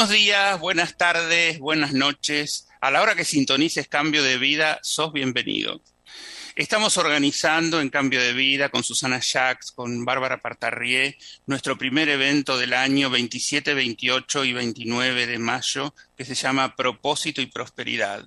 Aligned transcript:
Buenos 0.00 0.16
días, 0.16 0.58
buenas 0.58 0.96
tardes, 0.96 1.58
buenas 1.58 1.92
noches. 1.92 2.66
A 2.80 2.90
la 2.90 3.02
hora 3.02 3.14
que 3.14 3.26
sintonices 3.26 3.86
Cambio 3.86 4.22
de 4.22 4.38
Vida, 4.38 4.78
sos 4.82 5.12
bienvenido. 5.12 5.82
Estamos 6.56 6.96
organizando 6.96 7.82
en 7.82 7.90
Cambio 7.90 8.22
de 8.22 8.32
Vida 8.32 8.70
con 8.70 8.82
Susana 8.82 9.20
Jacques, 9.20 9.72
con 9.72 10.06
Bárbara 10.06 10.40
Partarrié, 10.40 11.18
nuestro 11.44 11.76
primer 11.76 12.08
evento 12.08 12.56
del 12.56 12.72
año 12.72 13.10
27, 13.10 13.74
28 13.74 14.46
y 14.46 14.54
29 14.54 15.26
de 15.26 15.38
mayo, 15.38 15.94
que 16.16 16.24
se 16.24 16.34
llama 16.34 16.76
Propósito 16.76 17.42
y 17.42 17.46
Prosperidad. 17.46 18.26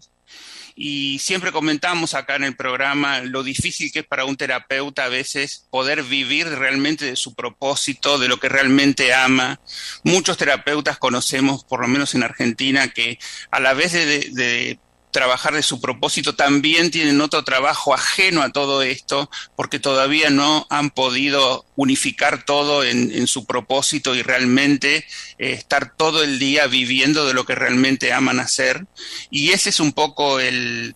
Y 0.75 1.19
siempre 1.19 1.51
comentamos 1.51 2.13
acá 2.13 2.35
en 2.35 2.43
el 2.43 2.55
programa 2.55 3.21
lo 3.21 3.43
difícil 3.43 3.91
que 3.91 3.99
es 3.99 4.05
para 4.05 4.25
un 4.25 4.35
terapeuta 4.35 5.05
a 5.05 5.09
veces 5.09 5.67
poder 5.69 6.03
vivir 6.03 6.47
realmente 6.47 7.05
de 7.05 7.15
su 7.15 7.35
propósito, 7.35 8.17
de 8.17 8.27
lo 8.27 8.37
que 8.37 8.49
realmente 8.49 9.13
ama. 9.13 9.59
Muchos 10.03 10.37
terapeutas 10.37 10.97
conocemos, 10.97 11.63
por 11.63 11.81
lo 11.81 11.87
menos 11.87 12.15
en 12.15 12.23
Argentina, 12.23 12.87
que 12.87 13.19
a 13.51 13.59
la 13.59 13.73
vez 13.73 13.93
de, 13.93 14.79
trabajar 15.13 15.53
de 15.53 15.63
su 15.63 15.79
propósito, 15.79 16.35
también 16.35 16.91
tienen 16.91 17.21
otro 17.21 17.45
trabajo 17.45 17.93
ajeno 17.93 18.41
a 18.41 18.49
todo 18.49 18.81
esto, 18.81 19.29
porque 19.55 19.79
todavía 19.79 20.29
no 20.29 20.67
han 20.69 20.89
podido 20.89 21.65
unificar 21.77 22.43
todo 22.43 22.83
en, 22.83 23.25
su 23.27 23.45
propósito 23.45 24.15
y 24.15 24.21
realmente 24.21 25.05
eh, 25.37 25.53
estar 25.53 25.95
todo 25.95 26.23
el 26.23 26.39
día 26.39 26.67
viviendo 26.67 27.25
de 27.25 27.33
lo 27.33 27.45
que 27.45 27.55
realmente 27.55 28.11
aman 28.11 28.41
hacer. 28.41 28.85
Y 29.29 29.51
ese 29.51 29.69
es 29.69 29.79
un 29.79 29.93
poco 29.93 30.41
el, 30.41 30.95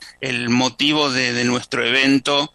motivo 0.49 1.09
de, 1.09 1.45
nuestro 1.45 1.85
evento, 1.85 2.51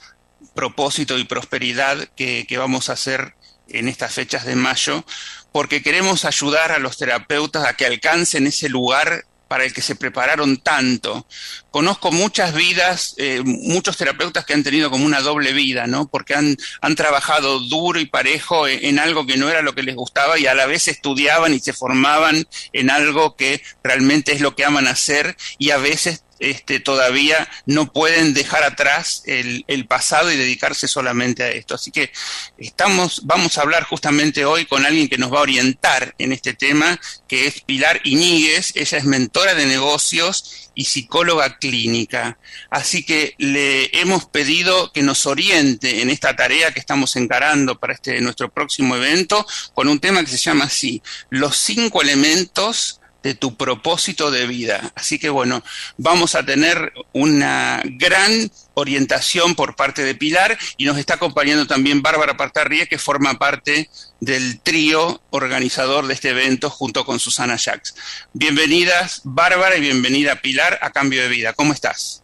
propósito 0.54 1.16
y 1.18 1.24
prosperidad 1.24 2.08
que, 2.16 2.44
que 2.46 2.58
vamos 2.58 2.90
a 2.90 2.94
hacer 2.94 3.34
en 3.68 3.88
estas 3.88 4.12
fechas 4.12 4.44
de 4.44 4.56
mayo, 4.56 5.04
porque 5.52 5.82
queremos 5.82 6.24
ayudar 6.24 6.72
a 6.72 6.78
los 6.78 6.98
terapeutas 6.98 7.64
a 7.64 7.74
que 7.74 7.86
alcancen 7.86 8.46
ese 8.46 8.68
lugar 8.68 9.24
para 9.52 9.64
el 9.64 9.74
que 9.74 9.82
se 9.82 9.96
prepararon 9.96 10.56
tanto. 10.56 11.26
Conozco 11.70 12.10
muchas 12.10 12.54
vidas, 12.54 13.14
eh, 13.18 13.42
muchos 13.44 13.98
terapeutas 13.98 14.46
que 14.46 14.54
han 14.54 14.62
tenido 14.62 14.90
como 14.90 15.04
una 15.04 15.20
doble 15.20 15.52
vida, 15.52 15.86
¿no? 15.86 16.08
Porque 16.08 16.34
han, 16.34 16.56
han 16.80 16.94
trabajado 16.94 17.58
duro 17.58 18.00
y 18.00 18.06
parejo 18.06 18.66
en, 18.66 18.82
en, 18.82 18.98
algo 18.98 19.26
que 19.26 19.36
no 19.36 19.50
era 19.50 19.60
lo 19.60 19.74
que 19.74 19.82
les 19.82 19.94
gustaba 19.94 20.38
y 20.38 20.46
a 20.46 20.54
la 20.54 20.64
vez 20.64 20.88
estudiaban 20.88 21.52
y 21.52 21.60
se 21.60 21.74
formaban 21.74 22.48
en 22.72 22.88
algo 22.88 23.36
que 23.36 23.60
realmente 23.84 24.32
es 24.32 24.40
lo 24.40 24.56
que 24.56 24.64
aman 24.64 24.86
hacer 24.86 25.36
y 25.58 25.68
a 25.68 25.76
veces 25.76 26.24
este, 26.42 26.80
todavía 26.80 27.48
no 27.66 27.92
pueden 27.92 28.34
dejar 28.34 28.64
atrás 28.64 29.22
el, 29.26 29.64
pasado 29.86 30.32
y 30.32 30.36
dedicarse 30.36 30.88
solamente 30.88 31.44
a 31.44 31.50
esto. 31.50 31.76
Así 31.76 31.92
que 31.92 32.10
estamos, 32.58 33.22
vamos 33.24 33.56
a 33.56 33.62
hablar 33.62 33.84
justamente 33.84 34.44
hoy 34.44 34.66
con 34.66 34.84
alguien 34.84 35.08
que 35.08 35.18
nos 35.18 35.32
va 35.32 35.38
a 35.38 35.42
orientar 35.42 36.14
en 36.18 36.32
este 36.32 36.54
tema, 36.54 37.00
que 37.28 37.46
es 37.46 37.60
Pilar 37.60 38.00
Iñiguez. 38.02 38.72
Ella 38.74 38.98
es 38.98 39.04
mentora 39.04 39.54
de 39.54 39.66
negocios 39.66 40.70
y 40.74 40.86
psicóloga 40.86 41.58
clínica. 41.58 42.38
Así 42.70 43.04
que 43.04 43.34
le 43.38 43.96
hemos 44.00 44.24
pedido 44.24 44.92
que 44.92 45.02
nos 45.02 45.26
oriente 45.26 46.02
en 46.02 46.10
esta 46.10 46.34
tarea 46.34 46.72
que 46.72 46.80
estamos 46.80 47.14
encarando 47.14 47.78
para 47.78 47.92
este 47.92 48.20
nuestro 48.20 48.50
próximo 48.50 48.96
evento 48.96 49.46
con 49.74 49.88
un 49.88 50.00
tema 50.00 50.24
que 50.24 50.30
se 50.30 50.38
llama 50.38 50.64
así, 50.64 51.02
los 51.30 51.56
cinco 51.56 52.02
elementos 52.02 53.00
de 53.22 53.34
tu 53.34 53.56
propósito 53.56 54.30
de 54.30 54.46
vida. 54.46 54.92
Así 54.94 55.18
que 55.18 55.30
bueno, 55.30 55.62
vamos 55.96 56.34
a 56.34 56.44
tener 56.44 56.92
una 57.12 57.82
gran 57.84 58.50
orientación 58.74 59.54
por 59.54 59.76
parte 59.76 60.02
de 60.02 60.14
Pilar 60.14 60.58
y 60.76 60.84
nos 60.84 60.98
está 60.98 61.14
acompañando 61.14 61.66
también 61.66 62.02
Bárbara 62.02 62.36
Partarría, 62.36 62.86
que 62.86 62.98
forma 62.98 63.34
parte 63.34 63.88
del 64.20 64.60
trío 64.60 65.20
organizador 65.30 66.06
de 66.06 66.14
este 66.14 66.30
evento 66.30 66.70
junto 66.70 67.04
con 67.04 67.18
Susana 67.18 67.56
Jacques. 67.56 67.94
Bienvenidas 68.32 69.20
Bárbara 69.24 69.76
y 69.76 69.80
bienvenida 69.80 70.36
Pilar 70.36 70.78
a 70.82 70.90
Cambio 70.90 71.22
de 71.22 71.28
Vida. 71.28 71.52
¿Cómo 71.52 71.72
estás? 71.72 72.22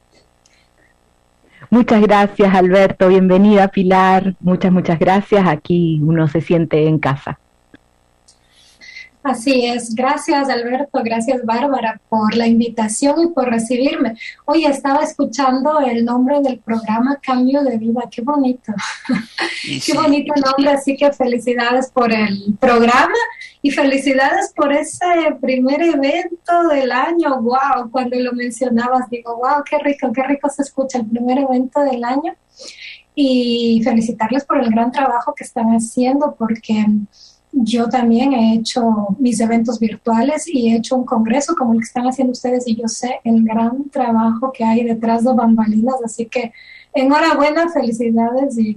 Muchas 1.70 2.00
gracias 2.00 2.54
Alberto, 2.54 3.08
bienvenida 3.08 3.68
Pilar, 3.68 4.36
muchas, 4.40 4.72
muchas 4.72 4.98
gracias. 4.98 5.46
Aquí 5.46 6.00
uno 6.02 6.26
se 6.28 6.40
siente 6.40 6.86
en 6.86 6.98
casa. 6.98 7.38
Así 9.22 9.66
es, 9.66 9.94
gracias 9.94 10.48
Alberto, 10.48 11.00
gracias 11.02 11.44
Bárbara 11.44 12.00
por 12.08 12.34
la 12.36 12.46
invitación 12.46 13.20
y 13.20 13.26
por 13.26 13.50
recibirme. 13.50 14.16
Hoy 14.44 14.64
estaba 14.64 15.02
escuchando 15.02 15.80
el 15.80 16.04
nombre 16.04 16.40
del 16.40 16.60
programa 16.60 17.18
Cambio 17.20 17.62
de 17.64 17.78
Vida, 17.78 18.02
qué 18.10 18.22
bonito, 18.22 18.72
qué 19.84 19.92
bonito 19.92 20.32
nombre, 20.36 20.70
así 20.70 20.96
que 20.96 21.12
felicidades 21.12 21.90
por 21.90 22.12
el 22.12 22.56
programa 22.60 23.14
y 23.60 23.72
felicidades 23.72 24.52
por 24.54 24.72
ese 24.72 25.04
primer 25.40 25.82
evento 25.82 26.68
del 26.70 26.92
año, 26.92 27.42
wow, 27.42 27.90
cuando 27.90 28.16
lo 28.18 28.32
mencionabas 28.32 29.10
digo, 29.10 29.36
wow, 29.36 29.64
qué 29.68 29.78
rico, 29.78 30.12
qué 30.12 30.22
rico 30.22 30.48
se 30.48 30.62
escucha 30.62 30.98
el 30.98 31.06
primer 31.06 31.38
evento 31.38 31.80
del 31.80 32.04
año. 32.04 32.34
Y 33.20 33.80
felicitarles 33.82 34.44
por 34.44 34.60
el 34.62 34.70
gran 34.70 34.92
trabajo 34.92 35.34
que 35.34 35.42
están 35.42 35.70
haciendo 35.70 36.36
porque 36.38 36.86
yo 37.52 37.88
también 37.88 38.32
he 38.32 38.54
hecho 38.54 38.82
mis 39.18 39.40
eventos 39.40 39.78
virtuales 39.78 40.46
y 40.46 40.68
he 40.68 40.76
hecho 40.76 40.96
un 40.96 41.04
congreso 41.04 41.54
como 41.56 41.72
el 41.72 41.80
que 41.80 41.86
están 41.86 42.06
haciendo 42.06 42.32
ustedes 42.32 42.66
y 42.66 42.76
yo 42.76 42.88
sé 42.88 43.20
el 43.24 43.42
gran 43.44 43.88
trabajo 43.90 44.52
que 44.52 44.64
hay 44.64 44.84
detrás 44.84 45.24
de 45.24 45.32
bambalinas, 45.32 45.96
así 46.04 46.26
que 46.26 46.52
enhorabuena, 46.94 47.70
felicidades 47.70 48.58
y 48.58 48.76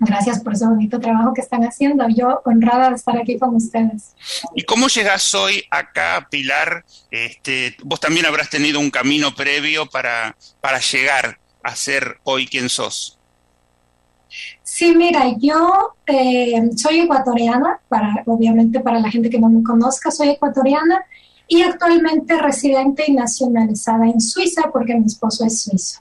gracias 0.00 0.40
por 0.40 0.54
ese 0.54 0.66
bonito 0.66 0.98
trabajo 0.98 1.34
que 1.34 1.42
están 1.42 1.62
haciendo. 1.62 2.08
Yo 2.08 2.40
honrada 2.44 2.88
de 2.88 2.96
estar 2.96 3.16
aquí 3.18 3.38
con 3.38 3.54
ustedes. 3.54 4.14
¿Y 4.54 4.62
cómo 4.62 4.88
llegas 4.88 5.34
hoy 5.34 5.62
acá, 5.70 6.26
Pilar? 6.30 6.84
Este, 7.10 7.76
vos 7.84 8.00
también 8.00 8.26
habrás 8.26 8.50
tenido 8.50 8.80
un 8.80 8.90
camino 8.90 9.34
previo 9.34 9.86
para, 9.86 10.36
para 10.60 10.80
llegar 10.80 11.38
a 11.62 11.76
ser 11.76 12.18
hoy 12.24 12.46
quien 12.46 12.68
sos. 12.68 13.19
Sí, 14.62 14.94
mira, 14.94 15.36
yo 15.38 15.94
eh, 16.06 16.70
soy 16.76 17.00
ecuatoriana, 17.00 17.80
para, 17.88 18.22
obviamente 18.26 18.80
para 18.80 19.00
la 19.00 19.10
gente 19.10 19.30
que 19.30 19.40
no 19.40 19.48
me 19.48 19.62
conozca, 19.62 20.10
soy 20.10 20.30
ecuatoriana 20.30 21.04
y 21.48 21.62
actualmente 21.62 22.38
residente 22.38 23.04
y 23.08 23.12
nacionalizada 23.12 24.06
en 24.06 24.20
Suiza 24.20 24.70
porque 24.72 24.94
mi 24.94 25.06
esposo 25.06 25.44
es 25.44 25.62
suizo. 25.62 26.00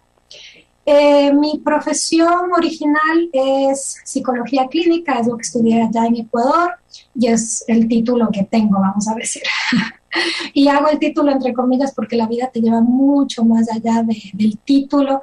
Eh, 0.86 1.32
mi 1.34 1.60
profesión 1.60 2.52
original 2.52 3.30
es 3.32 3.98
psicología 4.04 4.68
clínica, 4.68 5.20
es 5.20 5.28
lo 5.28 5.38
que 5.38 5.44
estudié 5.44 5.84
allá 5.84 6.06
en 6.08 6.16
Ecuador 6.16 6.74
y 7.14 7.28
es 7.28 7.64
el 7.68 7.88
título 7.88 8.30
que 8.32 8.44
tengo, 8.44 8.80
vamos 8.80 9.08
a 9.08 9.14
decir. 9.14 9.44
y 10.54 10.68
hago 10.68 10.88
el 10.90 10.98
título 10.98 11.32
entre 11.32 11.54
comillas 11.54 11.94
porque 11.94 12.16
la 12.16 12.28
vida 12.28 12.50
te 12.52 12.62
lleva 12.62 12.82
mucho 12.82 13.46
más 13.46 13.70
allá 13.72 14.04
del 14.34 14.58
título 14.60 15.22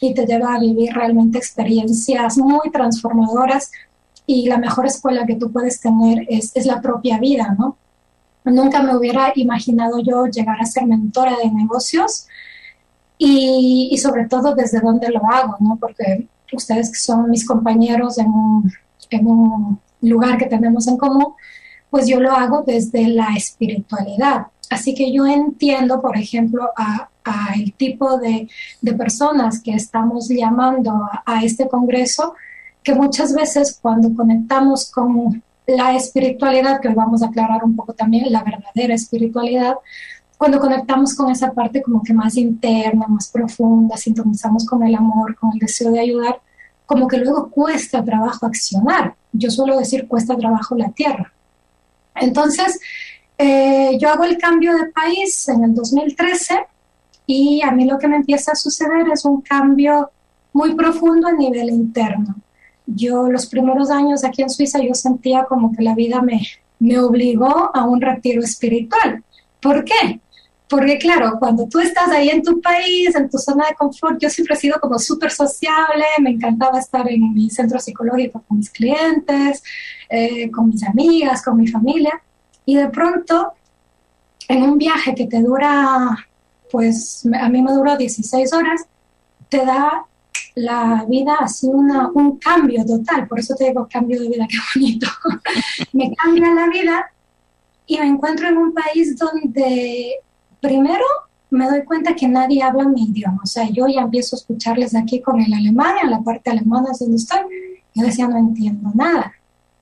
y 0.00 0.14
te 0.14 0.26
lleva 0.26 0.54
a 0.54 0.60
vivir 0.60 0.92
realmente 0.92 1.38
experiencias 1.38 2.38
muy 2.38 2.70
transformadoras 2.70 3.70
y 4.26 4.46
la 4.46 4.58
mejor 4.58 4.86
escuela 4.86 5.26
que 5.26 5.36
tú 5.36 5.50
puedes 5.50 5.80
tener 5.80 6.26
es, 6.28 6.52
es 6.54 6.66
la 6.66 6.80
propia 6.80 7.18
vida, 7.18 7.56
¿no? 7.58 7.76
Nunca 8.44 8.82
me 8.82 8.96
hubiera 8.96 9.32
imaginado 9.34 9.98
yo 10.00 10.26
llegar 10.26 10.60
a 10.60 10.66
ser 10.66 10.86
mentora 10.86 11.36
de 11.36 11.50
negocios 11.50 12.26
y, 13.18 13.96
sobre 13.98 14.26
todo 14.26 14.54
desde 14.54 14.80
dónde 14.80 15.08
lo 15.08 15.20
hago, 15.30 15.56
¿no? 15.60 15.76
Porque 15.76 16.28
ustedes 16.52 16.90
que 16.90 16.98
son 16.98 17.30
mis 17.30 17.46
compañeros 17.46 18.18
en 18.18 18.28
un, 18.28 18.72
en 19.10 19.26
un 19.26 19.80
lugar 20.02 20.38
que 20.38 20.46
tenemos 20.46 20.86
en 20.88 20.96
común, 20.96 21.34
pues 21.90 22.06
yo 22.06 22.20
lo 22.20 22.32
hago 22.32 22.62
desde 22.66 23.08
la 23.08 23.28
espiritualidad. 23.36 24.46
Así 24.70 24.94
que 24.94 25.12
yo 25.12 25.26
entiendo, 25.26 26.00
por 26.00 26.16
ejemplo, 26.16 26.70
a, 26.76 27.08
el 27.56 27.74
tipo 27.74 28.18
de, 28.18 28.48
personas 28.96 29.62
que 29.62 29.72
estamos 29.72 30.28
llamando 30.28 30.92
a, 30.92 31.22
a, 31.26 31.44
este 31.44 31.68
congreso, 31.68 32.34
que 32.82 32.94
muchas 32.94 33.34
veces 33.34 33.78
cuando 33.80 34.14
conectamos 34.14 34.90
con 34.90 35.42
la 35.66 35.94
espiritualidad, 35.94 36.80
que 36.80 36.88
hoy 36.88 36.94
vamos 36.94 37.22
a 37.22 37.26
aclarar 37.26 37.62
un 37.64 37.76
poco 37.76 37.92
también, 37.92 38.32
la 38.32 38.42
verdadera 38.42 38.94
espiritualidad, 38.94 39.74
cuando 40.38 40.60
conectamos 40.60 41.14
con 41.14 41.30
esa 41.30 41.52
parte 41.52 41.82
como 41.82 42.02
que 42.02 42.14
más 42.14 42.36
interna, 42.36 43.06
más 43.08 43.28
profunda, 43.28 43.96
sintonizamos 43.96 44.64
con 44.64 44.82
el 44.84 44.94
amor, 44.94 45.36
con 45.36 45.52
el 45.52 45.58
deseo 45.58 45.90
de 45.90 46.00
ayudar, 46.00 46.40
como 46.86 47.08
que 47.08 47.18
luego 47.18 47.50
cuesta 47.50 48.04
trabajo 48.04 48.46
accionar. 48.46 49.14
Yo 49.32 49.50
suelo 49.50 49.76
decir 49.76 50.06
cuesta 50.06 50.36
trabajo 50.36 50.76
la 50.76 50.90
tierra. 50.90 51.32
Entonces, 52.14 52.80
eh, 53.38 53.96
yo 53.98 54.10
hago 54.10 54.24
el 54.24 54.36
cambio 54.36 54.76
de 54.76 54.86
país 54.86 55.48
en 55.48 55.64
el 55.64 55.74
2013 55.74 56.66
y 57.26 57.62
a 57.62 57.70
mí 57.70 57.84
lo 57.84 57.98
que 57.98 58.08
me 58.08 58.16
empieza 58.16 58.52
a 58.52 58.56
suceder 58.56 59.08
es 59.12 59.24
un 59.24 59.40
cambio 59.40 60.10
muy 60.52 60.74
profundo 60.74 61.28
a 61.28 61.32
nivel 61.32 61.70
interno 61.70 62.34
yo 62.94 63.28
los 63.28 63.46
primeros 63.46 63.90
años 63.90 64.24
aquí 64.24 64.42
en 64.42 64.50
Suiza 64.50 64.80
yo 64.82 64.94
sentía 64.94 65.44
como 65.44 65.72
que 65.72 65.82
la 65.82 65.94
vida 65.94 66.22
me, 66.22 66.40
me 66.78 66.98
obligó 66.98 67.70
a 67.74 67.84
un 67.84 68.00
retiro 68.00 68.42
espiritual. 68.42 69.22
¿Por 69.60 69.84
qué? 69.84 70.20
Porque 70.68 70.98
claro, 70.98 71.36
cuando 71.38 71.66
tú 71.66 71.80
estás 71.80 72.08
ahí 72.08 72.28
en 72.28 72.42
tu 72.42 72.60
país, 72.60 73.14
en 73.14 73.28
tu 73.30 73.38
zona 73.38 73.66
de 73.68 73.74
confort, 73.74 74.20
yo 74.20 74.28
siempre 74.28 74.54
he 74.54 74.58
sido 74.58 74.78
como 74.80 74.98
súper 74.98 75.30
sociable, 75.30 76.04
me 76.20 76.30
encantaba 76.30 76.78
estar 76.78 77.10
en 77.10 77.32
mi 77.34 77.50
centro 77.50 77.78
psicológico 77.78 78.42
con 78.46 78.58
mis 78.58 78.70
clientes, 78.70 79.62
eh, 80.10 80.50
con 80.50 80.68
mis 80.68 80.84
amigas, 80.84 81.42
con 81.42 81.56
mi 81.56 81.68
familia, 81.68 82.20
y 82.68 82.74
de 82.74 82.88
pronto, 82.90 83.54
en 84.46 84.62
un 84.62 84.76
viaje 84.76 85.14
que 85.14 85.26
te 85.26 85.40
dura, 85.40 86.28
pues 86.70 87.26
a 87.40 87.48
mí 87.48 87.62
me 87.62 87.72
duró 87.72 87.96
16 87.96 88.52
horas, 88.52 88.84
te 89.48 89.64
da 89.64 90.04
la 90.54 91.06
vida 91.08 91.48
sido 91.48 91.72
una, 91.72 92.10
un 92.12 92.36
cambio 92.36 92.84
total, 92.84 93.26
por 93.26 93.38
eso 93.38 93.54
te 93.54 93.68
digo 93.68 93.88
cambio 93.90 94.20
de 94.20 94.28
vida, 94.28 94.46
qué 94.50 94.58
bonito. 94.74 95.06
me 95.94 96.14
cambia 96.14 96.52
la 96.52 96.68
vida 96.68 97.10
y 97.86 97.98
me 98.00 98.06
encuentro 98.06 98.48
en 98.48 98.58
un 98.58 98.74
país 98.74 99.16
donde 99.16 100.16
primero 100.60 101.06
me 101.48 101.70
doy 101.70 101.84
cuenta 101.84 102.14
que 102.14 102.28
nadie 102.28 102.62
habla 102.62 102.84
mi 102.84 103.04
idioma, 103.04 103.40
o 103.42 103.46
sea, 103.46 103.66
yo 103.70 103.88
ya 103.88 104.02
empiezo 104.02 104.36
a 104.36 104.40
escucharles 104.40 104.94
aquí 104.94 105.22
con 105.22 105.40
el 105.40 105.54
alemán, 105.54 105.94
en 106.02 106.10
la 106.10 106.20
parte 106.20 106.50
alemana 106.50 106.88
es 106.92 106.98
donde 106.98 107.16
estoy, 107.16 107.40
yo 107.94 108.04
decía, 108.04 108.28
no 108.28 108.36
entiendo 108.36 108.90
nada. 108.94 109.32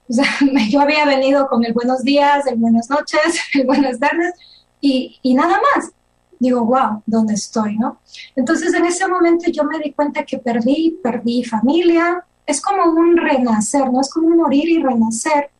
O 0.08 0.12
sea, 0.12 0.24
yo 0.70 0.80
había 0.80 1.04
venido 1.04 1.48
con 1.48 1.64
el 1.64 1.72
buenos 1.72 2.02
días, 2.02 2.46
el 2.46 2.56
buenas 2.56 2.90
noches, 2.90 3.40
el 3.54 3.66
buenas 3.66 3.98
tardes 3.98 4.34
y, 4.80 5.18
y 5.22 5.34
nada 5.34 5.60
más 5.74 5.92
digo, 6.38 6.64
wow, 6.64 7.02
¿dónde 7.06 7.34
estoy? 7.34 7.76
¿no? 7.76 7.98
Entonces 8.34 8.74
en 8.74 8.84
ese 8.84 9.08
momento 9.08 9.50
yo 9.50 9.64
me 9.64 9.78
di 9.78 9.92
cuenta 9.92 10.24
que 10.24 10.38
perdí, 10.38 10.98
perdí 11.02 11.44
familia, 11.44 12.24
es 12.46 12.60
como 12.60 12.84
un 12.84 13.16
renacer, 13.16 13.90
¿no? 13.90 14.00
Es 14.00 14.10
como 14.10 14.28
un 14.28 14.36
morir 14.36 14.68
y 14.68 14.82
renacer, 14.82 15.50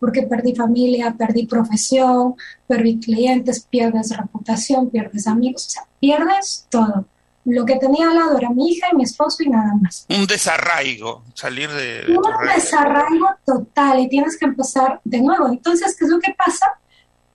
porque 0.00 0.22
perdí 0.22 0.54
familia, 0.54 1.14
perdí 1.16 1.46
profesión, 1.46 2.34
perdí 2.66 2.98
clientes, 2.98 3.66
pierdes 3.70 4.16
reputación, 4.16 4.90
pierdes 4.90 5.26
amigos, 5.26 5.66
o 5.66 5.70
sea, 5.70 5.82
pierdes 6.00 6.66
todo. 6.68 7.06
Lo 7.44 7.66
que 7.66 7.76
tenía 7.76 8.08
al 8.08 8.14
lado 8.14 8.38
era 8.38 8.50
mi 8.50 8.70
hija 8.70 8.88
y 8.92 8.96
mi 8.96 9.04
esposo 9.04 9.42
y 9.42 9.50
nada 9.50 9.74
más. 9.80 10.06
Un 10.08 10.26
desarraigo, 10.26 11.22
salir 11.34 11.70
de... 11.70 12.16
un 12.16 12.46
desarraigo 12.54 13.28
total 13.44 14.00
y 14.00 14.08
tienes 14.08 14.38
que 14.38 14.46
empezar 14.46 15.00
de 15.04 15.20
nuevo. 15.20 15.48
Entonces, 15.48 15.94
¿qué 15.96 16.04
es 16.06 16.10
lo 16.10 16.20
que 16.20 16.34
pasa? 16.34 16.66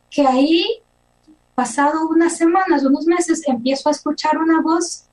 Que 0.10 0.26
ahí 0.26 0.66
pasado 1.54 2.08
unas 2.08 2.38
semanas, 2.38 2.84
unos 2.86 3.06
meses, 3.06 3.44
empiezo 3.46 3.90
a 3.90 3.92
escuchar 3.92 4.38
una 4.38 4.62
voz 4.62 5.04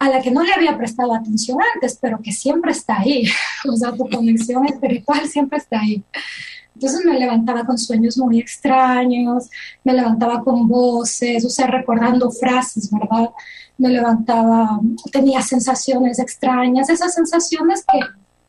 a 0.00 0.08
la 0.08 0.20
que 0.20 0.30
no 0.30 0.42
le 0.42 0.52
había 0.52 0.76
prestado 0.76 1.14
atención 1.14 1.58
antes, 1.74 1.98
pero 2.00 2.20
que 2.20 2.32
siempre 2.32 2.72
está 2.72 2.98
ahí. 2.98 3.24
O 3.72 3.76
sea, 3.76 3.92
tu 3.92 4.08
conexión 4.08 4.66
espiritual 4.66 5.28
siempre 5.28 5.58
está 5.58 5.80
ahí. 5.80 6.02
Entonces 6.74 7.04
me 7.04 7.18
levantaba 7.18 7.64
con 7.64 7.76
sueños 7.76 8.16
muy 8.18 8.38
extraños, 8.38 9.50
me 9.82 9.92
levantaba 9.92 10.42
con 10.44 10.68
voces, 10.68 11.44
o 11.44 11.50
sea, 11.50 11.66
recordando 11.66 12.30
frases, 12.30 12.90
¿verdad? 12.92 13.30
Me 13.78 13.88
levantaba, 13.88 14.80
tenía 15.10 15.40
sensaciones 15.40 16.18
extrañas, 16.18 16.90
esas 16.90 17.14
sensaciones 17.14 17.84
que 17.90 18.00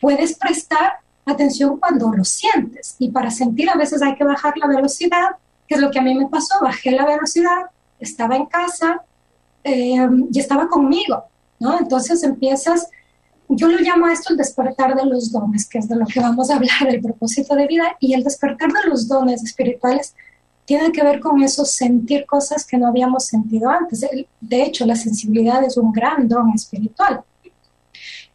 puedes 0.01 0.37
prestar 0.37 0.99
atención 1.25 1.77
cuando 1.77 2.11
lo 2.11 2.23
sientes. 2.25 2.95
Y 2.99 3.11
para 3.11 3.31
sentir 3.31 3.69
a 3.69 3.75
veces 3.75 4.01
hay 4.01 4.15
que 4.15 4.23
bajar 4.23 4.57
la 4.57 4.67
velocidad 4.67 5.29
¿Qué 5.69 5.75
es 5.75 5.81
lo 5.81 5.91
que 5.91 5.99
a 5.99 6.01
mí 6.01 6.15
me 6.15 6.27
pasó? 6.27 6.55
Bajé 6.63 6.91
la 6.91 7.05
velocidad, 7.05 7.67
estaba 7.99 8.35
en 8.35 8.47
casa 8.47 9.03
eh, 9.63 9.99
y 10.33 10.39
estaba 10.39 10.67
conmigo, 10.67 11.25
¿no? 11.59 11.77
Entonces 11.77 12.23
empiezas, 12.23 12.89
yo 13.47 13.67
lo 13.67 13.77
llamo 13.77 14.07
a 14.07 14.13
esto 14.13 14.33
el 14.33 14.37
despertar 14.37 14.95
de 14.95 15.05
los 15.05 15.31
dones, 15.31 15.69
que 15.69 15.77
es 15.77 15.87
de 15.87 15.95
lo 15.95 16.07
que 16.07 16.19
vamos 16.19 16.49
a 16.49 16.55
hablar, 16.55 16.87
el 16.87 17.01
propósito 17.01 17.55
de 17.55 17.67
vida, 17.67 17.95
y 17.99 18.15
el 18.15 18.23
despertar 18.23 18.71
de 18.71 18.89
los 18.89 19.07
dones 19.07 19.43
espirituales 19.43 20.15
tiene 20.69 20.91
que 20.91 21.03
ver 21.03 21.19
con 21.19 21.41
eso, 21.41 21.65
sentir 21.65 22.27
cosas 22.27 22.63
que 22.63 22.77
no 22.77 22.85
habíamos 22.85 23.25
sentido 23.25 23.71
antes. 23.71 24.05
De 24.39 24.61
hecho, 24.61 24.85
la 24.85 24.95
sensibilidad 24.95 25.63
es 25.63 25.77
un 25.77 25.91
gran 25.91 26.27
don 26.27 26.51
espiritual 26.53 27.23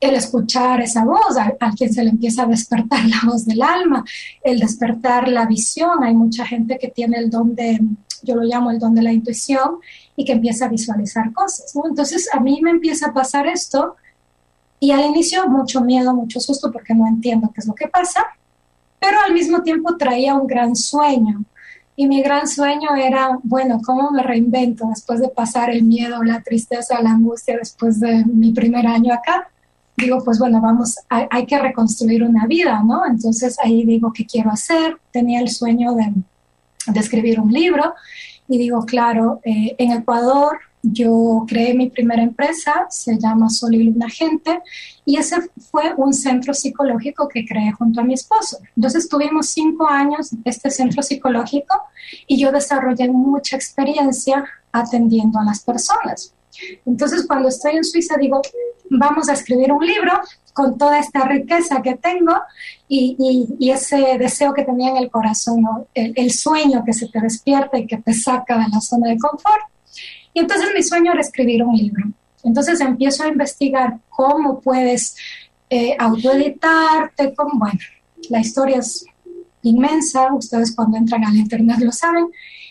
el 0.01 0.17
escuchar 0.17 0.83
esa 0.83 1.05
voz, 1.05 1.39
a, 1.39 1.71
quien 1.71 1.91
se 1.95 2.03
le 2.03 2.11
empieza 2.11 2.43
a 2.43 2.47
despertar 2.47 3.07
la 3.07 3.21
voz 3.25 3.47
del 3.47 3.63
alma, 3.63 4.05
el 4.43 4.59
despertar 4.59 5.29
la 5.29 5.47
visión. 5.47 6.03
Hay 6.03 6.13
mucha 6.13 6.45
gente 6.45 6.77
que 6.77 6.89
tiene 6.89 7.19
el 7.19 7.31
don 7.31 7.55
de, 7.55 7.81
yo 8.23 8.35
lo 8.35 8.43
llamo 8.43 8.73
el 8.73 8.81
don 8.81 8.95
de 8.95 9.03
la 9.03 9.13
intuición, 9.13 9.79
y 10.17 10.25
que 10.25 10.33
empieza 10.33 10.67
a 10.67 10.69
visualizar 10.69 11.33
cosas. 11.33 11.73
Entonces 11.85 12.29
a 12.35 12.41
mí 12.41 12.61
me 12.61 12.71
empieza 12.71 13.11
a 13.11 13.15
pasar 13.15 13.47
esto 13.47 13.95
y 14.81 14.91
al 14.91 15.05
inicio 15.07 15.49
mucho 15.49 15.81
miedo, 15.81 16.13
mucho 16.13 16.41
susto 16.41 16.71
porque 16.71 16.95
no 16.95 17.07
entiendo 17.07 17.51
qué 17.55 17.61
es 17.61 17.67
lo 17.67 17.75
que 17.75 17.89
pasa, 17.89 18.27
pero 19.01 19.17
al 19.25 19.33
mismo 19.33 19.63
tiempo 19.63 19.97
traía 19.97 20.35
un 20.35 20.47
gran 20.47 20.77
sueño. 20.77 21.45
Y 21.96 22.08
mi 22.08 22.23
gran 22.23 22.49
sueño 22.49 22.94
era, 22.96 23.38
bueno, 23.43 23.81
¿cómo 23.85 24.11
me 24.11 24.23
reinvento 24.23 24.87
después 24.88 25.20
de 25.20 25.29
pasar 25.29 25.70
el 25.70 25.85
miedo, 25.85 26.23
la 26.25 26.43
tristeza, 26.43 27.00
la 27.00 27.10
angustia 27.10 27.56
después 27.56 28.01
de 28.01 28.24
mi 28.24 28.53
primer 28.53 28.86
año 28.86 29.15
acá? 29.15 29.48
digo, 29.96 30.22
pues 30.24 30.39
bueno, 30.39 30.60
vamos, 30.60 30.96
hay, 31.08 31.46
que 31.46 31.58
reconstruir 31.58 32.22
una 32.24 32.46
vida, 32.46 32.82
¿no? 32.84 33.06
Entonces 33.06 33.56
ahí 33.63 33.84
digo, 33.84 34.13
¿qué 34.13 34.27
quiero 34.27 34.51
hacer? 34.51 34.98
Tenía 35.13 35.41
el 35.41 35.48
sueño 35.48 35.94
de, 35.94 36.13
escribir 36.98 37.41
un 37.41 37.53
libro 37.53 37.94
y 38.48 38.58
digo, 38.58 38.84
claro, 38.84 39.41
eh, 39.44 39.74
en 39.79 39.93
Ecuador 39.93 40.58
yo 40.84 41.44
creé 41.48 41.74
mi 41.74 41.91
primera 41.91 42.22
empresa, 42.22 42.86
se 42.91 43.19
llama 43.19 43.48
Sol 43.48 43.74
y 43.74 43.84
Luna 43.84 44.08
Gente, 44.08 44.60
y 45.05 45.17
ese 45.17 45.36
fue 45.70 45.94
un 45.96 46.12
centro 46.12 46.55
psicológico 46.55 47.29
que 47.29 47.44
creé 47.46 47.72
junto 47.72 48.00
a 48.00 48.05
mi 48.05 48.14
esposo. 48.14 48.58
Entonces 48.76 49.08
tuvimos 49.08 49.48
cinco 49.48 49.88
años 49.88 50.31
este 50.44 50.70
centro 50.70 51.03
psicológico 51.03 51.74
y 52.26 52.38
yo 52.38 52.53
desarrollé 52.53 53.08
mucha 53.08 53.56
experiencia 53.56 54.44
atendiendo 54.72 55.38
a 55.38 55.44
las 55.44 55.60
personas. 55.60 56.34
Entonces, 56.86 57.26
cuando 57.26 57.48
estoy 57.48 57.76
en 57.76 57.84
Suiza, 57.84 58.17
digo, 58.17 58.41
vamos 58.91 59.29
a 59.29 59.32
escribir 59.32 59.72
un 59.72 59.84
libro 59.84 60.12
con 60.53 60.79
toda 60.79 60.98
esta 61.00 61.24
riqueza 61.26 61.82
que 61.82 61.96
tengo 61.96 62.32
y, 62.88 63.17
ese 63.72 64.19
deseo 64.19 64.55
que 64.55 64.64
tenía 64.64 64.91
en 64.91 64.98
el 64.98 65.10
corazón, 65.10 65.64
el, 65.94 66.31
sueño 66.31 66.84
que 66.84 66.93
se 66.93 67.08
te 67.08 67.20
despierta 67.20 67.79
y 67.79 67.86
que 67.86 67.96
te 67.96 68.14
saca 68.14 68.58
de 68.58 68.69
la 68.72 68.81
zona 68.81 69.10
de 69.10 69.19
confort. 69.19 69.64
Y 70.34 70.41
entonces 70.41 70.69
mi 70.74 70.82
sueño 70.82 71.12
era 71.12 71.20
escribir 71.20 71.62
un 71.62 71.76
libro. 71.76 72.05
Entonces 72.43 72.81
empiezo 72.81 73.24
a 73.24 73.29
investigar 73.29 73.98
cómo 74.10 74.60
puedes 74.60 75.17
eh, 75.70 75.96
autoeditarte, 75.98 77.34
cómo, 77.34 77.58
bueno, 77.58 77.79
la 78.29 78.41
historia 78.41 78.79
es 78.79 79.06
inmensa, 79.62 80.34
ustedes 80.34 80.74
cuando 80.74 80.98
entran 80.98 81.24
al 81.24 81.36
internet 81.36 81.79
lo 81.81 81.93
saben, 81.93 82.26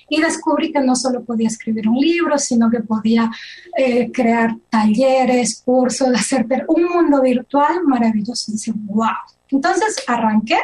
y 0.10 0.22
descubrí 0.22 0.72
que 0.72 0.80
no 0.80 0.96
solo 0.96 1.24
podía 1.24 1.48
escribir 1.48 1.88
un 1.88 1.98
libro, 1.98 2.38
sino 2.38 2.70
que 2.70 2.82
podía 2.82 3.32
eh, 3.76 4.12
crear 4.12 4.56
talleres, 4.70 5.62
cursos, 5.66 6.08
hacer 6.14 6.46
un 6.68 6.84
mundo 6.86 7.22
virtual 7.22 7.84
maravilloso. 7.86 8.52
Y 8.52 8.56
dije, 8.56 8.72
wow. 8.76 9.08
Entonces 9.50 10.04
arranqué, 10.08 10.58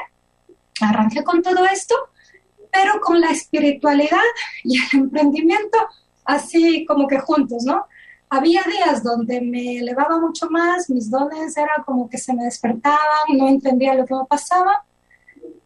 arranqué 0.81 1.23
con 1.23 1.41
todo 1.41 1.65
esto, 1.65 1.95
pero 2.71 2.99
con 3.01 3.19
la 3.19 3.31
espiritualidad 3.31 4.17
y 4.63 4.77
el 4.77 5.01
emprendimiento 5.01 5.77
así 6.29 6.85
como 6.85 7.07
que 7.07 7.17
juntos, 7.19 7.63
¿no? 7.63 7.85
Había 8.29 8.61
días 8.63 9.03
donde 9.03 9.41
me 9.41 9.79
elevaba 9.79 10.19
mucho 10.19 10.47
más, 10.51 10.87
mis 10.89 11.09
dones 11.09 11.57
eran 11.57 11.83
como 11.83 12.07
que 12.07 12.19
se 12.19 12.35
me 12.35 12.43
despertaban, 12.43 13.35
no 13.35 13.47
entendía 13.47 13.95
lo 13.95 14.05
que 14.05 14.13
me 14.13 14.25
pasaba 14.29 14.85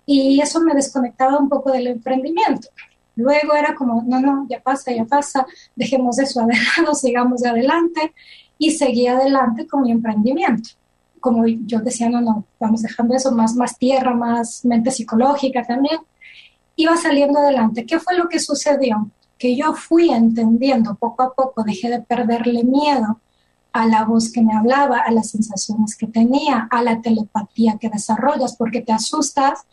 y 0.06 0.40
eso 0.40 0.62
me 0.62 0.74
desconectaba 0.74 1.38
un 1.38 1.50
poco 1.50 1.72
del 1.74 1.88
emprendimiento. 1.88 2.70
Luego 3.18 3.54
era 3.54 3.76
como, 3.76 4.04
no, 4.08 4.22
no, 4.22 4.48
ya 4.50 4.62
pasa, 4.62 4.94
ya 4.94 5.04
pasa, 5.04 5.46
dejemos 5.76 6.18
eso 6.20 6.40
adelante, 6.40 6.96
sigamos 6.96 7.46
adelante 7.46 8.14
y 8.58 8.72
seguí 8.72 9.08
adelante 9.08 9.68
con 9.68 9.82
mi 9.82 9.92
emprendimiento. 9.92 10.70
Como 11.20 11.46
yo 11.46 11.80
decía, 11.80 12.10
no, 12.10 12.22
no, 12.22 12.46
vamos 12.58 12.82
dejando 12.82 13.16
eso, 13.16 13.34
más, 13.34 13.54
más 13.56 13.78
tierra, 13.78 14.14
más 14.14 14.64
mente 14.64 14.92
psicológica 14.92 15.64
también. 15.64 16.00
Iba 16.78 16.96
saliendo 16.96 17.40
adelante. 17.40 17.86
¿Qué 17.86 18.00
fue 18.00 18.16
lo 18.18 18.30
que 18.30 18.40
sucedió? 18.40 19.12
Que 19.38 19.56
yo 19.56 19.74
fui 19.74 20.10
entendiendo 20.10 20.96
poco 20.96 21.24
a 21.24 21.34
poco, 21.34 21.64
dejé 21.64 21.90
de 21.90 22.02
perderle 22.02 22.64
miedo 22.64 23.20
a 23.74 23.88
la 23.88 24.06
voz 24.06 24.32
que 24.32 24.42
me 24.42 24.56
hablaba, 24.56 25.00
a 25.00 25.12
las 25.12 25.32
sensaciones 25.32 25.98
que 25.98 26.08
tenía, 26.08 26.68
a 26.70 26.84
la 26.84 27.02
telepatía 27.02 27.78
que 27.80 27.90
desarrollas, 27.90 28.56
porque 28.56 28.82
te 28.82 28.94
asustas 28.94 29.66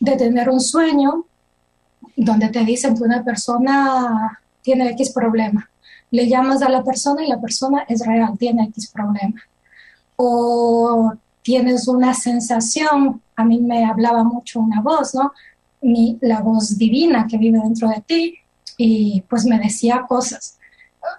de 0.00 0.16
tener 0.16 0.48
un 0.48 0.60
sueño 0.60 1.26
donde 2.16 2.48
te 2.48 2.64
dicen 2.64 2.96
que 2.96 3.02
una 3.02 3.22
persona 3.22 4.40
tiene 4.62 4.88
X 4.90 5.12
problema. 5.12 5.68
Le 6.10 6.26
llamas 6.28 6.62
a 6.62 6.70
la 6.70 6.82
persona 6.82 7.24
y 7.24 7.28
la 7.28 7.40
persona 7.40 7.84
es 7.86 8.06
real, 8.06 8.38
tiene 8.38 8.64
X 8.64 8.90
problema. 8.90 9.40
O 10.16 11.12
tienes 11.42 11.86
una 11.86 12.14
sensación, 12.14 13.20
a 13.36 13.44
mí 13.44 13.60
me 13.60 13.84
hablaba 13.84 14.24
mucho 14.24 14.60
una 14.60 14.80
voz, 14.80 15.14
¿no? 15.14 15.32
Mi, 15.82 16.16
la 16.22 16.40
voz 16.40 16.78
divina 16.78 17.26
que 17.26 17.36
vive 17.36 17.58
dentro 17.58 17.88
de 17.88 18.00
ti 18.00 18.38
y 18.76 19.22
pues 19.28 19.44
me 19.44 19.58
decía 19.58 20.04
cosas, 20.08 20.58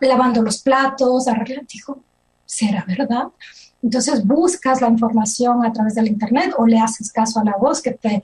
lavando 0.02 0.42
los 0.42 0.62
platos, 0.62 1.28
arreglando, 1.28 1.68
dijo, 1.72 2.00
¿será 2.46 2.86
verdad? 2.88 3.28
Entonces 3.82 4.26
buscas 4.26 4.82
la 4.82 4.88
información 4.88 5.66
a 5.66 5.72
través 5.72 5.96
del 5.96 6.08
Internet 6.08 6.54
o 6.58 6.66
le 6.66 6.80
haces 6.80 7.12
caso 7.12 7.40
a 7.40 7.44
la 7.44 7.56
voz 7.58 7.82
que 7.82 7.92
te, 7.92 8.24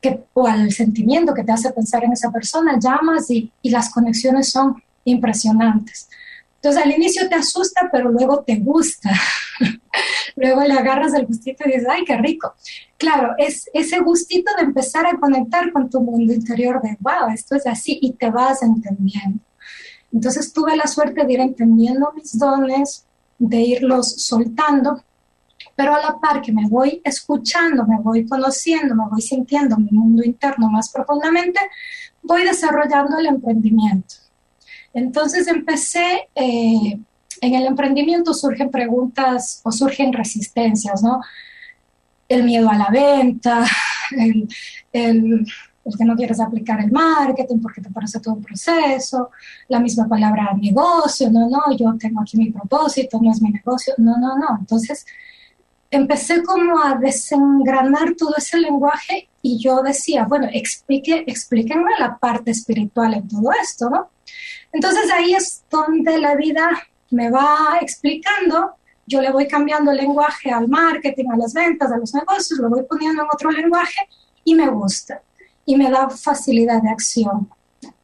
que, 0.00 0.24
o 0.34 0.46
al 0.46 0.72
sentimiento 0.72 1.34
que 1.34 1.44
te 1.44 1.52
hace 1.52 1.72
pensar 1.72 2.04
en 2.04 2.12
esa 2.12 2.30
persona, 2.30 2.78
llamas 2.78 3.30
y, 3.30 3.50
y 3.62 3.70
las 3.70 3.90
conexiones 3.90 4.50
son 4.50 4.82
impresionantes. 5.04 6.08
Entonces 6.56 6.82
al 6.82 6.92
inicio 6.92 7.28
te 7.28 7.36
asusta, 7.36 7.88
pero 7.90 8.10
luego 8.10 8.42
te 8.42 8.56
gusta. 8.56 9.10
luego 10.36 10.62
le 10.62 10.74
agarras 10.74 11.14
el 11.14 11.26
gustito 11.26 11.64
y 11.66 11.72
dices, 11.72 11.88
ay, 11.90 12.04
qué 12.04 12.16
rico. 12.18 12.54
Claro, 13.00 13.32
es 13.38 13.64
ese 13.72 13.98
gustito 14.00 14.52
de 14.58 14.64
empezar 14.64 15.06
a 15.06 15.18
conectar 15.18 15.72
con 15.72 15.88
tu 15.88 16.02
mundo 16.02 16.34
interior 16.34 16.82
de, 16.82 16.98
wow, 17.00 17.30
esto 17.32 17.56
es 17.56 17.66
así 17.66 17.98
y 18.02 18.12
te 18.12 18.28
vas 18.28 18.62
entendiendo. 18.62 19.40
Entonces 20.12 20.52
tuve 20.52 20.76
la 20.76 20.86
suerte 20.86 21.24
de 21.24 21.32
ir 21.32 21.40
entendiendo 21.40 22.12
mis 22.14 22.38
dones, 22.38 23.06
de 23.38 23.56
irlos 23.56 24.16
soltando, 24.16 25.02
pero 25.74 25.94
a 25.94 26.00
la 26.02 26.20
par 26.20 26.42
que 26.42 26.52
me 26.52 26.68
voy 26.68 27.00
escuchando, 27.02 27.86
me 27.86 27.98
voy 28.00 28.26
conociendo, 28.26 28.94
me 28.94 29.08
voy 29.08 29.22
sintiendo 29.22 29.78
mi 29.78 29.88
mundo 29.92 30.22
interno 30.22 30.68
más 30.68 30.90
profundamente, 30.90 31.58
voy 32.22 32.44
desarrollando 32.44 33.18
el 33.18 33.24
emprendimiento. 33.24 34.16
Entonces 34.92 35.48
empecé, 35.48 36.28
eh, 36.34 37.00
en 37.40 37.54
el 37.54 37.64
emprendimiento 37.64 38.34
surgen 38.34 38.70
preguntas 38.70 39.62
o 39.64 39.72
surgen 39.72 40.12
resistencias, 40.12 41.02
¿no? 41.02 41.22
El 42.30 42.44
miedo 42.44 42.70
a 42.70 42.76
la 42.76 42.88
venta, 42.90 43.66
el, 44.16 44.48
el 44.92 45.46
el 45.84 45.96
que 45.96 46.04
no 46.04 46.16
quieres 46.16 46.40
aplicar 46.40 46.80
el 46.80 46.90
marketing 46.90 47.58
porque 47.60 47.80
te 47.80 47.90
parece 47.90 48.20
todo 48.20 48.34
un 48.34 48.42
proceso, 48.42 49.30
la 49.68 49.80
misma 49.80 50.08
palabra 50.08 50.54
negocio, 50.60 51.30
no, 51.30 51.48
no, 51.48 51.76
yo 51.76 51.94
tengo 51.98 52.20
aquí 52.20 52.36
mi 52.36 52.50
propósito, 52.50 53.18
no 53.20 53.30
es 53.30 53.40
mi 53.40 53.50
negocio, 53.50 53.94
no, 53.98 54.18
no, 54.18 54.36
no. 54.36 54.58
Entonces 54.58 55.06
empecé 55.90 56.42
como 56.42 56.82
a 56.82 56.96
desengranar 56.96 58.14
todo 58.16 58.34
ese 58.36 58.58
lenguaje 58.58 59.28
y 59.42 59.58
yo 59.58 59.82
decía, 59.82 60.24
bueno, 60.24 60.48
explique, 60.52 61.24
explíquenme 61.26 61.90
la 61.98 62.18
parte 62.18 62.50
espiritual 62.50 63.14
en 63.14 63.28
todo 63.28 63.50
esto, 63.60 63.90
¿no? 63.90 64.10
Entonces 64.72 65.10
ahí 65.10 65.34
es 65.34 65.64
donde 65.70 66.18
la 66.18 66.36
vida 66.36 66.68
me 67.10 67.30
va 67.30 67.78
explicando, 67.80 68.76
yo 69.10 69.20
le 69.20 69.32
voy 69.32 69.48
cambiando 69.48 69.90
el 69.90 69.96
lenguaje 69.96 70.50
al 70.50 70.68
marketing, 70.68 71.30
a 71.32 71.36
las 71.36 71.52
ventas, 71.52 71.90
a 71.90 71.98
los 71.98 72.14
negocios, 72.14 72.60
lo 72.60 72.70
voy 72.70 72.84
poniendo 72.84 73.22
en 73.22 73.28
otro 73.32 73.50
lenguaje 73.50 74.08
y 74.44 74.54
me 74.54 74.68
gusta 74.68 75.20
y 75.66 75.76
me 75.76 75.90
da 75.90 76.08
facilidad 76.08 76.80
de 76.80 76.90
acción. 76.90 77.50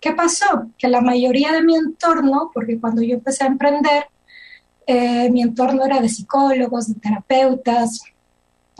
¿Qué 0.00 0.12
pasó? 0.12 0.66
Que 0.76 0.88
la 0.88 1.00
mayoría 1.00 1.52
de 1.52 1.62
mi 1.62 1.76
entorno, 1.76 2.50
porque 2.52 2.80
cuando 2.80 3.02
yo 3.02 3.14
empecé 3.14 3.44
a 3.44 3.46
emprender, 3.46 4.06
eh, 4.86 5.30
mi 5.30 5.42
entorno 5.42 5.84
era 5.84 6.00
de 6.00 6.08
psicólogos, 6.08 6.88
de 6.88 6.94
terapeutas, 7.00 8.02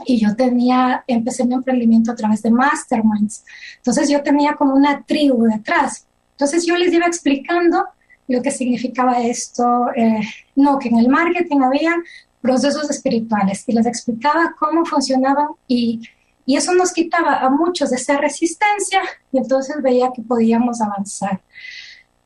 y 0.05 0.19
yo 0.19 0.35
tenía, 0.35 1.03
empecé 1.07 1.45
mi 1.45 1.55
emprendimiento 1.55 2.11
a 2.11 2.15
través 2.15 2.41
de 2.41 2.51
masterminds. 2.51 3.45
Entonces 3.77 4.09
yo 4.09 4.21
tenía 4.21 4.53
como 4.55 4.73
una 4.75 5.03
tribu 5.03 5.43
detrás. 5.45 6.05
Entonces 6.31 6.65
yo 6.65 6.75
les 6.75 6.93
iba 6.93 7.05
explicando 7.05 7.85
lo 8.27 8.41
que 8.41 8.51
significaba 8.51 9.21
esto, 9.21 9.87
eh, 9.95 10.21
no, 10.55 10.79
que 10.79 10.89
en 10.89 10.97
el 10.99 11.07
marketing 11.07 11.61
había 11.61 11.95
procesos 12.41 12.89
espirituales 12.89 13.63
y 13.67 13.73
les 13.73 13.85
explicaba 13.85 14.55
cómo 14.59 14.85
funcionaban 14.85 15.47
y 15.67 16.01
y 16.47 16.55
eso 16.55 16.73
nos 16.73 16.93
quitaba 16.93 17.39
a 17.39 17.49
muchos 17.49 17.89
de 17.89 17.97
esa 17.97 18.17
resistencia 18.17 19.01
y 19.33 19.37
entonces 19.37 19.75
veía 19.83 20.11
que 20.15 20.21
podíamos 20.21 20.79
avanzar. 20.79 21.41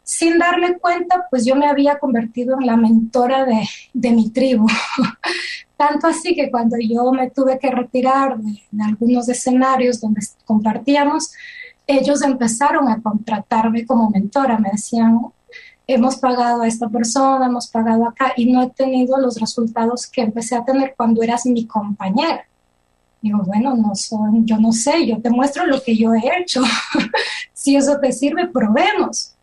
Sin 0.04 0.38
darme 0.38 0.78
cuenta, 0.78 1.26
pues 1.32 1.44
yo 1.44 1.56
me 1.56 1.66
había 1.66 1.98
convertido 1.98 2.56
en 2.60 2.68
la 2.68 2.78
mentora 2.78 3.46
de, 3.46 3.68
de 3.94 4.12
mi 4.12 4.30
tribu. 4.30 4.68
Tanto 5.76 6.06
así 6.06 6.36
que 6.36 6.52
cuando 6.52 6.78
yo 6.80 7.12
me 7.12 7.32
tuve 7.32 7.58
que 7.58 7.72
retirar 7.72 8.38
de, 8.38 8.62
de 8.70 8.84
algunos 8.84 9.28
escenarios 9.28 10.00
donde 10.00 10.22
compartíamos, 10.46 11.32
ellos 11.88 12.22
empezaron 12.22 12.90
a 12.90 13.02
contratarme 13.02 13.88
como 13.88 14.12
mentora. 14.12 14.60
Me 14.60 14.70
decían, 14.70 15.20
hemos 15.94 16.18
pagado 16.18 16.62
a 16.62 16.68
esta 16.68 16.90
persona, 16.90 17.46
hemos 17.46 17.68
pagado 17.68 18.08
acá 18.08 18.34
y 18.36 18.52
no 18.52 18.64
he 18.64 18.70
tenido 18.70 19.18
los 19.18 19.40
resultados 19.40 20.08
que 20.08 20.22
empecé 20.22 20.56
a 20.56 20.64
tener 20.64 20.94
cuando 20.96 21.22
eras 21.24 21.46
mi 21.46 21.66
compañera. 21.66 22.46
Digo, 23.22 23.40
bueno, 23.46 23.76
no 23.76 23.94
son, 23.94 24.46
yo 24.46 24.58
no 24.58 24.72
sé, 24.72 25.06
yo 25.06 25.22
te 25.22 25.30
muestro 25.30 25.66
lo 25.68 25.82
que 25.84 25.96
yo 25.96 26.14
he 26.14 26.40
hecho. 26.40 26.62
si 27.54 27.76
eso 27.76 28.00
te 28.00 28.12
sirve, 28.12 28.48
probemos. 28.48 29.34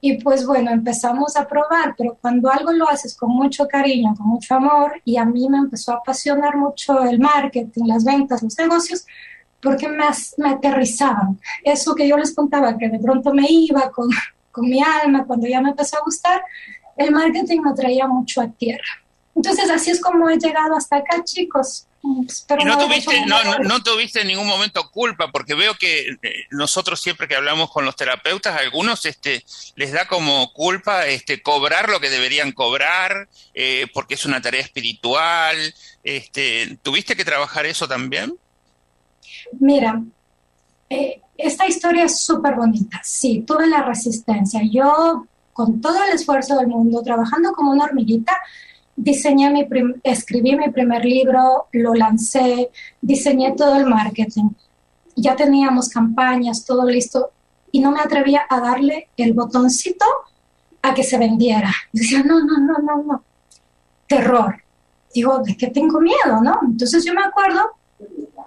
Y 0.00 0.16
pues 0.22 0.46
bueno, 0.46 0.70
empezamos 0.70 1.36
a 1.36 1.46
probar, 1.46 1.94
pero 1.98 2.16
cuando 2.18 2.50
algo 2.50 2.72
lo 2.72 2.88
haces 2.88 3.14
con 3.14 3.30
mucho 3.30 3.68
cariño, 3.68 4.14
con 4.16 4.28
mucho 4.28 4.54
amor, 4.54 4.94
y 5.04 5.18
a 5.18 5.26
mí 5.26 5.46
me 5.50 5.58
empezó 5.58 5.92
a 5.92 5.96
apasionar 5.96 6.56
mucho 6.56 7.02
el 7.02 7.18
marketing, 7.18 7.84
las 7.84 8.04
ventas, 8.04 8.42
los 8.42 8.56
negocios, 8.58 9.04
porque 9.60 9.88
me, 9.88 10.04
me 10.38 10.48
aterrizaban. 10.48 11.38
Eso 11.62 11.94
que 11.94 12.08
yo 12.08 12.16
les 12.16 12.34
contaba, 12.34 12.78
que 12.78 12.88
de 12.88 12.98
pronto 12.98 13.34
me 13.34 13.44
iba 13.50 13.90
con, 13.90 14.08
con 14.50 14.68
mi 14.68 14.82
alma, 14.82 15.24
cuando 15.26 15.46
ya 15.46 15.60
me 15.60 15.70
empezó 15.70 15.96
a 15.96 16.04
gustar, 16.04 16.42
el 16.96 17.12
marketing 17.12 17.60
me 17.60 17.72
traía 17.74 18.06
mucho 18.06 18.40
a 18.40 18.48
tierra. 18.48 19.00
Entonces 19.34 19.70
así 19.70 19.90
es 19.90 20.00
como 20.00 20.28
he 20.28 20.38
llegado 20.38 20.76
hasta 20.76 20.96
acá, 20.96 21.22
chicos. 21.24 21.86
y 22.02 22.64
no, 22.64 22.78
tuviste, 22.78 23.24
no, 23.26 23.82
tuviste 23.82 24.20
en 24.22 24.28
ningún 24.28 24.46
momento 24.46 24.90
culpa, 24.90 25.30
porque 25.30 25.54
veo 25.54 25.74
que 25.74 26.16
eh, 26.22 26.34
nosotros 26.50 27.00
siempre 27.00 27.28
que 27.28 27.36
hablamos 27.36 27.70
con 27.70 27.84
los 27.84 27.96
terapeutas, 27.96 28.58
algunos 28.58 29.06
este, 29.06 29.44
les 29.76 29.92
da 29.92 30.06
como 30.08 30.52
culpa 30.52 31.06
este, 31.06 31.42
cobrar 31.42 31.88
lo 31.88 32.00
que 32.00 32.10
deberían 32.10 32.52
cobrar, 32.52 33.28
eh, 33.54 33.86
porque 33.94 34.14
es 34.14 34.24
una 34.24 34.42
tarea 34.42 34.60
espiritual. 34.60 35.56
Este, 36.02 36.78
¿Tuviste 36.82 37.16
que 37.16 37.24
trabajar 37.24 37.66
eso 37.66 37.86
también? 37.86 38.34
Mira, 39.58 40.02
eh, 40.90 41.22
esta 41.38 41.66
historia 41.66 42.04
es 42.04 42.20
súper 42.20 42.56
bonita. 42.56 43.00
Sí, 43.02 43.44
tuve 43.46 43.66
la 43.66 43.82
resistencia. 43.82 44.60
Yo, 44.70 45.26
con 45.52 45.80
todo 45.80 46.04
el 46.04 46.14
esfuerzo 46.14 46.58
del 46.58 46.66
mundo, 46.66 47.02
trabajando 47.02 47.52
como 47.52 47.70
una 47.70 47.84
hormiguita, 47.84 48.36
diseñé 48.96 49.50
mi 49.50 49.66
escribí 50.02 50.56
mi 50.56 50.70
primer 50.70 51.04
libro, 51.04 51.68
lo 51.72 51.94
lancé, 51.94 52.70
diseñé 53.00 53.52
todo 53.52 53.76
el 53.76 53.86
marketing. 53.86 54.50
Ya 55.16 55.36
teníamos 55.36 55.88
campañas, 55.88 56.64
todo 56.64 56.84
listo, 56.84 57.30
y 57.72 57.80
no 57.80 57.92
me 57.92 58.00
atrevía 58.00 58.42
a 58.48 58.60
darle 58.60 59.08
el 59.16 59.32
botoncito 59.32 60.04
a 60.82 60.92
que 60.92 61.04
se 61.04 61.18
vendiera. 61.18 61.72
Decía, 61.92 62.22
no, 62.22 62.40
no, 62.40 62.58
no, 62.58 62.78
no, 62.78 63.02
no. 63.02 63.24
Terror. 64.06 64.62
Digo, 65.14 65.38
¿de 65.38 65.56
qué 65.56 65.68
tengo 65.68 66.00
miedo, 66.00 66.40
no? 66.42 66.58
Entonces 66.62 67.04
yo 67.04 67.14
me 67.14 67.22
acuerdo 67.22 67.60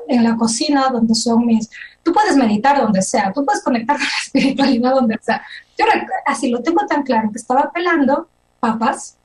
en 0.08 0.24
la 0.24 0.36
cocina 0.36 0.90
donde 0.92 1.16
son 1.16 1.46
mis... 1.46 1.70
Tú 2.04 2.12
puedes 2.12 2.36
meditar 2.36 2.78
donde 2.78 3.02
sea, 3.02 3.32
tú 3.34 3.46
puedes 3.46 3.64
conectar 3.64 3.96
con 3.96 4.06
la 4.06 4.12
espiritualidad 4.24 4.92
donde 4.94 5.18
sea. 5.22 5.42
Yo 5.78 5.86
así 6.26 6.50
lo 6.50 6.62
tengo 6.62 6.86
tan 6.86 7.04
claro 7.04 7.32
que 7.32 7.38
estaba 7.38 7.72
pelando 7.72 8.28
papas 8.60 9.18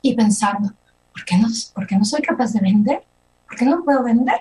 y 0.00 0.14
pensando, 0.14 0.72
¿por 1.12 1.24
qué, 1.24 1.36
no, 1.36 1.48
¿por 1.74 1.86
qué 1.86 1.96
no 1.96 2.04
soy 2.04 2.22
capaz 2.22 2.52
de 2.52 2.60
vender? 2.60 3.02
¿Por 3.48 3.56
qué 3.58 3.64
no 3.64 3.82
puedo 3.84 4.02
vender? 4.02 4.40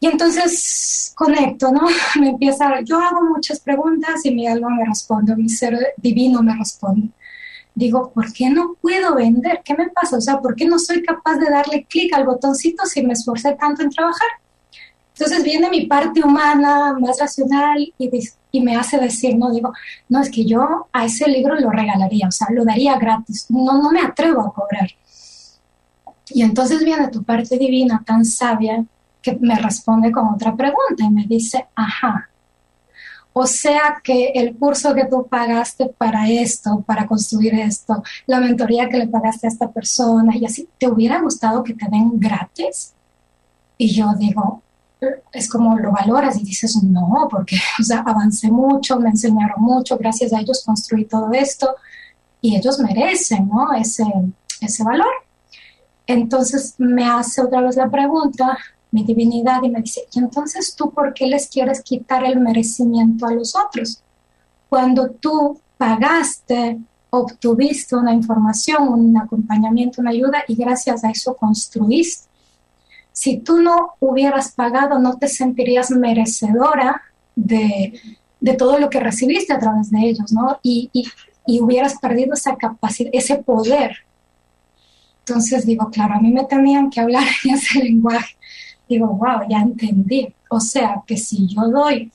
Y 0.00 0.06
entonces 0.06 1.12
conecto, 1.14 1.72
¿no? 1.72 1.86
Me 2.20 2.30
empieza, 2.30 2.80
yo 2.82 3.00
hago 3.00 3.22
muchas 3.22 3.60
preguntas 3.60 4.24
y 4.24 4.34
mi 4.34 4.46
alma 4.46 4.68
me 4.68 4.84
responde, 4.84 5.34
mi 5.34 5.48
ser 5.48 5.94
divino 5.96 6.42
me 6.42 6.54
responde. 6.56 7.08
Digo, 7.74 8.12
¿por 8.12 8.32
qué 8.32 8.50
no 8.50 8.76
puedo 8.80 9.14
vender? 9.14 9.62
¿Qué 9.64 9.74
me 9.74 9.88
pasa? 9.88 10.18
O 10.18 10.20
sea, 10.20 10.40
¿por 10.40 10.54
qué 10.54 10.66
no 10.66 10.78
soy 10.78 11.02
capaz 11.02 11.36
de 11.36 11.50
darle 11.50 11.86
clic 11.88 12.12
al 12.14 12.24
botoncito 12.24 12.86
si 12.86 13.02
me 13.02 13.14
esforcé 13.14 13.54
tanto 13.54 13.82
en 13.82 13.90
trabajar? 13.90 14.28
Entonces 15.16 15.44
viene 15.44 15.70
mi 15.70 15.86
parte 15.86 16.22
humana, 16.22 16.96
más 16.98 17.18
racional, 17.20 17.92
y, 17.98 18.10
y 18.50 18.60
me 18.60 18.76
hace 18.76 18.98
decir, 18.98 19.36
no 19.36 19.52
digo, 19.52 19.72
no, 20.08 20.20
es 20.20 20.30
que 20.30 20.44
yo 20.44 20.88
a 20.92 21.04
ese 21.04 21.28
libro 21.28 21.54
lo 21.58 21.70
regalaría, 21.70 22.28
o 22.28 22.32
sea, 22.32 22.48
lo 22.50 22.64
daría 22.64 22.98
gratis, 22.98 23.46
no, 23.48 23.80
no 23.80 23.90
me 23.92 24.00
atrevo 24.00 24.40
a 24.40 24.52
cobrar. 24.52 24.90
Y 26.30 26.42
entonces 26.42 26.84
viene 26.84 27.08
tu 27.08 27.22
parte 27.22 27.58
divina 27.58 28.02
tan 28.04 28.24
sabia 28.24 28.84
que 29.22 29.36
me 29.40 29.56
responde 29.56 30.10
con 30.10 30.26
otra 30.28 30.54
pregunta 30.54 31.04
y 31.04 31.10
me 31.10 31.26
dice, 31.26 31.66
ajá, 31.74 32.28
o 33.36 33.46
sea 33.46 34.00
que 34.02 34.28
el 34.34 34.56
curso 34.56 34.94
que 34.94 35.06
tú 35.06 35.26
pagaste 35.26 35.86
para 35.86 36.28
esto, 36.30 36.82
para 36.86 37.06
construir 37.06 37.54
esto, 37.54 38.02
la 38.26 38.38
mentoría 38.38 38.88
que 38.88 38.98
le 38.98 39.08
pagaste 39.08 39.48
a 39.48 39.50
esta 39.50 39.70
persona 39.70 40.36
y 40.36 40.44
así, 40.44 40.68
¿te 40.78 40.86
hubiera 40.86 41.20
gustado 41.20 41.64
que 41.64 41.74
te 41.74 41.88
den 41.90 42.20
gratis? 42.20 42.94
Y 43.76 43.92
yo 43.92 44.12
digo, 44.16 44.62
es 45.32 45.48
como 45.48 45.78
lo 45.78 45.92
valoras 45.92 46.36
y 46.36 46.44
dices, 46.44 46.82
no, 46.82 47.28
porque 47.30 47.56
o 47.80 47.82
sea, 47.82 48.00
avancé 48.00 48.50
mucho, 48.50 48.98
me 48.98 49.10
enseñaron 49.10 49.62
mucho, 49.62 49.96
gracias 49.98 50.32
a 50.32 50.40
ellos 50.40 50.62
construí 50.64 51.04
todo 51.04 51.32
esto 51.32 51.76
y 52.40 52.56
ellos 52.56 52.78
merecen 52.78 53.48
¿no? 53.48 53.72
ese, 53.72 54.04
ese 54.60 54.84
valor. 54.84 55.12
Entonces 56.06 56.74
me 56.78 57.04
hace 57.06 57.42
otra 57.42 57.62
vez 57.62 57.76
la 57.76 57.88
pregunta, 57.88 58.58
mi 58.90 59.04
divinidad, 59.04 59.62
y 59.62 59.70
me 59.70 59.80
dice, 59.80 60.02
¿y 60.12 60.18
entonces 60.18 60.74
tú 60.76 60.90
por 60.90 61.14
qué 61.14 61.26
les 61.26 61.48
quieres 61.48 61.82
quitar 61.82 62.24
el 62.24 62.38
merecimiento 62.38 63.26
a 63.26 63.32
los 63.32 63.56
otros? 63.56 64.02
Cuando 64.68 65.10
tú 65.10 65.58
pagaste, 65.78 66.78
obtuviste 67.10 67.96
una 67.96 68.12
información, 68.12 68.88
un 68.88 69.16
acompañamiento, 69.16 70.02
una 70.02 70.10
ayuda, 70.10 70.44
y 70.46 70.54
gracias 70.54 71.02
a 71.04 71.10
eso 71.10 71.34
construiste 71.34 72.28
si 73.14 73.38
tú 73.38 73.62
no 73.62 73.92
hubieras 74.00 74.52
pagado, 74.52 74.98
no 74.98 75.16
te 75.18 75.28
sentirías 75.28 75.92
merecedora 75.92 77.00
de, 77.36 78.00
todo 78.58 78.78
lo 78.80 78.90
que 78.90 78.98
recibiste 78.98 79.52
a 79.52 79.60
través 79.60 79.92
de 79.92 80.00
ellos, 80.00 80.32
¿no? 80.32 80.58
Y, 80.64 80.90
y, 80.92 81.60
hubieras 81.60 81.96
perdido 82.00 82.34
esa 82.34 82.56
capacidad, 82.56 83.10
ese 83.14 83.36
poder. 83.36 83.98
Entonces 85.20 85.64
digo, 85.64 85.90
claro, 85.90 86.14
a 86.14 86.20
mí 86.20 86.32
me 86.32 86.44
tenían 86.44 86.90
que 86.90 87.00
hablar 87.00 87.22
en 87.44 87.54
ese 87.54 87.78
lenguaje. 87.78 88.34
Digo, 88.88 89.06
wow, 89.06 89.48
ya 89.48 89.58
entendí. 89.58 90.34
O 90.50 90.58
sea, 90.58 91.02
que 91.06 91.16
si 91.16 91.46
yo 91.46 91.68
doy 91.68 92.10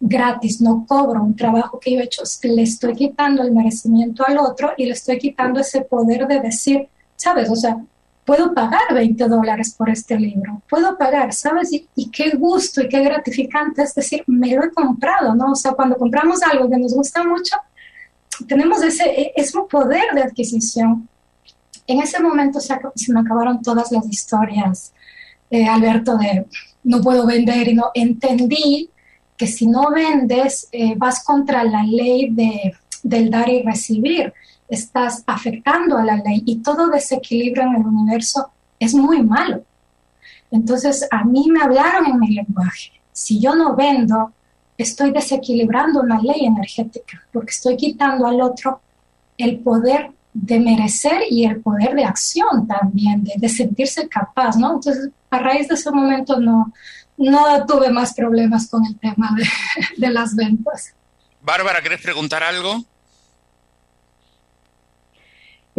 gratis, 0.00 0.62
no 0.62 0.86
cobro 0.88 1.22
un 1.22 1.36
trabajo 1.36 1.78
que 1.78 1.92
yo 1.92 2.00
he 2.00 2.04
hecho, 2.04 2.22
le 2.44 2.62
estoy 2.62 2.94
quitando 2.94 3.42
el 3.42 3.52
merecimiento 3.52 4.24
al 4.26 4.38
otro 4.38 4.72
y 4.78 4.86
le 4.86 4.92
estoy 4.92 5.18
quitando 5.18 5.60
ese 5.60 5.82
poder 5.82 6.26
de 6.26 6.40
decir, 6.40 6.88
¿sabes? 7.16 7.50
O 7.50 7.56
sea, 7.56 7.76
puedo 8.30 8.54
pagar 8.54 8.94
20 8.94 9.26
dólares 9.26 9.74
por 9.76 9.90
este 9.90 10.16
libro, 10.16 10.62
puedo 10.70 10.96
pagar, 10.96 11.32
¿sabes? 11.32 11.72
Y, 11.72 12.10
qué 12.12 12.30
gusto 12.36 12.80
y 12.80 12.88
qué 12.88 13.02
gratificante 13.02 13.82
es 13.82 13.92
decir, 13.92 14.22
me 14.28 14.54
lo 14.54 14.62
he 14.62 14.70
comprado, 14.70 15.34
¿no? 15.34 15.50
O 15.50 15.56
sea, 15.56 15.72
cuando 15.72 15.96
compramos 15.96 16.40
algo 16.44 16.70
que 16.70 16.78
nos 16.78 16.94
gusta 16.94 17.24
mucho, 17.24 17.56
tenemos 18.46 18.84
ese, 18.84 19.02
e, 19.02 19.32
es 19.34 19.52
un 19.52 19.66
poder 19.66 20.14
de 20.14 20.22
adquisición. 20.22 21.08
En 21.88 22.00
ese 22.00 22.22
momento 22.22 22.60
se, 22.60 22.78
me 23.08 23.18
acabaron 23.18 23.62
todas 23.62 23.90
las 23.90 24.08
historias, 24.08 24.92
eh, 25.50 25.66
Alberto, 25.66 26.16
de 26.16 26.46
no 26.84 27.00
puedo 27.00 27.26
vender 27.26 27.66
y 27.66 27.74
no 27.74 27.90
entendí 27.94 28.90
que 29.36 29.48
si 29.48 29.66
no 29.66 29.90
vendes 29.90 30.68
eh, 30.70 30.94
vas 30.96 31.24
contra 31.24 31.64
la 31.64 31.82
ley 31.82 32.30
de, 32.30 32.74
del 33.02 33.28
dar 33.28 33.48
y 33.48 33.64
recibir 33.64 34.32
estás 34.70 35.24
afectando 35.26 35.98
a 35.98 36.04
la 36.04 36.16
ley 36.16 36.42
y 36.46 36.62
todo 36.62 36.88
desequilibrio 36.88 37.64
en 37.64 37.74
el 37.76 37.86
universo 37.86 38.50
es 38.78 38.94
muy 38.94 39.22
malo. 39.22 39.64
Entonces, 40.50 41.06
a 41.10 41.24
mí 41.24 41.48
me 41.50 41.62
hablaron 41.62 42.06
en 42.06 42.18
mi 42.18 42.34
lenguaje. 42.34 42.92
Si 43.12 43.40
yo 43.40 43.54
no 43.54 43.76
vendo, 43.76 44.32
estoy 44.78 45.10
desequilibrando 45.10 46.00
una 46.00 46.20
ley 46.20 46.44
energética, 46.44 47.22
porque 47.32 47.50
estoy 47.50 47.76
quitando 47.76 48.26
al 48.26 48.40
otro 48.40 48.80
el 49.36 49.58
poder 49.58 50.10
de 50.32 50.60
merecer 50.60 51.22
y 51.28 51.44
el 51.44 51.60
poder 51.60 51.94
de 51.94 52.04
acción 52.04 52.66
también, 52.66 53.24
de, 53.24 53.48
sentirse 53.48 54.08
capaz, 54.08 54.56
¿no? 54.56 54.74
Entonces, 54.74 55.10
a 55.30 55.38
raíz 55.38 55.68
de 55.68 55.74
ese 55.74 55.90
momento 55.90 56.38
no, 56.38 56.72
no 57.16 57.66
tuve 57.66 57.90
más 57.90 58.14
problemas 58.14 58.68
con 58.68 58.84
el 58.86 58.98
tema 58.98 59.34
de, 59.36 59.44
de 59.96 60.12
las 60.12 60.34
ventas. 60.36 60.94
Bárbara, 61.42 61.82
¿querés 61.82 62.00
preguntar 62.00 62.42
algo? 62.42 62.84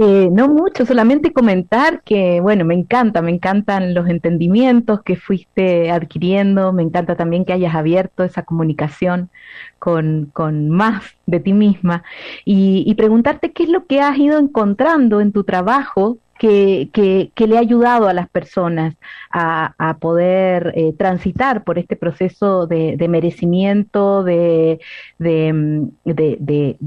Eh, 0.04 0.30
no 0.32 0.48
mucho, 0.48 0.84
solamente 0.84 1.32
comentar 1.32 2.02
que, 2.02 2.42
bueno, 2.42 2.66
me 2.66 2.74
encanta, 2.74 3.22
me 3.22 3.30
encantan 3.30 3.94
los 3.94 4.10
entendimientos 4.10 5.04
que 5.04 5.16
fuiste 5.16 5.92
adquiriendo, 5.92 6.74
me 6.74 6.82
encanta 6.82 7.16
también 7.16 7.46
que 7.46 7.54
hayas 7.54 7.76
abierto 7.76 8.24
esa 8.24 8.42
comunicación 8.42 9.30
con, 9.78 10.32
con 10.34 10.72
más 10.72 11.04
de 11.28 11.40
ti 11.40 11.54
misma. 11.54 12.04
Y, 12.46 12.84
y 12.88 12.96
preguntarte 12.96 13.52
qué 13.52 13.64
es 13.64 13.70
lo 13.70 13.86
que 13.86 14.02
has 14.02 14.18
ido 14.18 14.40
encontrando 14.40 15.22
en 15.22 15.32
tu 15.32 15.44
trabajo 15.44 16.18
que, 16.42 17.30
que, 17.36 17.48
le 17.48 17.58
ha 17.58 17.60
ayudado 17.60 18.08
a 18.08 18.14
las 18.16 18.28
personas 18.28 18.96
a, 19.32 19.76
a 19.78 19.98
poder 19.98 20.74
eh, 20.76 20.92
transitar 20.92 21.64
por 21.64 21.78
este 21.78 21.96
proceso 21.96 22.66
de, 22.66 22.98
de 22.98 23.08
merecimiento, 23.08 24.24
de, 24.24 24.80
de, 25.20 25.54
mm, 25.54 25.90
de, 26.04 26.78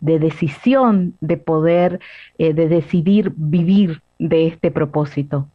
decisión, 0.00 1.18
de 1.20 1.36
poder, 1.36 2.00
eh, 2.38 2.54
de 2.54 2.66
decidir 2.66 3.34
vivir 3.36 4.00
de 4.18 4.46
este 4.46 4.70
propósito. 4.70 5.48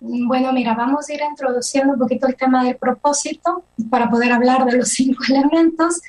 Bueno, 0.00 0.52
mira, 0.52 0.74
vamos 0.74 1.08
a 1.08 1.14
ir 1.14 1.20
introduciendo 1.22 1.94
un 1.94 1.98
poquito 1.98 2.26
el 2.26 2.36
tema 2.36 2.62
del 2.62 2.76
propósito 2.76 3.64
para 3.88 4.10
poder 4.10 4.32
hablar 4.32 4.66
de 4.66 4.76
los 4.76 4.88
cinco 4.90 5.22
elementos 5.30 6.02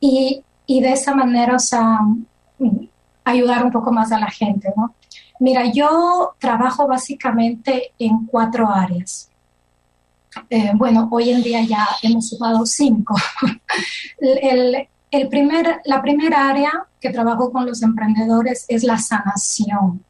y, 0.00 0.44
y 0.66 0.82
de 0.82 0.92
esa 0.92 1.14
manera, 1.14 1.56
o 1.56 2.66
ayudar 3.24 3.64
un 3.64 3.72
poco 3.72 3.90
más 3.90 4.12
a 4.12 4.18
la 4.18 4.30
gente, 4.30 4.70
¿no? 4.76 4.94
Mira, 5.42 5.72
yo 5.72 6.36
trabajo 6.38 6.86
básicamente 6.86 7.94
en 7.98 8.26
cuatro 8.26 8.68
áreas. 8.68 9.28
Eh, 10.48 10.70
bueno, 10.76 11.08
hoy 11.10 11.30
en 11.30 11.42
día 11.42 11.62
ya 11.62 11.84
hemos 12.00 12.28
sumado 12.28 12.64
cinco. 12.64 13.16
el, 14.20 15.28
primer, 15.28 15.80
la 15.84 16.00
primera 16.00 16.48
área 16.48 16.86
que 17.00 17.10
trabajo 17.10 17.50
con 17.50 17.66
los 17.66 17.82
emprendedores 17.82 18.66
es 18.68 18.84
la 18.84 18.98
sanación. 18.98 20.04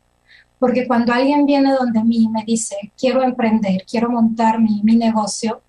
Porque 0.59 0.87
cuando 0.87 1.15
alguien 1.15 1.47
viene 1.47 1.73
donde 1.73 2.05
mí 2.05 2.25
y 2.25 2.29
me 2.29 2.45
dice, 2.45 2.77
quiero 2.99 3.23
emprender, 3.23 3.87
quiero 3.91 4.11
montar 4.11 4.61
mi, 4.61 4.83
mi 4.83 4.97
negocio, 4.97 5.63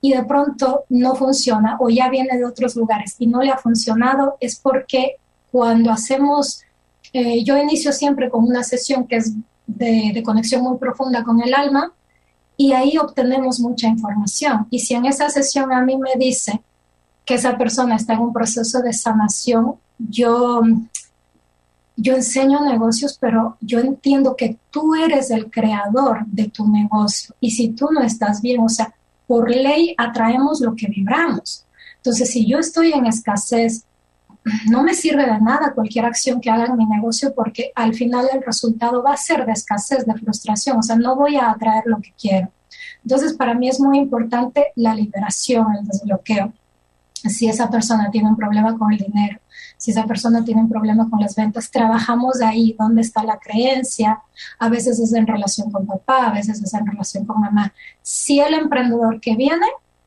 y 0.00 0.12
de 0.12 0.22
pronto 0.22 0.84
no 0.90 1.16
funciona 1.16 1.76
o 1.80 1.90
ya 1.90 2.08
viene 2.08 2.38
de 2.38 2.44
otros 2.44 2.76
lugares 2.76 3.16
y 3.18 3.26
no 3.26 3.42
le 3.42 3.50
ha 3.50 3.58
funcionado, 3.58 4.36
es 4.38 4.60
porque 4.60 5.16
cuando 5.50 5.90
hacemos 5.90 6.62
eh, 7.12 7.44
yo 7.44 7.58
inicio 7.58 7.92
siempre 7.92 8.30
con 8.30 8.44
una 8.44 8.62
sesión 8.62 9.06
que 9.06 9.16
es 9.16 9.32
de, 9.66 10.22
conexión 10.24 10.62
muy 10.62 10.78
profunda 10.78 11.22
con 11.22 11.42
el 11.42 11.54
alma 11.54 11.92
y 12.56 12.72
ahí 12.72 12.96
obtenemos 12.98 13.60
mucha 13.60 13.88
información. 13.88 14.66
Y 14.70 14.80
si 14.80 14.94
en 14.94 15.06
esa 15.06 15.28
sesión 15.28 15.72
a 15.72 15.82
mí 15.82 15.96
me 15.96 16.14
dice 16.16 16.62
que 17.24 17.34
esa 17.34 17.56
persona 17.56 17.96
está 17.96 18.14
en 18.14 18.20
un 18.20 18.32
proceso 18.32 18.80
de 18.80 18.92
sanación, 18.92 19.76
yo, 19.98 20.62
yo 21.96 22.14
enseño 22.14 22.64
negocios, 22.64 23.16
pero 23.20 23.56
yo 23.60 23.78
entiendo 23.80 24.36
que 24.36 24.58
tú 24.70 24.94
eres 24.94 25.30
el 25.30 25.50
creador 25.50 26.24
de 26.26 26.48
tu 26.48 26.68
negocio. 26.68 27.34
Y 27.40 27.50
si 27.52 27.70
tú 27.70 27.88
no 27.92 28.02
estás 28.02 28.42
bien, 28.42 28.60
o 28.60 28.68
sea, 28.68 28.94
por 29.26 29.50
ley 29.50 29.94
atraemos 29.98 30.60
lo 30.60 30.74
que 30.74 30.88
vibramos. 30.88 31.64
Entonces, 31.96 32.30
si 32.30 32.46
yo 32.46 32.58
estoy 32.58 32.92
en 32.92 33.06
escasez, 33.06 33.84
no 34.66 34.82
me 34.82 34.94
sirve 34.94 35.24
de 35.24 35.40
nada 35.40 35.72
cualquier 35.72 36.04
acción 36.04 36.40
que 36.40 36.50
haga 36.50 36.66
en 36.66 36.76
mi 36.76 36.86
negocio 36.86 37.32
porque 37.34 37.70
al 37.74 37.94
final 37.94 38.26
el 38.32 38.42
resultado 38.42 39.02
va 39.02 39.12
a 39.12 39.16
ser 39.16 39.46
de 39.46 39.52
escasez, 39.52 40.04
de 40.04 40.14
frustración, 40.14 40.78
o 40.78 40.82
sea, 40.82 40.96
no 40.96 41.14
voy 41.16 41.36
a 41.36 41.50
atraer 41.50 41.84
lo 41.86 42.00
que 42.00 42.12
quiero. 42.18 42.50
Entonces, 43.04 43.34
para 43.34 43.54
mí 43.54 43.68
es 43.68 43.80
muy 43.80 43.98
importante 43.98 44.68
la 44.76 44.94
liberación, 44.94 45.66
el 45.76 45.86
desbloqueo. 45.86 46.52
Si 47.12 47.48
esa 47.48 47.70
persona 47.70 48.10
tiene 48.10 48.28
un 48.28 48.36
problema 48.36 48.76
con 48.76 48.92
el 48.92 48.98
dinero, 48.98 49.38
si 49.76 49.90
esa 49.90 50.04
persona 50.06 50.44
tiene 50.44 50.60
un 50.60 50.68
problema 50.68 51.08
con 51.08 51.20
las 51.20 51.34
ventas, 51.36 51.70
trabajamos 51.70 52.40
ahí, 52.40 52.76
dónde 52.78 53.02
está 53.02 53.24
la 53.24 53.38
creencia. 53.38 54.20
A 54.58 54.68
veces 54.68 54.98
es 54.98 55.12
en 55.12 55.26
relación 55.26 55.70
con 55.70 55.86
papá, 55.86 56.26
a 56.28 56.32
veces 56.32 56.62
es 56.62 56.74
en 56.74 56.86
relación 56.86 57.24
con 57.24 57.40
mamá. 57.40 57.72
Si 58.00 58.40
el 58.40 58.54
emprendedor 58.54 59.20
que 59.20 59.36
viene 59.36 59.66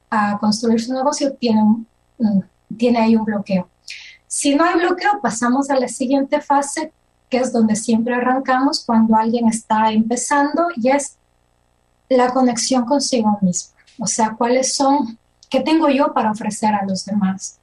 a 0.10 0.38
construir 0.40 0.82
su 0.82 0.94
negocio 0.94 1.34
tiene, 1.34 1.62
tiene 2.78 3.00
ahí 3.00 3.16
un 3.16 3.26
bloqueo. 3.26 3.70
Si 4.36 4.54
no 4.54 4.66
hay 4.66 4.78
bloqueo, 4.78 5.22
pasamos 5.22 5.70
a 5.70 5.80
la 5.80 5.88
siguiente 5.88 6.42
fase, 6.42 6.92
que 7.30 7.38
es 7.38 7.54
donde 7.54 7.78
siempre 7.78 8.16
arrancamos 8.16 8.84
cuando 8.86 9.16
alguien 9.16 9.48
está 9.48 9.94
empezando 9.94 10.68
y 10.76 10.90
es 10.90 11.16
la 12.10 12.34
conexión 12.34 12.84
consigo 12.84 13.40
mismo. 13.42 13.72
O 13.98 14.06
sea, 14.06 14.36
cuáles 14.38 14.74
son, 14.74 15.18
qué 15.50 15.62
tengo 15.62 15.88
yo 15.88 16.14
para 16.14 16.32
ofrecer 16.32 16.76
a 16.76 16.84
los 16.86 17.06
demás, 17.06 17.60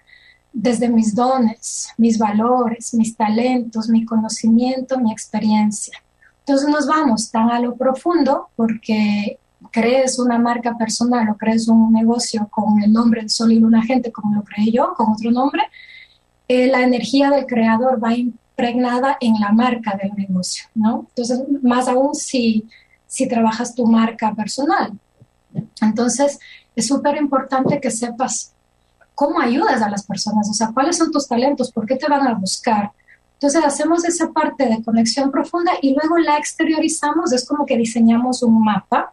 desde 0.50 0.88
mis 0.88 1.14
dones, 1.14 1.90
mis 1.98 2.16
valores, 2.16 2.94
mis 2.94 3.14
talentos, 3.14 3.90
mi 3.90 4.06
conocimiento, 4.06 4.98
mi 4.98 5.12
experiencia. 5.12 5.98
Entonces 6.38 6.70
nos 6.70 6.86
vamos 6.86 7.30
tan 7.30 7.50
a 7.50 7.60
lo 7.60 7.76
profundo 7.76 8.48
porque 8.56 9.38
crees 9.70 10.18
una 10.18 10.38
marca 10.38 10.74
personal 10.78 11.28
o 11.28 11.36
crees 11.36 11.68
un 11.68 11.92
negocio 11.92 12.48
con 12.50 12.82
el 12.82 12.90
nombre 12.90 13.24
de 13.24 13.28
Sol 13.28 13.52
y 13.52 13.60
Luna 13.60 13.82
Gente, 13.82 14.10
como 14.10 14.36
lo 14.36 14.42
creé 14.42 14.70
yo, 14.72 14.94
con 14.94 15.12
otro 15.12 15.30
nombre, 15.30 15.64
eh, 16.54 16.66
la 16.66 16.82
energía 16.82 17.30
del 17.30 17.46
creador 17.46 18.02
va 18.02 18.14
impregnada 18.14 19.16
en 19.20 19.34
la 19.40 19.52
marca 19.52 19.98
del 20.00 20.12
negocio, 20.14 20.64
¿no? 20.74 21.06
Entonces, 21.08 21.42
más 21.62 21.88
aún 21.88 22.14
si, 22.14 22.68
si 23.06 23.28
trabajas 23.28 23.74
tu 23.74 23.86
marca 23.86 24.34
personal. 24.34 24.92
Entonces, 25.80 26.38
es 26.74 26.86
súper 26.86 27.16
importante 27.16 27.80
que 27.80 27.90
sepas 27.90 28.52
cómo 29.14 29.40
ayudas 29.40 29.82
a 29.82 29.90
las 29.90 30.04
personas, 30.04 30.48
o 30.48 30.54
sea, 30.54 30.70
cuáles 30.72 30.96
son 30.96 31.10
tus 31.10 31.28
talentos, 31.28 31.70
por 31.70 31.86
qué 31.86 31.96
te 31.96 32.08
van 32.08 32.26
a 32.26 32.34
buscar. 32.34 32.90
Entonces 33.34 33.64
hacemos 33.64 34.04
esa 34.04 34.30
parte 34.30 34.66
de 34.66 34.82
conexión 34.82 35.30
profunda 35.30 35.72
y 35.82 35.94
luego 35.94 36.16
la 36.18 36.38
exteriorizamos, 36.38 37.32
es 37.32 37.46
como 37.46 37.66
que 37.66 37.76
diseñamos 37.76 38.42
un 38.42 38.64
mapa 38.64 39.12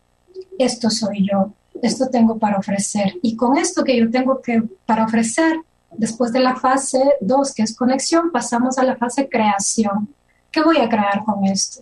esto 0.60 0.90
soy 0.90 1.28
yo, 1.32 1.54
esto 1.82 2.10
tengo 2.10 2.38
para 2.38 2.58
ofrecer. 2.58 3.14
Y 3.24 3.36
con 3.36 3.58
esto 3.58 3.84
que 3.84 3.98
yo 3.98 4.12
tengo 4.12 4.42
que 4.42 4.62
para 4.86 5.06
ofrecer, 5.06 5.62
después 5.92 6.32
de 6.32 6.40
la 6.40 6.56
fase 6.56 7.02
2, 7.22 7.54
que 7.54 7.64
es 7.64 7.76
conexión, 7.76 8.32
pasamos 8.32 8.78
a 8.78 8.84
la 8.84 8.96
fase 8.96 9.28
creación. 9.28 10.14
¿Qué 10.52 10.62
voy 10.62 10.78
a 10.78 10.90
crear 10.90 11.24
con 11.24 11.46
esto? 11.46 11.82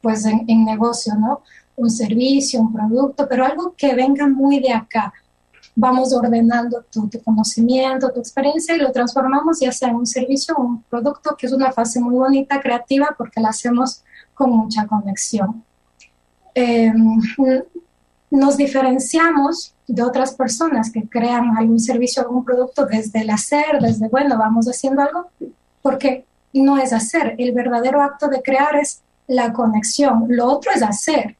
Pues 0.00 0.24
en, 0.24 0.64
negocio, 0.64 1.14
¿no? 1.14 1.42
Un 1.76 1.90
servicio, 1.90 2.60
un 2.60 2.72
producto, 2.72 3.26
pero 3.28 3.44
algo 3.44 3.74
que 3.76 3.94
venga 3.94 4.26
muy 4.26 4.60
de 4.60 4.72
acá. 4.72 5.12
Vamos 5.74 6.12
ordenando 6.12 6.84
tu, 6.90 7.08
tu 7.08 7.22
conocimiento, 7.22 8.12
tu 8.12 8.20
experiencia 8.20 8.74
y 8.74 8.80
lo 8.80 8.90
transformamos 8.90 9.60
ya 9.60 9.70
sea 9.70 9.88
en 9.90 9.96
un 9.96 10.06
servicio 10.06 10.56
o 10.56 10.62
un 10.62 10.82
producto, 10.82 11.36
que 11.36 11.46
es 11.46 11.52
una 11.52 11.70
fase 11.72 12.00
muy 12.00 12.14
bonita, 12.14 12.60
creativa, 12.60 13.14
porque 13.16 13.40
la 13.40 13.50
hacemos 13.50 14.02
con 14.34 14.50
mucha 14.50 14.86
conexión. 14.86 15.64
Eh, 16.54 16.92
nos 18.30 18.56
diferenciamos 18.56 19.74
de 19.86 20.02
otras 20.02 20.34
personas 20.34 20.90
que 20.90 21.08
crean 21.08 21.56
algún 21.56 21.80
servicio, 21.80 22.22
algún 22.22 22.44
producto 22.44 22.86
desde 22.86 23.20
el 23.20 23.30
hacer, 23.30 23.80
desde, 23.80 24.08
bueno, 24.08 24.36
vamos 24.36 24.66
haciendo 24.66 25.02
algo, 25.02 25.30
porque 25.82 26.26
no 26.52 26.78
es 26.78 26.92
hacer. 26.92 27.34
El 27.38 27.52
verdadero 27.52 28.02
acto 28.02 28.28
de 28.28 28.42
crear 28.42 28.76
es 28.76 29.00
la 29.26 29.52
conexión. 29.52 30.26
Lo 30.28 30.46
otro 30.46 30.72
es 30.72 30.82
hacer. 30.82 31.36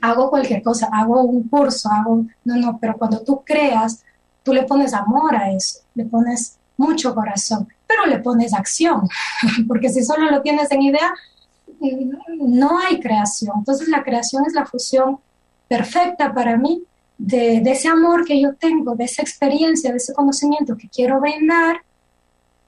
Hago 0.00 0.30
cualquier 0.30 0.62
cosa, 0.62 0.88
hago 0.92 1.22
un 1.22 1.48
curso, 1.48 1.88
hago, 1.90 2.24
no, 2.44 2.56
no, 2.56 2.78
pero 2.78 2.96
cuando 2.96 3.20
tú 3.20 3.42
creas, 3.44 4.02
tú 4.42 4.52
le 4.52 4.64
pones 4.64 4.92
amor 4.92 5.34
a 5.34 5.52
eso, 5.52 5.80
le 5.94 6.04
pones 6.04 6.58
mucho 6.76 7.14
corazón, 7.14 7.68
pero 7.86 8.06
le 8.06 8.18
pones 8.18 8.52
acción, 8.52 9.08
porque 9.68 9.88
si 9.88 10.02
solo 10.02 10.30
lo 10.30 10.42
tienes 10.42 10.70
en 10.72 10.82
idea, 10.82 11.14
no 12.38 12.78
hay 12.78 13.00
creación. 13.00 13.58
Entonces 13.58 13.88
la 13.88 14.02
creación 14.02 14.44
es 14.46 14.52
la 14.52 14.66
fusión 14.66 15.18
perfecta 15.72 16.34
para 16.34 16.58
mí 16.58 16.84
de, 17.16 17.62
ese 17.64 17.88
amor 17.88 18.26
que 18.26 18.38
yo 18.38 18.54
tengo, 18.56 18.94
de 18.94 19.04
esa 19.04 19.22
experiencia, 19.22 19.90
de 19.90 19.96
ese 19.96 20.12
conocimiento 20.12 20.76
que 20.76 20.86
quiero 20.86 21.18
brindar, 21.18 21.76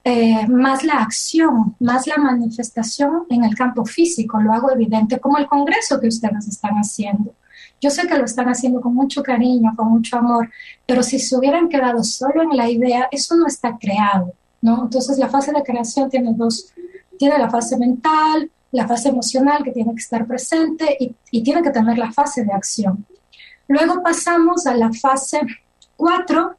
eh, 0.05 0.47
más 0.49 0.85
la 0.85 0.95
acción, 0.95 1.77
más 1.81 2.07
la 2.07 2.17
manifestación 2.17 3.27
en 3.29 3.45
el 3.45 3.55
campo 3.55 3.85
físico, 3.85 4.40
lo 4.40 4.55
hago 4.55 4.73
evidente, 4.73 5.21
como 5.21 5.37
el 5.37 5.47
congreso 5.47 6.01
que 6.01 6.09
ustedes 6.09 6.49
están 6.49 6.77
haciendo. 6.77 7.35
Yo 7.79 7.90
sé 7.90 8.07
que 8.07 8.17
lo 8.17 8.25
están 8.25 8.49
haciendo 8.49 8.81
con 8.81 8.95
mucho 8.95 9.23
cariño, 9.23 9.75
con 9.77 9.88
mucho 9.88 10.17
amor, 10.17 10.51
pero 10.87 11.03
si 11.03 11.19
se 11.19 11.37
hubieran 11.37 11.69
quedado 11.69 12.03
solo 12.05 12.43
en 12.43 12.57
la 12.57 12.71
idea, 12.71 13.09
eso 13.11 13.37
no 13.37 13.47
está 13.47 13.77
creado, 13.77 14.33
¿no? 14.62 14.85
Entonces 14.85 15.19
la 15.19 15.29
fase 15.29 15.53
de 15.53 15.62
creación 15.62 16.09
tiene 16.09 16.33
dos, 16.35 16.73
tiene 17.19 17.38
la 17.38 17.51
fase 17.51 17.77
mental, 17.77 18.51
la 18.75 18.89
fase 18.89 19.09
emocional 19.09 19.63
que 19.63 19.71
tiene 19.71 19.95
que 19.95 20.01
estar 20.01 20.27
presente 20.27 20.97
y, 21.31 21.43
tiene 21.43 21.63
que 21.63 21.71
tener 21.71 21.97
la 21.97 22.11
fase 22.11 22.45
de 22.45 22.53
acción. 22.53 23.07
Luego 23.69 24.03
pasamos 24.03 24.67
a 24.67 24.75
la 24.75 24.93
fase 24.93 25.41
4, 25.97 26.57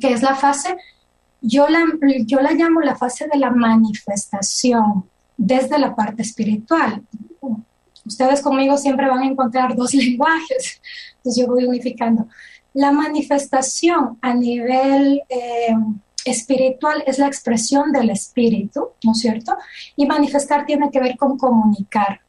que 0.00 0.12
es 0.12 0.20
la 0.22 0.34
fase, 0.34 0.76
yo 1.40 1.68
la, 1.68 1.84
yo 2.26 2.40
la 2.40 2.52
llamo 2.52 2.80
la 2.80 2.96
fase 2.96 3.28
de 3.32 3.38
la 3.38 3.50
manifestación 3.50 5.08
desde 5.36 5.78
la 5.78 5.94
parte 5.94 6.22
espiritual. 6.22 7.02
Ustedes 8.04 8.42
conmigo 8.42 8.76
siempre 8.76 9.08
van 9.08 9.20
a 9.20 9.26
encontrar 9.26 9.76
dos 9.76 9.94
lenguajes, 9.94 10.80
entonces 11.18 11.40
yo 11.40 11.46
voy 11.46 11.66
unificando. 11.66 12.26
La 12.74 12.90
manifestación 12.90 14.18
a 14.20 14.34
nivel 14.34 15.22
eh, 15.28 15.76
espiritual 16.24 17.02
es 17.06 17.18
la 17.18 17.26
expresión 17.26 17.92
del 17.92 18.10
espíritu, 18.10 18.90
¿no 19.02 19.12
es 19.12 19.18
cierto? 19.18 19.56
Y 19.96 20.06
manifestar 20.06 20.64
tiene 20.66 20.90
que 20.90 21.00
ver 21.00 21.16
con 21.16 21.36
comunicar. 21.38 22.20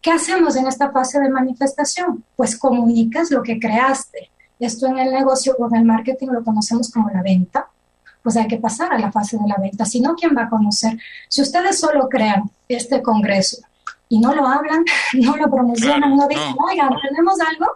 ¿Qué 0.00 0.10
hacemos 0.10 0.56
en 0.56 0.66
esta 0.66 0.90
fase 0.90 1.20
de 1.20 1.28
manifestación? 1.28 2.24
Pues 2.36 2.58
comunicas 2.58 3.30
lo 3.30 3.42
que 3.42 3.58
creaste. 3.58 4.30
Esto 4.58 4.86
en 4.86 4.98
el 4.98 5.12
negocio 5.12 5.54
o 5.58 5.68
en 5.68 5.76
el 5.76 5.84
marketing 5.84 6.28
lo 6.28 6.42
conocemos 6.42 6.90
como 6.90 7.10
la 7.10 7.22
venta. 7.22 7.68
Pues 8.22 8.36
hay 8.36 8.46
que 8.46 8.58
pasar 8.58 8.92
a 8.92 8.98
la 8.98 9.12
fase 9.12 9.38
de 9.38 9.46
la 9.46 9.56
venta. 9.56 9.84
Si 9.84 10.00
no, 10.00 10.14
¿quién 10.14 10.36
va 10.36 10.44
a 10.44 10.50
conocer? 10.50 10.98
Si 11.28 11.42
ustedes 11.42 11.78
solo 11.78 12.08
crean 12.08 12.50
este 12.68 13.02
congreso 13.02 13.58
y 14.08 14.20
no 14.20 14.34
lo 14.34 14.46
hablan, 14.46 14.84
no 15.14 15.36
lo 15.36 15.50
promocionan, 15.50 16.16
no 16.16 16.28
dicen, 16.28 16.54
oigan, 16.66 16.90
tenemos 17.08 17.38
algo, 17.40 17.66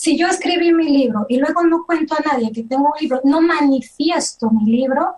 si 0.00 0.16
yo 0.16 0.28
escribí 0.28 0.72
mi 0.72 0.88
libro 0.88 1.26
y 1.28 1.36
luego 1.36 1.62
no 1.62 1.84
cuento 1.84 2.14
a 2.14 2.26
nadie 2.26 2.50
que 2.52 2.62
tengo 2.62 2.84
un 2.84 2.98
libro, 2.98 3.20
no 3.22 3.42
manifiesto 3.42 4.50
mi 4.50 4.64
libro, 4.64 5.16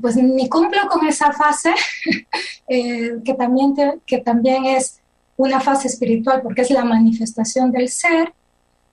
pues 0.00 0.14
ni 0.14 0.48
cumplo 0.48 0.82
con 0.88 1.04
esa 1.04 1.32
fase, 1.32 1.74
eh, 2.68 3.16
que, 3.24 3.34
también 3.34 3.74
que 4.06 4.18
también 4.18 4.66
es 4.66 5.00
una 5.36 5.58
fase 5.58 5.88
espiritual 5.88 6.42
porque 6.42 6.62
es 6.62 6.70
la 6.70 6.84
manifestación 6.84 7.72
del 7.72 7.88
ser, 7.88 8.32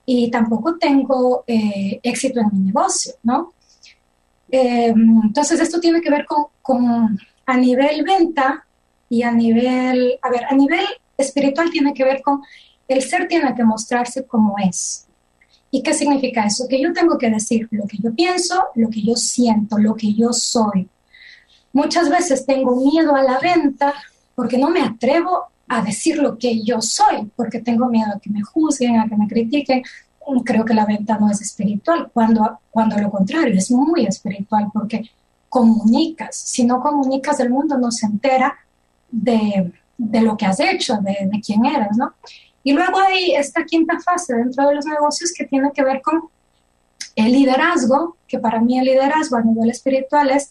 y 0.06 0.28
tampoco 0.32 0.76
tengo 0.76 1.44
eh, 1.46 2.00
éxito 2.02 2.40
en 2.40 2.48
mi 2.52 2.58
negocio, 2.66 3.14
¿no? 3.22 3.52
Eh, 4.50 4.92
entonces 4.92 5.60
esto 5.60 5.78
tiene 5.78 6.00
que 6.00 6.10
ver 6.10 6.26
con, 6.26 6.46
con, 6.60 7.16
a 7.46 7.56
nivel 7.56 8.02
venta 8.02 8.66
y 9.08 9.22
a 9.22 9.30
nivel, 9.30 10.18
a 10.20 10.30
ver, 10.30 10.46
a 10.46 10.54
nivel 10.56 10.84
espiritual 11.16 11.70
tiene 11.70 11.94
que 11.94 12.02
ver 12.02 12.22
con 12.22 12.42
el 12.88 13.02
ser 13.02 13.28
tiene 13.28 13.54
que 13.54 13.64
mostrarse 13.64 14.24
como 14.24 14.56
es. 14.58 15.06
¿Y 15.70 15.82
qué 15.82 15.92
significa 15.92 16.46
eso? 16.46 16.66
Que 16.68 16.80
yo 16.80 16.92
tengo 16.92 17.18
que 17.18 17.30
decir 17.30 17.66
lo 17.72 17.86
que 17.86 17.98
yo 17.98 18.14
pienso, 18.14 18.62
lo 18.76 18.88
que 18.88 19.02
yo 19.02 19.16
siento, 19.16 19.76
lo 19.78 19.96
que 19.96 20.14
yo 20.14 20.32
soy. 20.32 20.88
Muchas 21.72 22.08
veces 22.08 22.46
tengo 22.46 22.76
miedo 22.76 23.16
a 23.16 23.22
la 23.22 23.40
venta 23.40 23.92
porque 24.36 24.56
no 24.56 24.70
me 24.70 24.82
atrevo 24.82 25.46
a 25.66 25.82
decir 25.82 26.18
lo 26.18 26.38
que 26.38 26.62
yo 26.62 26.80
soy, 26.80 27.30
porque 27.34 27.60
tengo 27.60 27.86
miedo 27.88 28.12
a 28.14 28.20
que 28.20 28.30
me 28.30 28.42
juzguen, 28.42 29.00
a 29.00 29.08
que 29.08 29.16
me 29.16 29.26
critiquen. 29.26 29.82
Creo 30.44 30.64
que 30.64 30.74
la 30.74 30.86
venta 30.86 31.18
no 31.18 31.30
es 31.30 31.40
espiritual, 31.40 32.10
cuando, 32.12 32.60
cuando 32.70 32.96
lo 32.98 33.10
contrario, 33.10 33.54
es 33.58 33.70
muy 33.70 34.06
espiritual, 34.06 34.68
porque 34.72 35.10
comunicas. 35.48 36.36
Si 36.36 36.64
no 36.64 36.80
comunicas, 36.80 37.40
el 37.40 37.50
mundo 37.50 37.76
no 37.78 37.90
se 37.90 38.06
entera 38.06 38.56
de, 39.10 39.72
lo 39.98 40.36
que 40.36 40.46
has 40.46 40.60
hecho, 40.60 40.98
de, 40.98 41.28
de 41.30 41.40
quién 41.40 41.64
eres, 41.64 41.96
¿no? 41.96 42.14
Y 42.64 42.72
luego 42.72 42.98
hay 42.98 43.34
esta 43.34 43.64
quinta 43.64 44.00
fase 44.00 44.34
dentro 44.34 44.66
de 44.66 44.74
los 44.74 44.86
negocios 44.86 45.32
que 45.36 45.44
tiene 45.44 45.70
que 45.72 45.84
ver 45.84 46.02
con 46.02 46.28
el 47.14 47.32
liderazgo, 47.32 48.16
que 48.26 48.40
para 48.40 48.60
mí 48.60 48.78
el 48.78 48.86
liderazgo 48.86 49.36
a 49.36 49.42
nivel 49.42 49.70
espiritual 49.70 50.30
es 50.30 50.50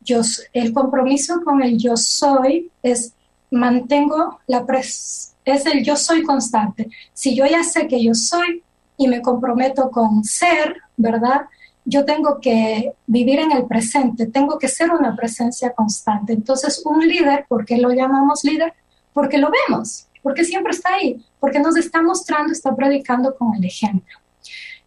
yo, 0.00 0.22
el 0.54 0.72
compromiso 0.72 1.42
con 1.44 1.62
el 1.62 1.76
yo 1.76 1.96
soy, 1.96 2.70
es 2.82 3.12
mantengo 3.50 4.40
la 4.46 4.64
pres 4.64 5.34
es 5.52 5.66
el 5.66 5.82
yo 5.82 5.96
soy 5.96 6.22
constante. 6.22 6.90
Si 7.12 7.34
yo 7.34 7.46
ya 7.46 7.62
sé 7.64 7.88
que 7.88 8.02
yo 8.02 8.14
soy 8.14 8.62
y 8.96 9.08
me 9.08 9.22
comprometo 9.22 9.90
con 9.90 10.24
ser, 10.24 10.76
¿verdad? 10.96 11.42
Yo 11.84 12.04
tengo 12.04 12.38
que 12.40 12.92
vivir 13.06 13.38
en 13.38 13.52
el 13.52 13.64
presente, 13.66 14.26
tengo 14.26 14.58
que 14.58 14.68
ser 14.68 14.90
una 14.90 15.16
presencia 15.16 15.72
constante. 15.72 16.32
Entonces, 16.34 16.82
un 16.84 17.06
líder, 17.06 17.46
¿por 17.48 17.64
qué 17.64 17.78
lo 17.78 17.90
llamamos 17.92 18.44
líder? 18.44 18.74
Porque 19.12 19.38
lo 19.38 19.50
vemos, 19.68 20.07
porque 20.22 20.44
siempre 20.44 20.72
está 20.72 20.94
ahí, 20.94 21.24
porque 21.40 21.60
nos 21.60 21.76
está 21.76 22.02
mostrando, 22.02 22.52
está 22.52 22.74
predicando 22.74 23.34
con 23.36 23.54
el 23.54 23.64
ejemplo. 23.64 24.18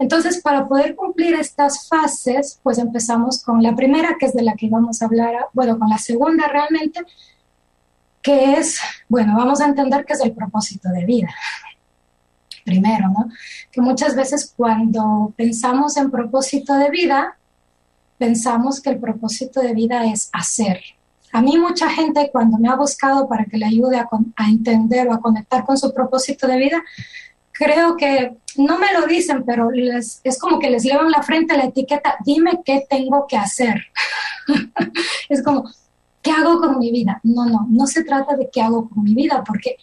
Entonces, 0.02 0.42
para 0.42 0.68
poder 0.68 0.96
cumplir 0.96 1.36
estas 1.36 1.88
fases, 1.88 2.60
pues 2.64 2.80
empezamos 2.80 3.44
con 3.44 3.62
la 3.62 3.76
primera, 3.76 4.18
que 4.20 4.26
es 4.26 4.34
de 4.34 4.42
la 4.42 4.56
que 4.56 4.68
vamos 4.68 5.02
a 5.02 5.06
hablar, 5.06 5.48
bueno, 5.54 5.78
con 5.78 5.90
la 5.90 6.00
segunda 6.00 6.48
realmente, 6.48 7.02
que 8.22 8.54
es, 8.54 8.80
bueno, 9.08 9.36
vamos 9.38 9.62
a 9.62 9.66
entender 9.66 10.06
que 10.06 10.14
es 10.14 10.22
el 10.22 10.34
propósito 10.34 10.90
de 10.90 11.06
vida. 11.06 11.30
Primero, 12.66 13.10
¿no? 13.10 13.30
Que 13.72 13.82
muchas 13.82 14.16
veces 14.16 14.54
cuando 14.56 15.34
pensamos 15.36 15.98
en 15.98 16.10
propósito 16.10 16.76
de 16.76 16.90
vida, 16.90 17.38
pensamos 18.18 18.82
que 18.82 18.92
el 18.92 19.00
propósito 19.00 19.62
de 19.62 19.74
vida 19.74 20.06
es 20.06 20.30
hacer, 20.34 20.82
a 21.32 21.42
mí 21.42 21.58
mucha 21.58 21.90
gente 21.90 22.30
cuando 22.32 22.58
me 22.58 22.70
ha 22.70 22.76
buscado 22.76 23.28
para 23.28 23.46
que 23.46 23.58
le 23.58 23.66
ayude 23.66 23.98
a, 23.98 24.08
entender 24.50 25.08
o 25.08 25.14
a 25.14 25.22
conectar 25.22 25.66
con 25.66 25.78
su 25.78 25.94
propósito 25.94 26.48
de 26.48 26.58
vida, 26.58 26.84
creo 27.52 27.96
que 27.96 28.38
no 28.58 28.78
me 28.78 28.94
lo 28.94 29.08
dicen, 29.08 29.44
pero 29.46 29.70
es 29.72 30.40
como 30.40 30.60
que 30.60 30.70
les 30.70 30.84
llevan 30.84 31.12
la 31.12 31.24
frente 31.24 31.56
la 31.56 31.66
etiqueta, 31.66 32.16
dime 32.26 32.62
qué 32.66 32.86
tengo 32.90 33.26
que 33.28 33.38
hacer. 33.38 33.82
es 35.30 35.44
como, 35.44 35.70
¿qué 36.22 36.32
hago 36.32 36.60
con 36.60 36.80
mi 36.80 36.92
vida? 36.92 37.20
No, 37.24 37.46
no, 37.46 37.68
no 37.70 37.88
se 37.88 38.04
trata 38.04 38.36
de 38.36 38.50
qué 38.52 38.62
hago 38.62 38.90
con 38.90 39.04
mi 39.04 39.16
vida, 39.16 39.44
porque 39.46 39.78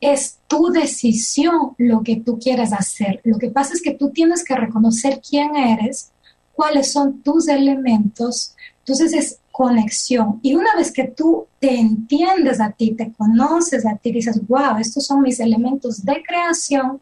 es 0.00 0.38
tu 0.46 0.70
decisión 0.70 1.74
lo 1.78 2.02
que 2.02 2.16
tú 2.16 2.38
quieres 2.38 2.72
hacer. 2.72 3.20
Lo 3.24 3.38
que 3.38 3.50
pasa 3.50 3.74
es 3.74 3.82
que 3.82 3.94
tú 3.94 4.10
tienes 4.10 4.44
que 4.44 4.54
reconocer 4.54 5.20
quién 5.26 5.56
eres, 5.56 6.12
cuáles 6.52 6.92
son 6.92 7.22
tus 7.22 7.48
elementos. 7.48 8.54
Entonces 8.80 9.12
es 9.14 9.38
conexión. 9.54 10.40
Y 10.42 10.56
una 10.56 10.74
vez 10.74 10.90
que 10.90 11.04
tú 11.04 11.46
te 11.60 11.78
entiendes 11.78 12.60
a 12.60 12.72
ti, 12.72 12.96
te 12.96 13.12
conoces 13.12 13.86
a 13.86 13.94
ti, 13.94 14.10
dices, 14.10 14.40
wow, 14.48 14.78
estos 14.80 15.06
son 15.06 15.22
mis 15.22 15.38
elementos 15.38 16.04
de 16.04 16.20
creación, 16.26 17.00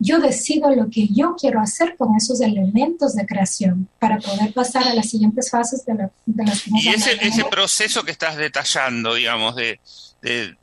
yo 0.00 0.18
decido 0.18 0.74
lo 0.74 0.90
que 0.90 1.06
yo 1.06 1.36
quiero 1.40 1.60
hacer 1.60 1.96
con 1.96 2.16
esos 2.16 2.40
elementos 2.40 3.14
de 3.14 3.24
creación 3.24 3.88
para 4.00 4.18
poder 4.18 4.52
pasar 4.52 4.82
a 4.88 4.94
las 4.94 5.10
siguientes 5.10 5.48
fases 5.48 5.86
de, 5.86 5.94
la, 5.94 6.10
de 6.26 6.44
las 6.44 6.66
Y 6.66 6.88
ese, 6.88 7.24
ese 7.24 7.44
proceso 7.44 8.02
que 8.02 8.10
estás 8.10 8.36
detallando, 8.36 9.14
digamos, 9.14 9.54
de, 9.54 9.78
de, 10.22 10.56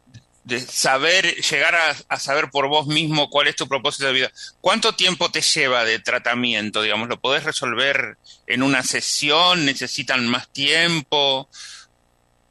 de 0.49 0.59
saber, 0.59 1.35
llegar 1.35 1.75
a, 2.09 2.19
saber 2.19 2.49
por 2.49 2.67
vos 2.67 2.87
mismo 2.87 3.29
cuál 3.29 3.47
es 3.47 3.55
tu 3.55 3.67
propósito 3.67 4.07
de 4.07 4.13
vida, 4.13 4.31
¿cuánto 4.59 4.95
tiempo 4.95 5.29
te 5.29 5.41
lleva 5.41 5.85
de 5.85 5.99
tratamiento? 5.99 6.81
Digamos, 6.81 7.07
¿lo 7.07 7.19
podés 7.19 7.43
resolver 7.43 8.17
en 8.47 8.63
una 8.63 8.83
sesión? 8.83 9.65
¿Necesitan 9.65 10.27
más 10.27 10.49
tiempo? 10.49 11.47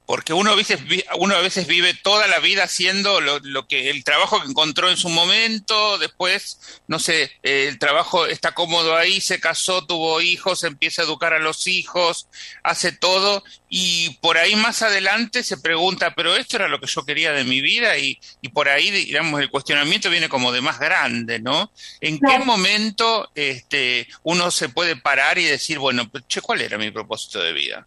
Porque 0.09 0.33
uno 0.33 0.53
a 0.53 0.55
veces, 0.55 0.81
uno 1.19 1.35
a 1.35 1.43
veces 1.43 1.67
vive 1.67 1.93
toda 1.93 2.27
la 2.29 2.39
vida 2.39 2.65
haciendo 2.65 3.21
lo, 3.21 3.69
que 3.69 3.91
el 3.91 4.05
trabajo 4.05 4.41
que 4.41 4.49
encontró 4.49 4.89
en 4.89 4.97
su 4.97 5.11
momento, 5.11 5.99
después, 5.99 6.81
no 6.87 6.99
sé, 6.99 7.31
el 7.43 7.79
trabajo 7.79 8.25
está 8.25 8.53
cómodo 8.53 8.97
ahí, 8.97 9.21
se 9.21 9.39
casó, 9.39 9.85
tuvo 9.85 10.23
hijos, 10.23 10.65
empieza 10.65 11.03
a 11.03 11.05
educar 11.05 11.35
a 11.35 11.39
los 11.39 11.67
hijos, 11.67 12.27
hace 12.63 12.91
todo 12.91 13.45
y 13.69 14.17
por 14.23 14.39
ahí 14.39 14.57
más 14.57 14.81
adelante 14.81 15.43
se 15.43 15.59
pregunta, 15.59 16.15
pero 16.15 16.35
esto 16.37 16.57
era 16.57 16.69
lo 16.69 16.81
que 16.81 16.87
yo 16.87 17.05
quería 17.05 17.33
de 17.33 17.45
mi 17.45 17.61
vida 17.61 17.99
y, 17.99 18.19
y 18.41 18.49
por 18.49 18.71
ahí, 18.71 18.91
digamos, 18.91 19.43
el 19.43 19.51
cuestionamiento 19.51 20.09
viene 20.09 20.31
como 20.31 20.53
de 20.53 20.63
más 20.63 20.81
grande, 20.81 21.39
¿no? 21.39 21.71
¿En 22.01 22.19
qué 22.19 22.39
momento 22.39 23.31
este, 23.35 24.09
uno 24.23 24.51
se 24.53 24.71
puede 24.71 24.97
parar 24.97 25.37
y 25.37 25.45
decir, 25.45 25.79
bueno, 25.79 26.11
che, 26.29 26.41
¿cuál 26.41 26.63
era 26.63 26.79
mi 26.79 26.91
propósito 26.91 27.43
de 27.43 27.53
vida? 27.53 27.87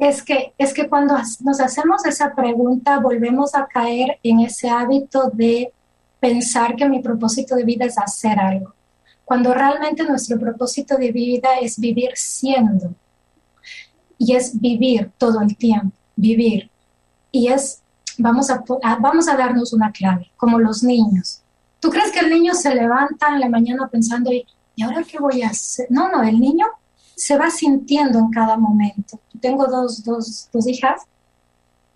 Es 0.00 0.22
que, 0.22 0.54
es 0.56 0.72
que 0.72 0.88
cuando 0.88 1.14
nos 1.40 1.60
hacemos 1.60 2.06
esa 2.06 2.34
pregunta 2.34 2.98
volvemos 3.00 3.54
a 3.54 3.66
caer 3.66 4.18
en 4.22 4.40
ese 4.40 4.70
hábito 4.70 5.30
de 5.30 5.74
pensar 6.18 6.74
que 6.74 6.88
mi 6.88 7.00
propósito 7.00 7.54
de 7.54 7.64
vida 7.64 7.84
es 7.84 7.98
hacer 7.98 8.40
algo, 8.40 8.74
cuando 9.26 9.52
realmente 9.52 10.02
nuestro 10.04 10.40
propósito 10.40 10.96
de 10.96 11.12
vida 11.12 11.50
es 11.60 11.78
vivir 11.78 12.12
siendo 12.14 12.94
y 14.16 14.34
es 14.34 14.58
vivir 14.58 15.10
todo 15.18 15.42
el 15.42 15.54
tiempo, 15.54 15.94
vivir. 16.16 16.70
Y 17.30 17.48
es, 17.48 17.82
vamos 18.16 18.50
a, 18.50 18.64
vamos 19.00 19.28
a 19.28 19.36
darnos 19.36 19.74
una 19.74 19.92
clave, 19.92 20.30
como 20.38 20.58
los 20.58 20.82
niños. 20.82 21.42
¿Tú 21.78 21.90
crees 21.90 22.10
que 22.10 22.20
el 22.20 22.30
niño 22.30 22.54
se 22.54 22.74
levanta 22.74 23.28
en 23.28 23.40
la 23.40 23.50
mañana 23.50 23.86
pensando, 23.88 24.30
¿y 24.32 24.82
ahora 24.82 25.04
qué 25.04 25.18
voy 25.18 25.42
a 25.42 25.48
hacer? 25.48 25.88
No, 25.90 26.10
no, 26.10 26.22
el 26.22 26.40
niño 26.40 26.66
se 27.20 27.36
va 27.36 27.50
sintiendo 27.50 28.18
en 28.18 28.30
cada 28.30 28.56
momento. 28.56 29.20
Tengo 29.42 29.66
dos, 29.66 30.02
dos, 30.02 30.48
dos 30.50 30.66
hijas 30.66 31.02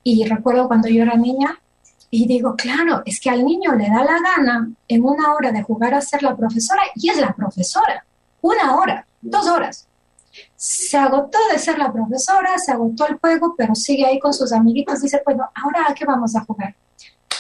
y 0.02 0.22
recuerdo 0.26 0.68
cuando 0.68 0.88
yo 0.88 1.02
era 1.02 1.16
niña 1.16 1.58
y 2.10 2.26
digo, 2.26 2.54
claro, 2.56 3.02
es 3.06 3.18
que 3.20 3.30
al 3.30 3.42
niño 3.42 3.74
le 3.74 3.88
da 3.88 4.04
la 4.04 4.20
gana 4.20 4.70
en 4.86 5.02
una 5.02 5.32
hora 5.32 5.50
de 5.50 5.62
jugar 5.62 5.94
a 5.94 6.02
ser 6.02 6.22
la 6.22 6.36
profesora 6.36 6.82
y 6.94 7.08
es 7.08 7.16
la 7.16 7.34
profesora. 7.34 8.04
Una 8.42 8.76
hora, 8.76 9.06
dos 9.22 9.46
horas. 9.48 9.88
Se 10.56 10.98
agotó 10.98 11.38
de 11.50 11.58
ser 11.58 11.78
la 11.78 11.90
profesora, 11.90 12.58
se 12.58 12.72
agotó 12.72 13.06
el 13.06 13.16
juego, 13.16 13.54
pero 13.56 13.74
sigue 13.74 14.04
ahí 14.04 14.18
con 14.18 14.34
sus 14.34 14.52
amiguitos. 14.52 15.00
Dice, 15.00 15.22
bueno, 15.24 15.48
ahora 15.54 15.86
a 15.88 15.94
qué 15.94 16.04
vamos 16.04 16.36
a 16.36 16.44
jugar. 16.44 16.74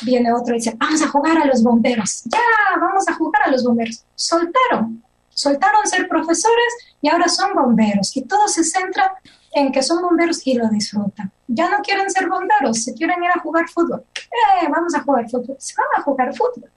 Viene 0.00 0.32
otro 0.32 0.54
y 0.54 0.58
dice, 0.58 0.74
vamos 0.78 1.02
a 1.02 1.08
jugar 1.08 1.36
a 1.36 1.44
los 1.44 1.62
bomberos. 1.62 2.22
Ya, 2.24 2.80
vamos 2.80 3.06
a 3.06 3.12
jugar 3.12 3.42
a 3.44 3.50
los 3.50 3.62
bomberos. 3.62 4.04
Soltaron 4.14 5.04
soltaron 5.34 5.86
ser 5.86 6.08
profesores 6.08 6.93
y 7.04 7.08
ahora 7.10 7.28
son 7.28 7.52
bomberos. 7.52 8.16
Y 8.16 8.22
todo 8.22 8.48
se 8.48 8.64
centra 8.64 9.12
en 9.52 9.70
que 9.70 9.82
son 9.82 10.00
bomberos 10.00 10.40
y 10.46 10.54
lo 10.54 10.70
disfrutan. 10.70 11.30
Ya 11.46 11.68
no 11.68 11.82
quieren 11.82 12.10
ser 12.10 12.26
bomberos, 12.30 12.82
se 12.82 12.94
quieren 12.94 13.22
ir 13.22 13.28
a 13.28 13.40
jugar 13.40 13.68
fútbol. 13.68 14.06
Eh, 14.16 14.66
vamos 14.70 14.94
a 14.94 15.02
jugar 15.02 15.28
fútbol. 15.28 15.54
Se 15.58 15.74
van 15.76 16.00
a 16.00 16.02
jugar 16.02 16.34
fútbol. 16.34 16.70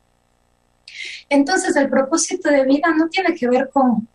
Entonces 1.29 1.73
el 1.77 1.89
propósito 1.89 2.49
de 2.49 2.65
vida 2.65 2.93
no 2.93 3.07
tiene 3.07 3.33
que 3.35 3.47
ver 3.47 3.69
con, 3.69 4.05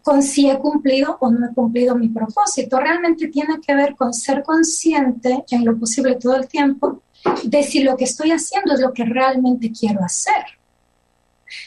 con 0.00 0.22
si 0.22 0.48
he 0.48 0.58
cumplido 0.58 1.18
o 1.20 1.30
no 1.30 1.46
he 1.46 1.52
cumplido 1.52 1.96
mi 1.96 2.08
propósito. 2.08 2.80
Realmente 2.80 3.28
tiene 3.28 3.60
que 3.60 3.74
ver 3.74 3.94
con 3.94 4.14
ser 4.14 4.42
consciente 4.42 5.44
en 5.50 5.66
lo 5.66 5.78
posible 5.78 6.14
todo 6.14 6.36
el 6.36 6.48
tiempo 6.48 7.02
de 7.44 7.62
si 7.62 7.82
lo 7.82 7.94
que 7.98 8.04
estoy 8.04 8.30
haciendo 8.30 8.72
es 8.72 8.80
lo 8.80 8.94
que 8.94 9.04
realmente 9.04 9.70
quiero 9.70 10.02
hacer. 10.02 10.46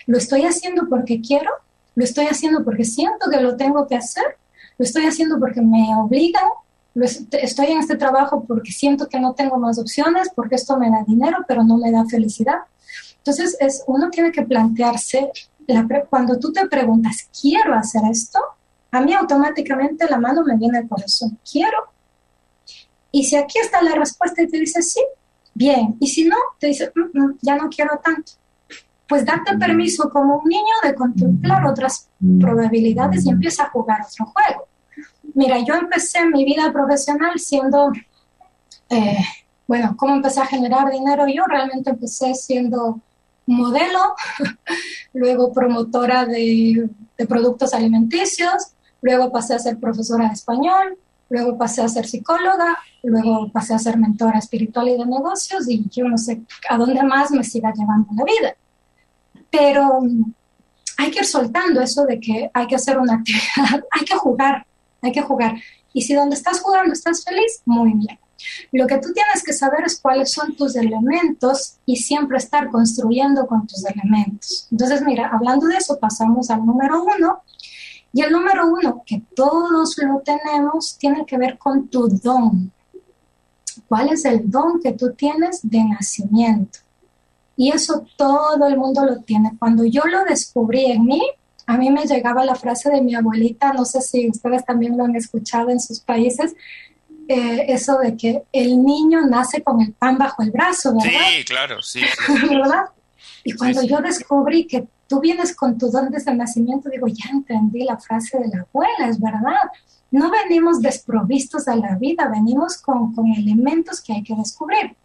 ¿Lo 0.08 0.18
estoy 0.18 0.46
haciendo 0.46 0.90
porque 0.90 1.22
quiero 1.22 1.52
lo 1.96 2.04
estoy 2.04 2.28
haciendo 2.28 2.64
porque 2.64 2.84
siento 2.84 3.30
que 3.30 3.40
lo 3.40 3.56
tengo 3.56 3.88
que 3.88 3.96
hacer, 3.96 4.38
lo 4.78 4.86
estoy 4.86 5.06
haciendo 5.06 5.40
porque 5.40 5.62
me 5.62 5.96
obligan, 5.96 6.50
estoy 7.32 7.68
en 7.68 7.80
este 7.80 7.96
trabajo 7.96 8.44
porque 8.46 8.72
siento 8.72 9.08
que 9.08 9.20
no 9.20 9.34
tengo 9.34 9.58
más 9.58 9.80
opciones, 9.80 10.30
porque 10.36 10.56
esto 10.56 10.78
me 10.78 10.90
da 10.90 11.04
dinero, 11.08 11.40
pero 11.48 11.64
no 11.64 11.78
me 11.78 11.92
da 11.92 12.06
felicidad. 12.06 12.60
Entonces, 13.18 13.58
es, 13.60 13.84
uno 13.88 14.10
tiene 14.10 14.32
que 14.32 14.44
plantearse, 14.44 15.32
cuando 16.10 16.38
tú 16.38 16.52
te 16.52 16.68
preguntas, 16.68 17.28
¿quiero 17.42 17.74
hacer 17.74 18.04
esto? 18.12 18.40
A 18.92 19.02
mí 19.02 19.14
automáticamente 19.14 20.08
la 20.10 20.20
mano 20.20 20.44
me 20.44 20.56
viene 20.58 20.78
al 20.78 20.88
corazón, 20.88 21.40
quiero. 21.50 21.78
Y 23.12 23.24
si 23.24 23.36
aquí 23.36 23.58
está 23.60 23.82
la 23.82 23.96
respuesta 23.96 24.44
y 24.44 24.48
te 24.48 24.60
dice 24.60 24.82
sí, 24.82 25.02
bien. 25.54 25.96
Y 26.00 26.08
si 26.08 26.26
no, 26.26 26.36
te 26.60 26.68
dice, 26.68 26.92
mm, 26.94 27.20
mm, 27.20 27.38
ya 27.42 27.56
no 27.56 27.70
quiero 27.70 28.00
tanto 28.04 28.34
pues 29.08 29.26
date 29.26 29.58
permiso 29.58 30.10
como 30.10 30.40
un 30.40 30.50
niño 30.50 30.74
de 30.84 30.96
contemplar 30.96 31.66
otras 31.66 32.10
probabilidades 32.40 33.26
y 33.26 33.30
empieza 33.30 33.64
a 33.64 33.70
jugar 33.70 34.02
otro 34.02 34.26
juego. 34.26 34.68
Mira, 35.34 35.60
yo 35.60 35.76
empecé 35.76 36.26
mi 36.26 36.46
vida 36.46 36.72
profesional 36.72 37.38
siendo, 37.38 37.92
eh, 38.90 39.18
bueno, 39.68 39.96
¿cómo 39.98 40.16
empecé 40.16 40.42
a 40.42 40.46
generar 40.46 40.90
dinero? 40.92 41.28
Yo 41.28 41.44
realmente 41.46 41.90
empecé 41.90 42.34
siendo 42.34 43.00
modelo, 43.46 44.16
luego 45.14 45.52
promotora 45.52 46.26
de, 46.26 46.90
de 47.18 47.28
productos 47.28 47.74
alimenticios, 47.74 48.74
luego 49.02 49.32
pasé 49.32 49.54
a 49.56 49.60
ser 49.60 49.80
profesora 49.80 50.28
de 50.28 50.34
español, 50.34 50.98
luego 51.30 51.58
pasé 51.58 51.82
a 51.82 51.90
ser 51.90 52.08
psicóloga, 52.08 52.78
luego 53.04 53.52
pasé 53.52 53.74
a 53.74 53.80
ser 53.80 53.98
mentora 53.98 54.40
espiritual 54.40 54.88
y 54.90 54.98
de 54.98 55.06
negocios 55.06 55.68
y 55.68 55.88
yo 55.90 56.08
no 56.08 56.18
sé 56.18 56.42
a 56.70 56.78
dónde 56.78 57.04
más 57.04 57.32
me 57.32 57.44
siga 57.44 57.72
llevando 57.74 58.08
la 58.16 58.24
vida. 58.24 58.56
Pero 59.58 60.02
hay 60.98 61.12
que 61.12 61.20
ir 61.20 61.26
soltando 61.26 61.82
eso 61.82 62.06
de 62.06 62.20
que 62.20 62.50
hay 62.54 62.68
que 62.68 62.76
hacer 62.76 62.98
una 62.98 63.16
actividad, 63.16 63.84
hay 63.92 64.06
que 64.06 64.16
jugar, 64.16 64.66
hay 65.02 65.12
que 65.12 65.22
jugar. 65.22 65.56
Y 65.94 66.02
si 66.02 66.14
donde 66.14 66.36
estás 66.36 66.60
jugando 66.60 66.94
estás 66.94 67.24
feliz, 67.24 67.62
muy 67.66 67.94
bien. 67.94 68.20
Lo 68.72 68.86
que 68.86 68.98
tú 68.98 69.14
tienes 69.14 69.44
que 69.44 69.54
saber 69.54 69.86
es 69.86 70.00
cuáles 70.00 70.32
son 70.32 70.56
tus 70.56 70.76
elementos 70.76 71.78
y 71.86 71.96
siempre 71.96 72.38
estar 72.38 72.70
construyendo 72.70 73.48
con 73.48 73.66
tus 73.66 73.86
elementos. 73.86 74.68
Entonces, 74.72 75.02
mira, 75.02 75.30
hablando 75.32 75.68
de 75.68 75.78
eso, 75.78 75.98
pasamos 75.98 76.50
al 76.50 76.66
número 76.66 77.04
uno. 77.04 77.42
Y 78.12 78.22
el 78.22 78.32
número 78.32 78.68
uno, 78.68 79.04
que 79.06 79.24
todos 79.36 79.98
lo 79.98 80.20
tenemos, 80.20 80.98
tiene 80.98 81.26
que 81.26 81.38
ver 81.38 81.58
con 81.58 81.88
tu 81.88 82.08
don. 82.08 82.72
¿Cuál 83.88 84.10
es 84.10 84.26
el 84.26 84.50
don 84.50 84.80
que 84.82 84.94
tú 84.94 85.14
tienes 85.14 85.60
de 85.64 85.84
nacimiento? 85.84 86.80
Y 87.58 87.72
eso 87.72 88.06
todo 88.18 88.68
el 88.68 88.78
mundo 88.78 89.06
lo 89.06 89.22
tiene. 89.22 89.54
Cuando 89.58 89.86
yo 89.86 90.04
lo 90.06 90.24
descubrí 90.26 90.86
en 90.86 91.06
mí, 91.06 91.22
a 91.68 91.78
mí 91.78 91.90
me 91.90 92.06
llegaba 92.06 92.46
la 92.46 92.56
frase 92.56 92.90
de 92.90 93.02
mi 93.02 93.16
abuelita, 93.16 93.74
no 93.74 93.86
sé 93.86 94.02
si 94.02 94.30
ustedes 94.30 94.66
también 94.66 94.98
lo 94.98 95.06
han 95.06 95.16
escuchado 95.16 95.70
en 95.70 95.80
sus 95.80 96.00
países, 96.00 96.56
eh, 97.28 97.66
eso 97.70 97.98
de 97.98 98.16
que 98.16 98.44
el 98.52 98.84
niño 98.84 99.22
nace 99.26 99.64
con 99.64 99.82
el 99.82 99.94
pan 99.94 100.18
bajo 100.18 100.44
el 100.44 100.52
brazo, 100.52 100.94
¿verdad? 100.94 101.20
Sí, 101.36 101.44
claro, 101.46 101.82
sí. 101.82 102.02
¿Verdad? 102.50 102.86
Y 103.44 103.54
cuando 103.54 103.82
yo 103.84 104.00
descubrí 104.00 104.68
que 104.68 104.88
tú 105.08 105.20
vienes 105.20 105.56
con 105.56 105.78
tu 105.78 105.90
don 105.90 106.12
desde 106.12 106.32
el 106.32 106.38
nacimiento, 106.38 106.90
digo, 106.90 107.08
ya 107.08 107.30
entendí 107.32 107.84
la 107.84 107.98
frase 107.98 108.38
de 108.38 108.48
la 108.48 108.62
abuela, 108.62 109.10
es 109.10 109.20
verdad. 109.20 109.72
No 110.12 110.30
venimos 110.30 110.82
desprovistos 110.82 111.68
a 111.68 111.76
la 111.76 111.96
vida, 111.96 112.28
venimos 112.28 112.78
con, 112.78 113.14
con 113.14 113.28
elementos 113.28 114.02
que 114.02 114.14
hay 114.14 114.24
que 114.24 114.36
descubrir. 114.36 114.96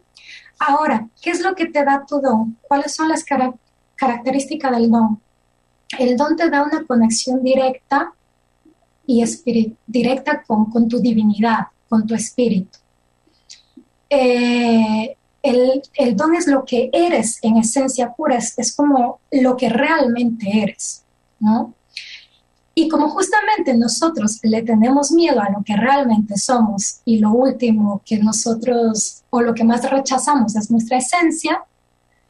Ahora, 0.60 1.08
¿qué 1.22 1.30
es 1.30 1.40
lo 1.40 1.54
que 1.54 1.66
te 1.66 1.82
da 1.84 2.04
tu 2.06 2.20
don? 2.20 2.58
¿Cuáles 2.60 2.94
son 2.94 3.08
las 3.08 3.24
características 3.96 4.70
del 4.72 4.90
don? 4.90 5.18
El 5.98 6.18
don 6.18 6.36
te 6.36 6.50
da 6.50 6.62
una 6.62 6.84
conexión 6.84 7.42
directa 7.42 8.12
y 9.06 9.24
directa 9.86 10.42
con, 10.46 10.86
tu 10.86 11.00
divinidad, 11.00 11.68
con 11.88 12.06
tu 12.06 12.14
espíritu. 12.14 12.78
Eh, 14.10 15.16
el, 15.42 15.82
don 16.14 16.34
es 16.34 16.46
lo 16.46 16.66
que 16.66 16.90
eres 16.92 17.38
en 17.42 17.56
esencia 17.56 18.12
pura, 18.12 18.36
es, 18.36 18.58
es, 18.58 18.76
como 18.76 19.20
lo 19.30 19.56
que 19.56 19.70
realmente 19.70 20.62
eres, 20.62 21.04
¿no? 21.38 21.72
Y 22.74 22.88
como 22.88 23.08
justamente 23.10 23.74
nosotros 23.74 24.38
le 24.42 24.62
tenemos 24.62 25.10
miedo 25.10 25.40
a 25.40 25.50
lo 25.50 25.62
que 25.64 25.76
realmente 25.76 26.36
somos 26.38 27.00
y 27.04 27.18
lo 27.18 27.32
último 27.32 28.00
que 28.04 28.18
nosotros 28.18 29.22
o 29.30 29.40
lo 29.40 29.54
que 29.54 29.64
más 29.64 29.88
rechazamos 29.90 30.56
es 30.56 30.70
nuestra 30.70 30.98
esencia, 30.98 31.64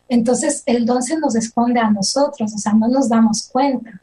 Entonces 0.08 0.64
el 0.66 0.86
don 0.86 1.02
se 1.04 1.16
nos 1.16 1.36
esconde 1.36 1.78
a 1.78 1.88
nosotros, 1.88 2.52
o 2.52 2.58
sea, 2.58 2.72
no 2.72 2.88
nos 2.88 3.08
damos 3.08 3.48
cuenta. 3.52 4.00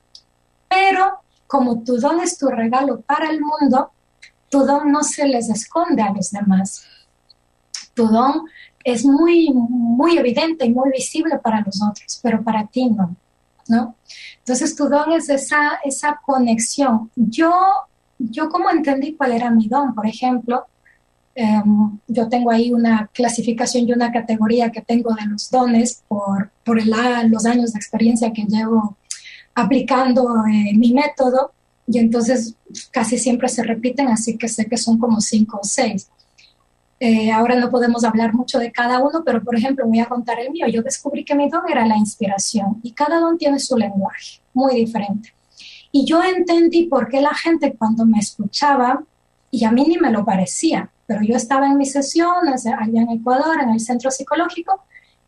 Pero 0.69 1.19
como 1.47 1.83
tu 1.83 1.97
don 1.97 2.21
es 2.21 2.37
tu 2.37 2.47
regalo 2.47 3.01
para 3.01 3.29
el 3.29 3.41
mundo, 3.41 3.91
tu 4.49 4.59
don 4.65 4.89
no 4.89 5.03
se 5.03 5.27
les 5.27 5.49
esconde 5.49 6.01
a 6.01 6.13
los 6.13 6.31
demás. 6.31 6.83
Tu 7.93 8.07
don 8.07 8.45
es 8.83 9.03
muy, 9.03 9.51
muy 9.53 10.17
evidente 10.17 10.65
y 10.65 10.71
muy 10.71 10.91
visible 10.91 11.39
para 11.39 11.61
los 11.61 11.81
otros, 11.81 12.19
pero 12.23 12.41
para 12.41 12.65
ti 12.67 12.89
no, 12.89 13.15
Entonces 14.39 14.75
tu 14.75 14.87
don 14.87 15.11
es 15.11 15.29
esa, 15.29 15.79
esa 15.83 16.19
conexión. 16.25 17.11
Yo, 17.15 17.51
yo 18.17 18.49
como 18.49 18.69
entendí 18.69 19.15
cuál 19.15 19.33
era 19.33 19.49
mi 19.51 19.67
don, 19.67 19.93
por 19.93 20.07
ejemplo, 20.07 20.65
em, 21.35 21.99
yo 22.07 22.27
tengo 22.29 22.51
ahí 22.51 22.71
una 22.73 23.09
clasificación 23.13 23.87
y 23.87 23.93
una 23.93 24.11
categoría 24.11 24.71
que 24.71 24.81
tengo 24.81 25.13
de 25.13 25.25
los 25.27 25.49
dones 25.49 26.03
por, 26.07 26.51
por 26.63 26.83
los 26.85 27.45
años 27.45 27.73
de 27.73 27.79
experiencia 27.79 28.33
que 28.33 28.43
llevo 28.43 28.97
aplicando 29.53 30.45
eh, 30.45 30.73
mi 30.75 30.93
método 30.93 31.51
y 31.87 31.99
entonces 31.99 32.55
casi 32.91 33.17
siempre 33.17 33.47
se 33.49 33.63
repiten, 33.63 34.09
así 34.09 34.37
que 34.37 34.47
sé 34.47 34.65
que 34.65 34.77
son 34.77 34.99
como 34.99 35.21
cinco 35.21 35.59
o 35.61 35.65
seis. 35.65 36.09
Eh, 36.99 37.31
ahora 37.31 37.55
no 37.55 37.69
podemos 37.69 38.03
hablar 38.03 38.33
mucho 38.33 38.57
de 38.57 38.71
cada 38.71 38.99
uno, 38.99 39.23
pero 39.23 39.43
por 39.43 39.55
ejemplo 39.55 39.85
voy 39.85 39.99
a 39.99 40.07
contar 40.07 40.39
el 40.39 40.51
mío. 40.51 40.67
Yo 40.67 40.81
descubrí 40.81 41.23
que 41.23 41.35
mi 41.35 41.49
don 41.49 41.61
era 41.69 41.85
la 41.85 41.97
inspiración 41.97 42.79
y 42.83 42.91
cada 42.91 43.19
don 43.19 43.37
tiene 43.37 43.59
su 43.59 43.77
lenguaje 43.77 44.41
muy 44.53 44.75
diferente. 44.75 45.33
Y 45.91 46.05
yo 46.05 46.21
entendí 46.23 46.85
por 46.85 47.07
qué 47.07 47.21
la 47.21 47.33
gente 47.33 47.75
cuando 47.77 48.05
me 48.05 48.19
escuchaba, 48.19 49.03
y 49.49 49.63
a 49.63 49.71
mí 49.71 49.85
ni 49.87 49.97
me 49.97 50.11
lo 50.11 50.25
parecía, 50.25 50.89
pero 51.05 51.21
yo 51.23 51.35
estaba 51.35 51.67
en 51.67 51.77
mis 51.77 51.93
sesiones 51.93 52.65
allá 52.65 53.01
en 53.01 53.09
Ecuador, 53.11 53.61
en 53.61 53.69
el 53.69 53.79
centro 53.79 54.11
psicológico, 54.11 54.83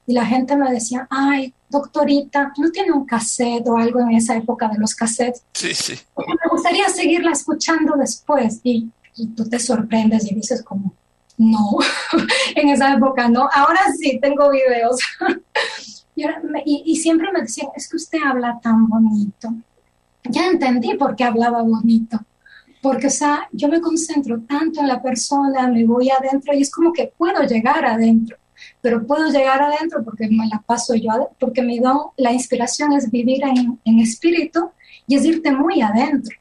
y 0.05 0.13
la 0.13 0.25
gente 0.25 0.55
me 0.55 0.71
decía, 0.71 1.07
ay, 1.09 1.53
doctorita, 1.69 2.51
¿no 2.57 2.71
tiene 2.71 2.91
un 2.91 3.05
cassette 3.05 3.67
o 3.67 3.77
algo 3.77 3.99
en 3.99 4.11
esa 4.11 4.35
época 4.35 4.67
de 4.67 4.79
los 4.79 4.95
cassettes? 4.95 5.43
Sí, 5.53 5.73
sí. 5.75 5.93
Me 6.17 6.49
gustaría 6.49 6.89
seguirla 6.89 7.31
escuchando 7.31 7.95
después. 7.95 8.59
Y, 8.63 8.89
tú 9.35 9.47
te 9.47 9.59
sorprendes 9.59 10.31
y 10.31 10.33
dices 10.33 10.63
como, 10.63 10.93
no, 11.39 11.77
en 12.55 12.69
esa 12.69 12.93
época 12.93 13.27
no. 13.27 13.49
Ahora 13.51 13.81
sí, 13.97 14.19
tengo 14.21 14.51
videos. 14.51 14.99
y, 16.15 16.83
y, 16.85 16.95
siempre 16.97 17.31
me 17.31 17.41
decían, 17.41 17.69
es 17.75 17.89
que 17.89 17.97
usted 17.97 18.19
habla 18.23 18.59
tan 18.61 18.87
bonito. 18.87 19.49
Ya 20.25 20.45
entendí 20.45 20.93
por 20.95 21.15
qué 21.15 21.23
hablaba 21.23 21.63
bonito. 21.63 22.19
Porque, 22.81 23.07
o 23.07 23.11
sea, 23.11 23.49
yo 23.51 23.67
me 23.67 23.81
concentro 23.81 24.41
tanto 24.41 24.79
en 24.79 24.87
la 24.87 25.01
persona, 25.01 25.67
me 25.67 25.83
voy 25.83 26.09
adentro 26.11 26.53
y 26.53 26.61
es 26.61 26.71
como 26.71 26.93
que 26.93 27.11
puedo 27.17 27.41
llegar 27.43 27.83
adentro 27.83 28.37
pero 28.81 29.05
puedo 29.05 29.29
llegar 29.29 29.61
adentro 29.61 30.03
porque 30.03 30.27
me 30.27 30.47
la 30.47 30.61
paso 30.65 30.95
yo, 30.95 31.31
porque 31.39 31.61
mi 31.61 31.79
don, 31.79 31.99
la 32.17 32.31
inspiración 32.31 32.93
es 32.93 33.09
vivir 33.11 33.43
en, 33.43 33.79
en 33.83 33.99
espíritu 33.99 34.71
y 35.07 35.15
es 35.15 35.25
irte 35.25 35.51
muy 35.51 35.81
adentro. 35.81 36.35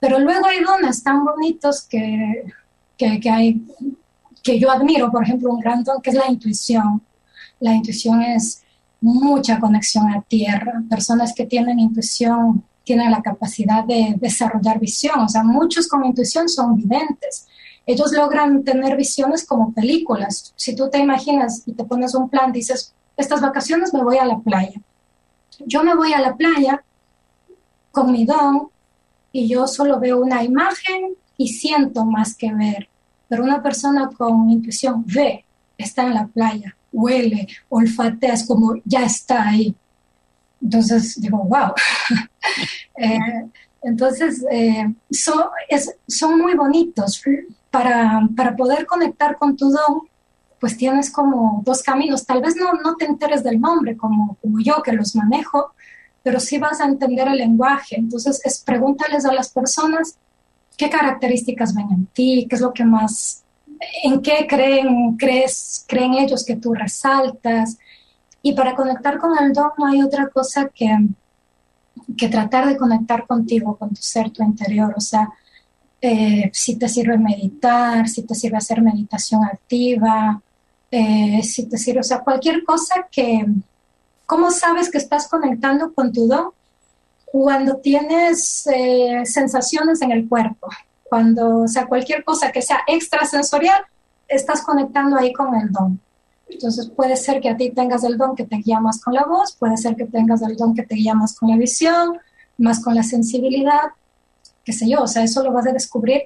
Pero 0.00 0.18
luego 0.18 0.46
hay 0.46 0.62
dones 0.62 1.02
tan 1.02 1.24
bonitos 1.24 1.82
que, 1.82 2.44
que, 2.96 3.20
que, 3.20 3.30
hay, 3.30 3.62
que 4.42 4.58
yo 4.58 4.70
admiro, 4.70 5.10
por 5.10 5.22
ejemplo, 5.22 5.50
un 5.50 5.60
gran 5.60 5.82
don 5.84 6.00
que 6.00 6.10
es 6.10 6.16
la 6.16 6.28
intuición. 6.28 7.02
La 7.60 7.74
intuición 7.74 8.22
es 8.22 8.62
mucha 9.00 9.58
conexión 9.58 10.10
a 10.12 10.22
tierra. 10.22 10.82
Personas 10.88 11.32
que 11.34 11.46
tienen 11.46 11.78
intuición 11.78 12.64
tienen 12.84 13.10
la 13.10 13.22
capacidad 13.22 13.84
de 13.84 14.14
desarrollar 14.18 14.78
visión. 14.78 15.20
O 15.20 15.28
sea, 15.28 15.42
muchos 15.42 15.88
con 15.88 16.04
intuición 16.04 16.48
son 16.48 16.76
videntes 16.76 17.46
ellos 17.88 18.12
logran 18.12 18.64
tener 18.64 18.98
visiones 18.98 19.46
como 19.46 19.72
películas. 19.72 20.52
Si 20.56 20.76
tú 20.76 20.90
te 20.90 20.98
imaginas 20.98 21.62
y 21.64 21.72
te 21.72 21.84
pones 21.84 22.14
un 22.14 22.28
plan, 22.28 22.52
dices, 22.52 22.92
estas 23.16 23.40
vacaciones 23.40 23.94
me 23.94 24.02
voy 24.02 24.18
a 24.18 24.26
la 24.26 24.38
playa. 24.40 24.78
Yo 25.60 25.82
me 25.82 25.96
voy 25.96 26.12
a 26.12 26.20
la 26.20 26.36
playa 26.36 26.84
con 27.90 28.12
mi 28.12 28.26
don 28.26 28.68
y 29.32 29.48
yo 29.48 29.66
solo 29.66 29.98
veo 29.98 30.20
una 30.20 30.44
imagen 30.44 31.14
y 31.38 31.48
siento 31.48 32.04
más 32.04 32.36
que 32.36 32.52
ver. 32.52 32.90
Pero 33.28 33.44
una 33.44 33.62
persona 33.62 34.08
con 34.16 34.50
intuición 34.50 35.04
ve, 35.06 35.44
está 35.76 36.04
en 36.04 36.14
la 36.14 36.26
playa, 36.26 36.74
huele, 36.92 37.46
olfatea, 37.68 38.34
es 38.34 38.46
como 38.46 38.76
ya 38.84 39.04
está 39.04 39.48
ahí. 39.48 39.74
Entonces 40.60 41.20
digo, 41.20 41.38
wow. 41.44 41.72
Eh, 43.00 43.48
entonces, 43.82 44.44
eh, 44.50 44.92
son 45.10 46.40
muy 46.40 46.54
bonitos 46.54 47.22
para, 47.70 48.28
para 48.36 48.56
poder 48.56 48.86
conectar 48.86 49.38
con 49.38 49.56
tu 49.56 49.70
don, 49.70 50.08
pues 50.58 50.76
tienes 50.76 51.10
como 51.10 51.62
dos 51.64 51.82
caminos. 51.82 52.26
Tal 52.26 52.42
vez 52.42 52.56
no, 52.56 52.72
no 52.72 52.96
te 52.96 53.04
enteres 53.04 53.44
del 53.44 53.60
nombre 53.60 53.96
como, 53.96 54.36
como 54.42 54.58
yo 54.58 54.82
que 54.82 54.92
los 54.92 55.14
manejo, 55.14 55.74
pero 56.24 56.40
sí 56.40 56.58
vas 56.58 56.80
a 56.80 56.86
entender 56.86 57.28
el 57.28 57.38
lenguaje. 57.38 57.96
Entonces, 57.96 58.40
es 58.44 58.60
pregúntales 58.60 59.24
a 59.24 59.32
las 59.32 59.50
personas 59.50 60.16
qué 60.78 60.88
características 60.88 61.74
ven 61.74 61.90
en 61.90 62.06
ti, 62.06 62.46
qué 62.48 62.54
es 62.54 62.62
lo 62.62 62.72
que 62.72 62.84
más, 62.84 63.42
en 64.04 64.22
qué 64.22 64.46
creen, 64.48 65.16
crees, 65.16 65.84
creen 65.86 66.14
ellos 66.14 66.44
que 66.44 66.56
tú 66.56 66.72
resaltas. 66.72 67.76
Y 68.40 68.52
para 68.52 68.74
conectar 68.74 69.18
con 69.18 69.36
el 69.38 69.52
don 69.52 69.70
no 69.76 69.86
hay 69.86 70.00
otra 70.02 70.28
cosa 70.28 70.70
que, 70.72 70.88
que 72.16 72.28
tratar 72.28 72.68
de 72.68 72.76
conectar 72.76 73.26
contigo, 73.26 73.76
con 73.76 73.90
tu 73.90 74.00
ser, 74.00 74.30
tu 74.30 74.44
interior. 74.44 74.94
O 74.96 75.00
sea, 75.00 75.28
eh, 76.00 76.48
si 76.52 76.76
te 76.76 76.88
sirve 76.88 77.18
meditar, 77.18 78.08
si 78.08 78.22
te 78.22 78.36
sirve 78.36 78.58
hacer 78.58 78.80
meditación 78.80 79.44
activa, 79.44 80.40
eh, 80.92 81.42
si 81.42 81.68
te 81.68 81.76
sirve, 81.76 82.00
o 82.00 82.04
sea, 82.04 82.20
cualquier 82.20 82.62
cosa 82.64 83.08
que, 83.10 83.44
¿cómo 84.26 84.52
sabes 84.52 84.90
que 84.92 84.98
estás 84.98 85.26
conectando 85.26 85.92
con 85.92 86.12
tu 86.12 86.28
don? 86.28 86.50
Cuando 87.32 87.76
tienes 87.76 88.66
eh, 88.66 89.22
sensaciones 89.24 90.00
en 90.02 90.12
el 90.12 90.28
cuerpo, 90.28 90.68
cuando, 91.04 91.60
o 91.60 91.68
sea, 91.68 91.86
cualquier 91.86 92.24
cosa 92.24 92.52
que 92.52 92.62
sea 92.62 92.80
extrasensorial, 92.86 93.82
estás 94.26 94.62
conectando 94.62 95.16
ahí 95.16 95.32
con 95.32 95.54
el 95.54 95.70
don. 95.70 96.00
Entonces 96.48 96.88
puede 96.88 97.16
ser 97.16 97.40
que 97.40 97.50
a 97.50 97.56
ti 97.56 97.70
tengas 97.70 98.04
el 98.04 98.16
don 98.16 98.34
que 98.34 98.44
te 98.44 98.56
guía 98.56 98.80
más 98.80 99.00
con 99.00 99.14
la 99.14 99.24
voz, 99.24 99.54
puede 99.56 99.76
ser 99.76 99.96
que 99.96 100.06
tengas 100.06 100.42
el 100.42 100.56
don 100.56 100.74
que 100.74 100.82
te 100.82 100.94
guía 100.94 101.14
más 101.14 101.38
con 101.38 101.50
la 101.50 101.56
visión, 101.56 102.18
más 102.56 102.82
con 102.82 102.94
la 102.94 103.02
sensibilidad, 103.02 103.92
qué 104.64 104.72
sé 104.72 104.88
yo, 104.88 105.02
o 105.02 105.06
sea, 105.06 105.22
eso 105.22 105.42
lo 105.42 105.52
vas 105.52 105.66
a 105.66 105.72
descubrir 105.72 106.22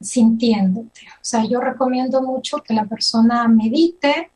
sintiéndote. 0.00 1.02
O 1.14 1.24
sea, 1.24 1.44
yo 1.44 1.60
recomiendo 1.60 2.22
mucho 2.22 2.58
que 2.58 2.74
la 2.74 2.84
persona 2.84 3.46
medite 3.48 4.30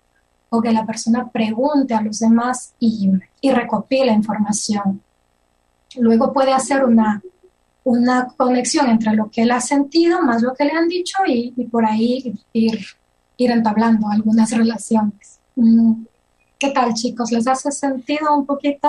o 0.51 0.61
que 0.61 0.73
la 0.73 0.87
persona 0.87 1.29
pregunte 1.29 1.95
a 1.95 2.03
los 2.03 2.21
demás 2.21 2.75
y, 2.79 3.11
y 3.41 3.51
recopile 3.51 4.13
información. 4.13 5.03
Luego 5.97 6.33
puede 6.33 6.53
hacer 6.53 6.85
una, 6.85 7.23
una 7.85 8.27
conexión 8.37 8.89
entre 8.89 9.15
lo 9.15 9.31
que 9.31 9.43
él 9.43 9.51
ha 9.51 9.61
sentido 9.61 10.23
más 10.23 10.43
lo 10.43 10.55
que 10.55 10.65
le 10.65 10.73
han 10.73 10.89
dicho 10.89 11.19
y, 11.27 11.53
por 11.71 11.85
ahí 11.85 12.35
ir, 12.53 12.87
ir 13.37 13.51
entablando 13.51 14.09
algunas 14.09 14.51
relaciones. 14.51 15.39
Mm, 15.55 16.05
¿Qué 16.59 16.71
tal 16.71 16.95
chicos? 16.95 17.31
¿Les 17.33 17.47
hace 17.47 17.71
sentido 17.71 18.35
un 18.35 18.47
poquito? 18.47 18.89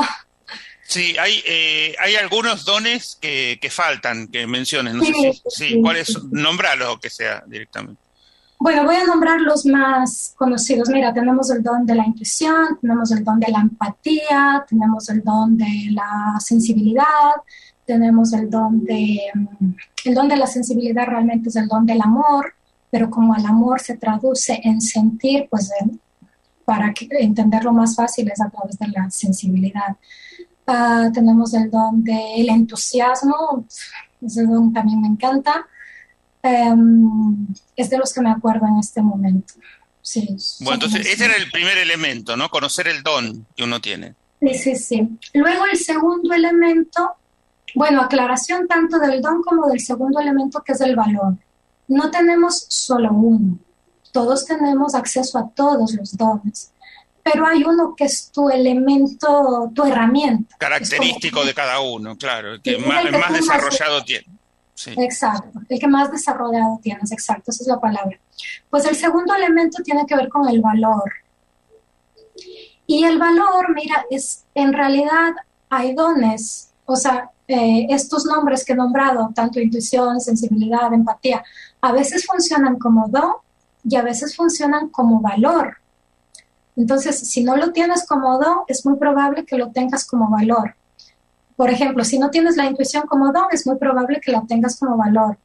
Sí, 0.88 1.18
hay, 1.20 1.44
eh, 1.46 1.96
hay 2.00 2.16
algunos 2.16 2.64
dones 2.64 3.18
que, 3.20 3.60
que, 3.62 3.70
faltan, 3.70 4.30
que 4.30 4.48
menciones. 4.48 4.96
No 4.96 5.04
sé 5.04 5.14
si, 5.14 5.42
sí, 5.50 5.82
¿cuáles? 5.82 6.18
Nómbralo, 6.32 6.98
que 7.00 7.10
sea 7.10 7.44
directamente. 7.46 8.02
Bueno, 8.60 8.86
voy 8.86 8.96
a 8.96 9.06
nombrar 9.06 9.40
los 9.40 9.66
más 9.68 10.34
conocidos. 10.36 10.90
Mira, 10.90 11.14
tenemos 11.14 11.52
el 11.52 11.62
don 11.62 11.86
de 11.86 11.94
la 11.94 12.06
intuición, 12.06 12.80
tenemos 12.82 13.12
el 13.12 13.24
don 13.24 13.40
de 13.40 13.52
la 13.52 13.60
empatía, 13.60 14.66
tenemos 14.68 15.10
el 15.10 15.24
don 15.24 15.58
de 15.58 15.90
la 15.92 16.40
sensibilidad, 16.40 17.36
tenemos 17.86 18.34
el 18.34 18.50
don 18.50 18.84
de... 18.84 19.20
Mm, 19.34 19.74
el 20.06 20.14
don 20.16 20.28
de 20.28 20.38
la 20.38 20.48
sensibilidad 20.48 21.06
realmente 21.06 21.50
es 21.50 21.56
el 21.56 21.68
don 21.68 21.86
del 21.86 22.02
amor, 22.02 22.54
pero 22.90 23.10
como 23.10 23.36
el 23.36 23.46
amor 23.46 23.80
se 23.80 23.98
traduce 23.98 24.60
en 24.64 24.82
sentir, 24.82 25.48
pues 25.50 25.72
para 26.66 26.94
entenderlo 27.20 27.72
más 27.74 27.96
fácil 27.96 28.30
es 28.32 28.42
a 28.42 28.50
través 28.50 28.78
de 28.80 28.88
la 28.88 29.10
sensibilidad. 29.12 29.96
Ah, 30.66 31.10
tenemos 31.14 31.54
el 31.54 31.70
don 31.70 32.04
del 32.04 32.50
entusiasmo, 32.50 33.66
ese 34.22 34.46
don 34.46 34.74
también 34.74 35.00
me 35.00 35.08
encanta. 35.08 35.66
Em, 36.48 37.48
es 37.76 37.90
de 37.90 37.98
los 37.98 38.14
que 38.14 38.22
me 38.22 38.32
acuerdo 38.32 38.66
en 38.68 38.80
este 38.80 39.02
momento. 39.02 39.54
Sí, 40.02 40.38
bueno, 40.62 40.76
entonces 40.76 41.06
ese 41.06 41.26
era 41.26 41.36
el 41.36 41.52
primer 41.52 41.78
elemento, 41.78 42.38
¿no? 42.38 42.50
Conocer 42.50 42.88
el 42.88 43.04
don 43.04 43.46
que 43.56 43.64
uno 43.66 43.82
tiene. 43.82 44.16
Sí, 44.40 44.54
sí, 44.54 44.76
sí. 44.78 45.10
Luego 45.34 45.66
el 45.66 45.78
segundo 45.78 46.34
elemento, 46.34 47.16
bueno, 47.76 48.02
aclaración 48.02 48.68
tanto 48.68 49.00
del 49.00 49.22
don 49.22 49.42
como 49.42 49.68
del 49.68 49.82
segundo 49.82 50.22
elemento 50.22 50.64
que 50.64 50.72
es 50.72 50.82
el 50.82 50.96
valor. 50.96 51.34
No 51.90 52.10
tenemos 52.10 52.66
solo 52.70 53.12
uno, 53.12 53.60
todos 54.14 54.46
tenemos 54.46 54.96
acceso 54.96 55.38
a 55.38 55.50
todos 55.50 55.94
los 55.94 56.16
dones 56.16 56.72
pero 57.30 57.46
hay 57.46 57.62
uno 57.62 57.94
que 57.94 58.06
es 58.06 58.32
tu 58.32 58.50
elemento, 58.50 59.70
tu 59.76 59.84
herramienta. 59.84 60.56
Característico 60.58 61.44
de 61.44 61.54
cada 61.54 61.82
uno, 61.82 62.18
claro, 62.18 62.62
que 62.62 62.78
más, 62.78 63.12
más 63.12 63.34
desarrollado 63.34 64.02
tiene. 64.06 64.37
Exacto, 64.86 65.60
el 65.68 65.80
que 65.80 65.88
más 65.88 66.12
desarrollado 66.12 66.80
tienes, 66.82 67.12
exacto, 67.12 67.52
esa 67.52 67.64
es 67.64 67.68
la 67.68 67.80
palabra. 67.80 68.20
Pues 68.70 68.86
el 68.86 68.96
segundo 68.96 69.34
elemento 69.34 69.82
tiene 69.84 70.06
que 70.06 70.16
ver 70.16 70.30
con 70.30 70.48
el 70.48 70.62
valor. 70.62 71.12
Y 72.86 73.04
el 73.04 73.18
valor, 73.18 73.74
mira, 73.74 74.06
es 74.10 74.46
en 74.54 74.74
realidad 74.74 75.34
hay 75.70 75.94
dones, 75.94 76.72
o 76.86 76.96
sea, 76.96 77.32
eh, 77.48 77.88
estos 77.90 78.26
nombres 78.26 78.64
que 78.64 78.74
he 78.74 78.76
nombrado, 78.76 79.32
tanto 79.34 79.60
intuición, 79.60 80.22
sensibilidad, 80.22 80.94
empatía, 80.94 81.44
a 81.82 81.92
veces 81.92 82.26
funcionan 82.26 82.78
como 82.78 83.08
don 83.08 83.34
y 83.84 83.96
a 83.96 84.04
veces 84.04 84.36
funcionan 84.36 84.90
como 84.90 85.22
valor. 85.22 85.78
Entonces, 86.76 87.18
si 87.18 87.44
no 87.44 87.58
lo 87.58 87.72
tienes 87.72 88.06
como 88.06 88.38
don, 88.38 88.60
es 88.68 88.86
muy 88.86 88.98
probable 88.98 89.46
que 89.46 89.58
lo 89.58 89.72
tengas 89.72 90.06
como 90.06 90.30
valor. 90.30 90.76
Por 91.58 91.70
ejemplo, 91.70 92.06
si 92.06 92.20
no 92.20 92.30
tienes 92.30 92.56
la 92.56 92.66
intuición 92.66 93.06
como 93.08 93.34
don, 93.34 93.48
es 93.52 93.68
muy 93.68 93.78
probable 93.78 94.22
que 94.22 94.32
la 94.32 94.44
tengas 94.48 94.80
como 94.80 94.96
valor. 94.96 95.38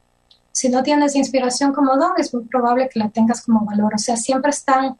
Si 0.53 0.69
no 0.69 0.83
tienes 0.83 1.15
inspiración 1.15 1.73
como 1.73 1.97
don, 1.97 2.11
es 2.17 2.33
muy 2.33 2.45
probable 2.45 2.87
que 2.87 2.99
la 2.99 3.09
tengas 3.09 3.43
como 3.43 3.65
valor. 3.65 3.95
O 3.95 3.97
sea, 3.97 4.15
siempre 4.15 4.51
están, 4.51 4.95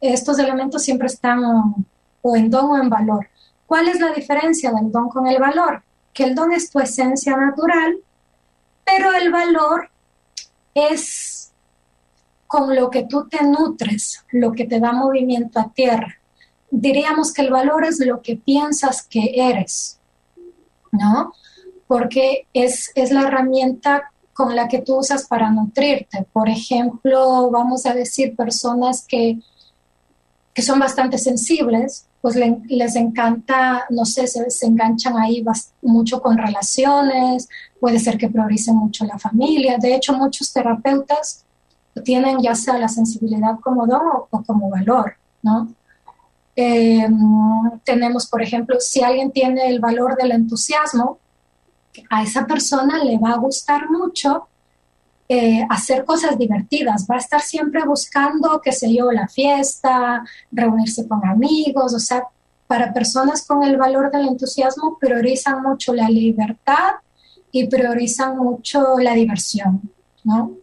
estos 0.00 0.38
elementos 0.38 0.84
siempre 0.84 1.06
están 1.06 1.42
o 2.22 2.36
en 2.36 2.50
don 2.50 2.66
o 2.66 2.76
en 2.76 2.88
valor. 2.88 3.26
¿Cuál 3.66 3.88
es 3.88 4.00
la 4.00 4.12
diferencia 4.12 4.72
del 4.72 4.90
don 4.90 5.08
con 5.08 5.26
el 5.28 5.38
valor? 5.38 5.82
Que 6.12 6.24
el 6.24 6.34
don 6.34 6.52
es 6.52 6.70
tu 6.70 6.80
esencia 6.80 7.36
natural, 7.36 7.96
pero 8.84 9.14
el 9.14 9.30
valor 9.30 9.88
es 10.74 11.52
con 12.48 12.74
lo 12.74 12.90
que 12.90 13.04
tú 13.04 13.28
te 13.28 13.44
nutres, 13.44 14.24
lo 14.32 14.50
que 14.50 14.64
te 14.64 14.80
da 14.80 14.90
movimiento 14.90 15.60
a 15.60 15.70
tierra. 15.72 16.16
Diríamos 16.68 17.32
que 17.32 17.42
el 17.42 17.50
valor 17.50 17.84
es 17.84 18.04
lo 18.04 18.20
que 18.22 18.36
piensas 18.36 19.04
que 19.04 19.34
eres, 19.36 19.99
¿no? 20.92 21.32
Porque 21.86 22.46
es, 22.52 22.90
es 22.94 23.10
la 23.10 23.22
herramienta 23.22 24.12
con 24.32 24.54
la 24.56 24.68
que 24.68 24.80
tú 24.80 24.98
usas 24.98 25.26
para 25.26 25.50
nutrirte. 25.50 26.26
Por 26.32 26.48
ejemplo, 26.48 27.50
vamos 27.50 27.84
a 27.86 27.94
decir 27.94 28.36
personas 28.36 29.04
que, 29.06 29.38
que 30.54 30.62
son 30.62 30.78
bastante 30.78 31.18
sensibles, 31.18 32.06
pues 32.20 32.36
les 32.36 32.96
encanta, 32.96 33.86
no 33.90 34.04
sé, 34.04 34.26
se, 34.26 34.50
se 34.50 34.66
enganchan 34.66 35.16
ahí 35.16 35.44
mucho 35.82 36.20
con 36.20 36.36
relaciones, 36.36 37.48
puede 37.80 37.98
ser 37.98 38.18
que 38.18 38.28
prioricen 38.28 38.76
mucho 38.76 39.04
la 39.04 39.18
familia. 39.18 39.78
De 39.78 39.94
hecho, 39.94 40.12
muchos 40.12 40.52
terapeutas 40.52 41.44
tienen 42.04 42.40
ya 42.40 42.54
sea 42.54 42.78
la 42.78 42.88
sensibilidad 42.88 43.58
como 43.60 43.86
don 43.86 44.02
o, 44.30 44.42
como 44.44 44.70
valor, 44.70 45.14
¿no? 45.42 45.68
Em, 46.56 47.18
tenemos, 47.84 48.26
por 48.26 48.42
ejemplo, 48.42 48.80
si 48.80 49.02
alguien 49.02 49.30
tiene 49.30 49.68
el 49.68 49.80
valor 49.80 50.16
del 50.16 50.32
entusiasmo, 50.32 51.18
a 52.08 52.22
esa 52.22 52.46
persona 52.46 53.02
le 53.02 53.18
va 53.18 53.32
a 53.32 53.38
gustar 53.38 53.88
mucho 53.90 54.48
eh, 55.28 55.64
hacer 55.70 56.04
cosas 56.04 56.36
divertidas, 56.36 57.06
va 57.08 57.14
a 57.14 57.18
estar 57.18 57.40
siempre 57.40 57.84
buscando, 57.84 58.60
qué 58.60 58.72
sé 58.72 58.92
yo, 58.92 59.12
la 59.12 59.28
fiesta, 59.28 60.24
reunirse 60.50 61.06
con 61.06 61.24
amigos, 61.24 61.94
o 61.94 62.00
sea, 62.00 62.24
para 62.66 62.92
personas 62.92 63.46
con 63.46 63.62
el 63.62 63.76
valor 63.76 64.10
del 64.10 64.26
entusiasmo 64.26 64.98
priorizan 64.98 65.62
mucho 65.62 65.92
la 65.92 66.08
libertad 66.08 66.94
y 67.52 67.66
priorizan 67.68 68.38
mucho 68.38 68.98
la 68.98 69.14
diversión, 69.14 69.92
¿no? 70.24 70.56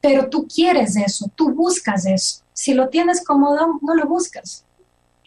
Pero 0.00 0.28
tú 0.28 0.46
quieres 0.46 0.96
eso, 0.96 1.30
tú 1.34 1.52
buscas 1.52 2.06
eso. 2.06 2.41
Si 2.52 2.74
lo 2.74 2.88
tienes 2.88 3.24
cómodo, 3.24 3.78
no 3.80 3.94
lo 3.94 4.06
buscas. 4.06 4.64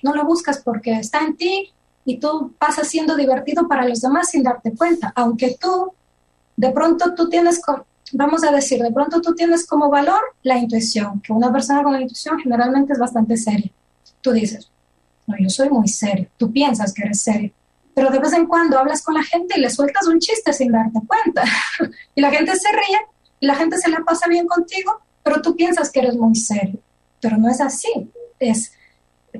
No 0.04 0.14
lo 0.14 0.26
buscas 0.26 0.60
porque 0.60 0.94
está 0.94 1.24
en 1.24 1.36
ti 1.36 1.74
y 2.06 2.20
tú 2.20 2.54
pasas 2.60 2.88
siendo 2.88 3.16
divertido 3.16 3.68
para 3.68 3.88
los 3.88 4.02
demás 4.02 4.30
sin 4.30 4.44
darte 4.44 4.74
cuenta, 4.76 5.12
aunque 5.16 5.58
tú 5.60 5.92
de 6.56 6.72
pronto 6.72 7.16
tú 7.16 7.28
tienes 7.28 7.60
vamos 8.14 8.44
a 8.44 8.52
decir, 8.52 8.82
de 8.82 8.92
pronto 8.92 9.22
tú 9.22 9.34
tienes 9.34 9.66
como 9.66 9.90
valor 9.90 10.22
la 10.44 10.58
intuición, 10.58 11.22
que 11.22 11.34
una 11.34 11.52
persona 11.52 11.84
con 11.84 11.94
la 11.94 12.02
intuición 12.02 12.40
generalmente 12.40 12.94
es 12.94 13.00
bastante 13.00 13.36
seria. 13.38 13.72
Tú 14.22 14.32
dices, 14.32 14.70
no, 15.28 15.36
yo 15.40 15.50
soy 15.50 15.70
muy 15.70 15.88
serio, 15.88 16.28
tú 16.38 16.52
piensas 16.52 16.94
que 16.94 17.04
eres 17.04 17.22
serio, 17.22 17.52
pero 17.94 18.10
de 18.12 18.20
vez 18.20 18.34
en 18.34 18.46
cuando 18.46 18.78
hablas 18.78 19.02
con 19.02 19.16
la 19.16 19.24
gente 19.24 19.58
y 19.58 19.62
le 19.62 19.70
sueltas 19.70 20.08
un 20.08 20.20
chiste 20.20 20.54
sin 20.54 20.72
darte 20.72 21.00
cuenta. 21.08 21.44
y 22.16 22.22
la 22.22 22.32
gente 22.32 22.56
se 22.56 22.72
ríe 22.72 23.00
y 23.40 23.48
la 23.48 23.56
gente 23.56 23.78
se 23.78 23.90
la 23.90 24.00
pasa 24.00 24.28
bien 24.28 24.46
contigo, 24.46 25.00
pero 25.24 25.42
tú 25.42 25.56
piensas 25.56 25.92
que 25.92 26.00
eres 26.00 26.16
muy 26.16 26.36
serio. 26.36 26.80
Pero 27.26 27.38
no 27.38 27.50
es 27.50 27.60
así. 27.60 27.90
Es, 28.40 28.74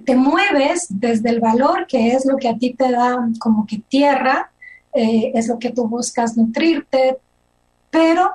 te 0.06 0.16
mueves 0.16 0.88
desde 0.90 1.30
el 1.30 1.40
valor 1.40 1.86
que 1.86 2.14
es 2.14 2.26
lo 2.26 2.36
que 2.38 2.50
a 2.50 2.58
ti 2.58 2.74
te 2.74 2.92
da 2.92 3.30
como 3.40 3.68
que 3.68 3.78
tierra, 3.78 4.52
eh, 4.92 5.32
es 5.36 5.48
lo 5.48 5.60
que 5.60 5.70
tú 5.70 5.88
buscas 5.88 6.36
nutrirte, 6.36 7.20
pero 7.92 8.32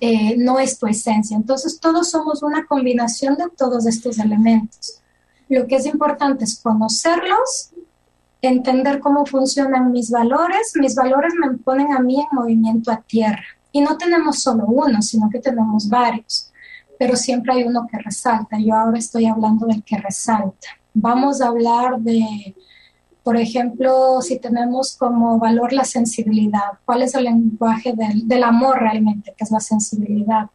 eh, 0.00 0.38
no 0.38 0.58
es 0.58 0.78
tu 0.78 0.86
esencia. 0.86 1.36
Entonces 1.36 1.78
todos 1.78 2.10
somos 2.10 2.42
una 2.42 2.64
combinación 2.64 3.36
de 3.36 3.50
todos 3.54 3.84
estos 3.84 4.18
elementos. 4.18 5.02
Lo 5.50 5.66
que 5.66 5.76
es 5.76 5.84
importante 5.84 6.44
es 6.44 6.58
conocerlos, 6.58 7.68
entender 8.40 8.98
cómo 8.98 9.26
funcionan 9.26 9.92
mis 9.92 10.10
valores. 10.10 10.72
Mis 10.76 10.94
valores 10.94 11.34
me 11.38 11.58
ponen 11.58 11.92
a 11.92 11.98
mí 11.98 12.18
en 12.18 12.34
movimiento 12.34 12.90
a 12.90 13.02
tierra. 13.02 13.44
Y 13.72 13.82
no 13.82 13.98
tenemos 13.98 14.38
solo 14.38 14.64
uno, 14.64 15.02
sino 15.02 15.28
que 15.28 15.40
tenemos 15.40 15.86
varios. 15.86 16.50
Pero 16.98 17.16
siempre 17.16 17.54
hay 17.54 17.64
uno 17.64 17.86
que 17.90 17.98
resalta. 17.98 18.58
Yo 18.58 18.74
ahora 18.74 18.98
estoy 18.98 19.26
hablando 19.26 19.66
del 19.66 19.82
que 19.82 19.98
resalta. 19.98 20.68
Vamos 20.94 21.40
a 21.40 21.48
hablar 21.48 21.98
de 21.98 22.54
por 23.24 23.38
ejemplo, 23.38 24.20
si 24.20 24.38
tenemos 24.38 24.98
como 24.98 25.38
valor 25.38 25.72
la 25.72 25.84
sensibilidad, 25.84 26.78
¿cuál 26.84 27.00
es 27.00 27.14
el 27.14 27.24
lenguaje 27.24 27.94
del, 27.94 28.42
amor 28.42 28.80
realmente, 28.80 29.34
que 29.34 29.44
es 29.44 29.50
la 29.50 29.60
sensibilidad? 29.60 30.50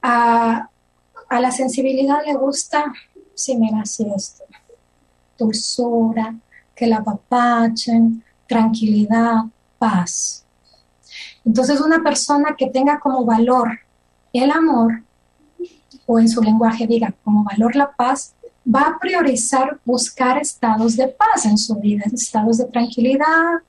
A, 0.00 0.70
la 1.28 1.50
sensibilidad 1.50 2.24
le 2.24 2.34
gusta, 2.34 2.92
sí, 3.34 3.56
mira, 3.56 3.80
así 3.80 4.06
esto, 4.14 4.44
dulzura, 5.36 6.36
que 6.76 6.86
la 6.86 6.98
apapachen, 6.98 8.22
tranquilidad, 8.46 9.46
paz. 9.80 10.46
Entonces, 11.44 11.80
una 11.80 12.04
persona 12.04 12.54
que 12.56 12.70
tenga 12.70 13.00
como 13.00 13.24
valor 13.24 13.80
el 14.38 14.50
amor, 14.50 15.02
o 16.06 16.18
en 16.18 16.28
su 16.28 16.42
lenguaje 16.42 16.86
diga 16.86 17.14
como 17.24 17.44
valor 17.44 17.74
la 17.76 17.90
paz, 17.90 18.34
va 18.66 18.82
a 18.82 18.98
priorizar 18.98 19.78
buscar 19.84 20.38
estados 20.38 20.96
de 20.96 21.08
paz 21.08 21.44
en 21.44 21.58
su 21.58 21.76
vida, 21.76 22.04
estados 22.12 22.58
de 22.58 22.64
tranquilidad. 22.66 23.62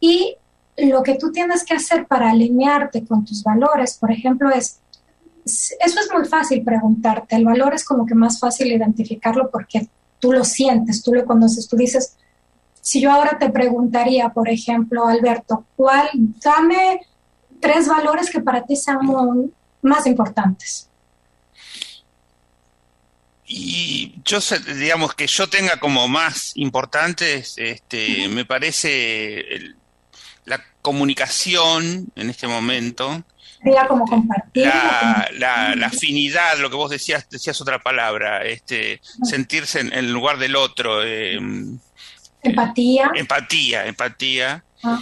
Y 0.00 0.36
lo 0.76 1.02
que 1.02 1.16
tú 1.16 1.30
tienes 1.30 1.64
que 1.64 1.74
hacer 1.74 2.06
para 2.06 2.30
alinearte 2.30 3.04
con 3.04 3.24
tus 3.24 3.42
valores, 3.42 3.96
por 3.98 4.10
ejemplo, 4.10 4.50
es, 4.50 4.80
eso 5.44 6.00
es 6.00 6.08
muy 6.12 6.24
fácil 6.26 6.62
preguntarte, 6.64 7.36
el 7.36 7.44
valor 7.44 7.74
es 7.74 7.84
como 7.84 8.06
que 8.06 8.14
más 8.14 8.38
fácil 8.38 8.72
identificarlo 8.72 9.50
porque 9.50 9.88
tú 10.18 10.32
lo 10.32 10.44
sientes, 10.44 11.02
tú 11.02 11.14
lo 11.14 11.24
conoces, 11.24 11.68
tú 11.68 11.76
dices, 11.76 12.16
si 12.80 13.00
yo 13.00 13.10
ahora 13.10 13.38
te 13.38 13.50
preguntaría, 13.50 14.30
por 14.30 14.48
ejemplo, 14.48 15.06
Alberto, 15.06 15.64
¿cuál, 15.76 16.08
dame 16.42 17.00
tres 17.60 17.88
valores 17.88 18.30
que 18.30 18.40
para 18.40 18.64
ti 18.64 18.76
sean 18.76 19.06
más 19.82 20.06
importantes? 20.06 20.90
Y 23.52 24.14
yo 24.24 24.38
digamos 24.76 25.14
que 25.14 25.26
yo 25.26 25.48
tenga 25.48 25.80
como 25.80 26.06
más 26.06 26.52
importantes, 26.54 27.54
este, 27.56 28.28
me 28.28 28.44
parece 28.44 29.74
la 30.44 30.62
comunicación 30.82 32.12
en 32.14 32.30
este 32.30 32.46
momento. 32.46 33.24
como 33.88 34.04
compartir. 34.06 34.66
La, 34.66 35.72
afinidad, 35.84 36.58
lo 36.58 36.70
que 36.70 36.76
vos 36.76 36.90
decías, 36.90 37.28
decías 37.28 37.60
otra 37.60 37.80
palabra, 37.80 38.44
este, 38.44 39.00
sentirse 39.24 39.80
en, 39.80 39.92
el 39.94 40.12
lugar 40.12 40.38
del 40.38 40.54
otro. 40.54 41.02
Em, 41.02 41.76
empatía. 42.44 43.10
empatía, 43.16 43.86
empatía. 43.86 44.64
Ah. 44.84 45.00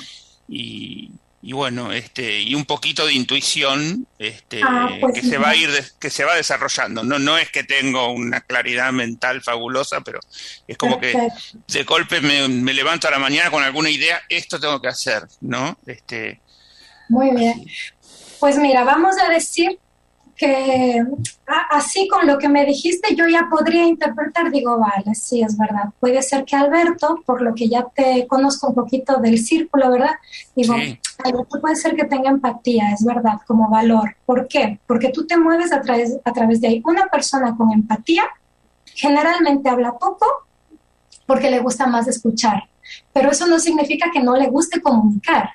Y, 0.48 1.10
y 1.48 1.52
bueno, 1.54 1.92
este, 1.92 2.42
y 2.42 2.54
un 2.54 2.66
poquito 2.66 3.06
de 3.06 3.14
intuición 3.14 4.06
este, 4.18 4.60
ah, 4.62 4.90
pues 5.00 5.14
que 5.14 5.22
se 5.22 5.38
va 5.38 5.48
a 5.48 5.56
ir, 5.56 5.70
que 5.98 6.10
se 6.10 6.22
va 6.22 6.34
desarrollando. 6.34 7.02
No, 7.02 7.18
no 7.18 7.38
es 7.38 7.50
que 7.50 7.64
tengo 7.64 8.12
una 8.12 8.42
claridad 8.42 8.92
mental 8.92 9.40
fabulosa, 9.40 10.02
pero 10.02 10.20
es 10.66 10.76
como 10.76 11.00
que 11.00 11.16
de 11.68 11.84
golpe 11.84 12.20
me, 12.20 12.48
me, 12.48 12.74
levanto 12.74 13.08
a 13.08 13.12
la 13.12 13.18
mañana 13.18 13.50
con 13.50 13.62
alguna 13.62 13.88
idea, 13.88 14.20
esto 14.28 14.60
tengo 14.60 14.78
que 14.82 14.88
hacer, 14.88 15.26
¿no? 15.40 15.78
Este, 15.86 16.38
Muy 17.08 17.34
bien. 17.34 17.64
Pues 18.40 18.58
mira, 18.58 18.84
vamos 18.84 19.16
a 19.18 19.30
decir 19.32 19.78
que 20.38 21.04
así 21.70 22.06
con 22.06 22.26
lo 22.26 22.38
que 22.38 22.48
me 22.48 22.64
dijiste 22.64 23.14
yo 23.16 23.26
ya 23.26 23.48
podría 23.50 23.84
interpretar, 23.84 24.50
digo, 24.50 24.78
vale, 24.78 25.14
sí, 25.14 25.42
es 25.42 25.58
verdad. 25.58 25.90
Puede 25.98 26.22
ser 26.22 26.44
que 26.44 26.54
Alberto, 26.54 27.20
por 27.26 27.42
lo 27.42 27.54
que 27.54 27.68
ya 27.68 27.86
te 27.94 28.26
conozco 28.28 28.68
un 28.68 28.74
poquito 28.74 29.18
del 29.18 29.38
círculo, 29.38 29.90
¿verdad? 29.90 30.14
Digo, 30.54 30.74
Alberto 31.24 31.60
puede 31.60 31.74
ser 31.74 31.96
que 31.96 32.04
tenga 32.04 32.30
empatía, 32.30 32.92
es 32.92 33.04
verdad, 33.04 33.40
como 33.46 33.68
valor. 33.68 34.16
¿Por 34.24 34.46
qué? 34.46 34.78
Porque 34.86 35.10
tú 35.10 35.26
te 35.26 35.36
mueves 35.36 35.72
a 35.72 35.80
través, 35.82 36.16
a 36.24 36.32
través 36.32 36.60
de 36.60 36.68
ahí. 36.68 36.82
Una 36.86 37.06
persona 37.06 37.56
con 37.56 37.72
empatía 37.72 38.22
generalmente 38.94 39.68
habla 39.68 39.98
poco 39.98 40.26
porque 41.26 41.50
le 41.50 41.58
gusta 41.58 41.86
más 41.86 42.06
escuchar, 42.06 42.68
pero 43.12 43.30
eso 43.30 43.46
no 43.46 43.58
significa 43.58 44.10
que 44.12 44.22
no 44.22 44.36
le 44.36 44.46
guste 44.46 44.80
comunicar. 44.80 45.50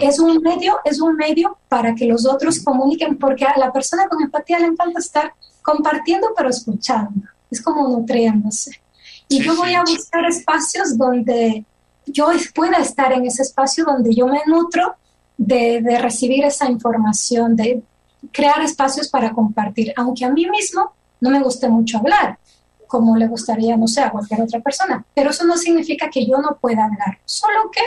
Es 0.00 0.18
un 0.18 0.36
medio, 0.42 0.80
es 0.84 1.00
un 1.00 1.16
medio 1.16 1.58
para 1.68 1.94
que 1.94 2.06
los 2.06 2.26
otros 2.26 2.60
comuniquen, 2.60 3.16
porque 3.18 3.44
a 3.44 3.58
la 3.58 3.72
persona 3.72 4.06
con 4.08 4.22
empatía 4.22 4.58
le 4.58 4.66
encanta 4.66 4.98
estar 4.98 5.32
compartiendo 5.62 6.28
pero 6.36 6.50
escuchando, 6.50 7.26
es 7.50 7.62
como 7.62 7.88
nutriéndose. 7.88 8.82
Y 9.28 9.42
yo 9.42 9.56
voy 9.56 9.74
a 9.74 9.82
buscar 9.82 10.26
espacios 10.26 10.98
donde 10.98 11.64
yo 12.06 12.28
pueda 12.54 12.78
estar 12.78 13.12
en 13.12 13.26
ese 13.26 13.42
espacio 13.42 13.84
donde 13.84 14.14
yo 14.14 14.26
me 14.26 14.42
nutro 14.46 14.96
de, 15.38 15.80
de 15.80 15.98
recibir 15.98 16.44
esa 16.44 16.68
información, 16.68 17.56
de 17.56 17.82
crear 18.30 18.60
espacios 18.62 19.08
para 19.08 19.32
compartir, 19.32 19.94
aunque 19.96 20.24
a 20.24 20.30
mí 20.30 20.46
mismo 20.50 20.92
no 21.20 21.30
me 21.30 21.42
guste 21.42 21.68
mucho 21.68 21.98
hablar, 21.98 22.38
como 22.86 23.16
le 23.16 23.26
gustaría, 23.26 23.76
no 23.76 23.88
sé, 23.88 24.02
a 24.02 24.10
cualquier 24.10 24.42
otra 24.42 24.60
persona. 24.60 25.04
Pero 25.14 25.30
eso 25.30 25.44
no 25.46 25.56
significa 25.56 26.10
que 26.10 26.26
yo 26.26 26.38
no 26.38 26.58
pueda 26.60 26.84
hablar, 26.84 27.18
solo 27.24 27.70
que 27.70 27.80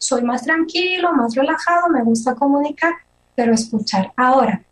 soy 0.00 0.22
más 0.22 0.42
tranquilo, 0.42 1.12
más 1.12 1.34
relajado, 1.34 1.90
me 1.90 2.02
gusta 2.02 2.34
comunicar, 2.34 2.94
pero 3.34 3.52
escuchar. 3.52 4.12
Ahora, 4.16 4.62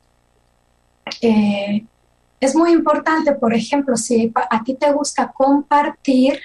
eh, 1.21 1.85
es 2.41 2.57
muy 2.57 2.73
importante, 2.73 3.35
por 3.35 3.53
ejemplo, 3.53 3.97
si 3.97 4.33
a 4.35 4.65
ti 4.65 4.75
te 4.75 4.91
gusta 4.91 5.31
compartir 5.31 6.41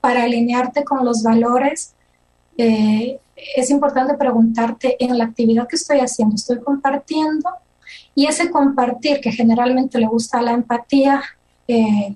para 0.00 0.22
alinearte 0.22 0.84
con 0.84 1.04
los 1.04 1.24
valores, 1.24 1.94
eh, 2.56 3.18
es 3.56 3.70
importante 3.70 4.14
preguntarte 4.14 4.96
en 5.04 5.18
la 5.18 5.24
actividad 5.24 5.66
que 5.66 5.76
estoy 5.76 5.98
haciendo, 5.98 6.36
¿estoy 6.36 6.60
compartiendo? 6.60 7.50
Y 8.14 8.26
ese 8.26 8.50
compartir 8.50 9.20
que 9.20 9.32
generalmente 9.32 9.98
le 9.98 10.06
gusta 10.06 10.40
la 10.40 10.52
empatía, 10.52 11.22
eh, 11.66 12.14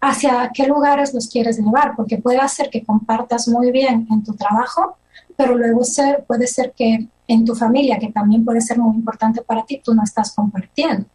hacia 0.00 0.50
qué 0.54 0.66
lugares 0.66 1.12
los 1.12 1.28
quieres 1.28 1.58
llevar, 1.58 1.94
porque 1.94 2.16
puede 2.16 2.38
hacer 2.38 2.70
que 2.70 2.82
compartas 2.82 3.48
muy 3.48 3.70
bien 3.70 4.06
en 4.10 4.24
tu 4.24 4.34
trabajo, 4.34 4.96
pero 5.40 5.56
luego 5.56 5.82
ser, 5.84 6.24
puede 6.26 6.46
ser 6.46 6.74
que 6.76 7.08
en 7.26 7.44
tu 7.46 7.54
familia, 7.54 7.98
que 7.98 8.12
también 8.12 8.44
puede 8.44 8.60
ser 8.60 8.78
muy 8.78 8.94
importante 8.94 9.40
para 9.40 9.64
ti, 9.64 9.80
tú 9.82 9.94
no 9.94 10.02
estás 10.02 10.34
compartiendo. 10.34 11.06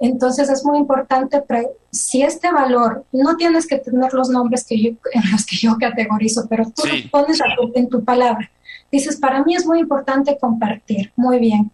Entonces 0.00 0.48
es 0.48 0.64
muy 0.64 0.78
importante, 0.78 1.44
si 1.90 2.22
este 2.22 2.50
valor, 2.50 3.04
no 3.12 3.36
tienes 3.36 3.66
que 3.66 3.76
tener 3.76 4.14
los 4.14 4.30
nombres 4.30 4.64
que 4.64 4.80
yo, 4.80 4.90
en 5.12 5.30
los 5.30 5.44
que 5.44 5.56
yo 5.56 5.76
categorizo, 5.78 6.46
pero 6.48 6.64
tú 6.64 6.82
pones 7.10 7.38
en 7.74 7.90
tu 7.90 8.02
palabra. 8.02 8.50
Dices, 8.90 9.16
para 9.18 9.44
mí 9.44 9.54
es 9.54 9.66
muy 9.66 9.80
importante 9.80 10.38
compartir. 10.40 11.12
Muy 11.14 11.38
bien. 11.38 11.70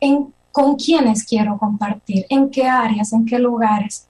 ¿En, 0.00 0.32
¿Con 0.50 0.76
quiénes 0.76 1.24
quiero 1.24 1.58
compartir? 1.58 2.24
¿En 2.30 2.48
qué 2.48 2.66
áreas? 2.66 3.12
¿En 3.12 3.26
qué 3.26 3.38
lugares? 3.38 4.08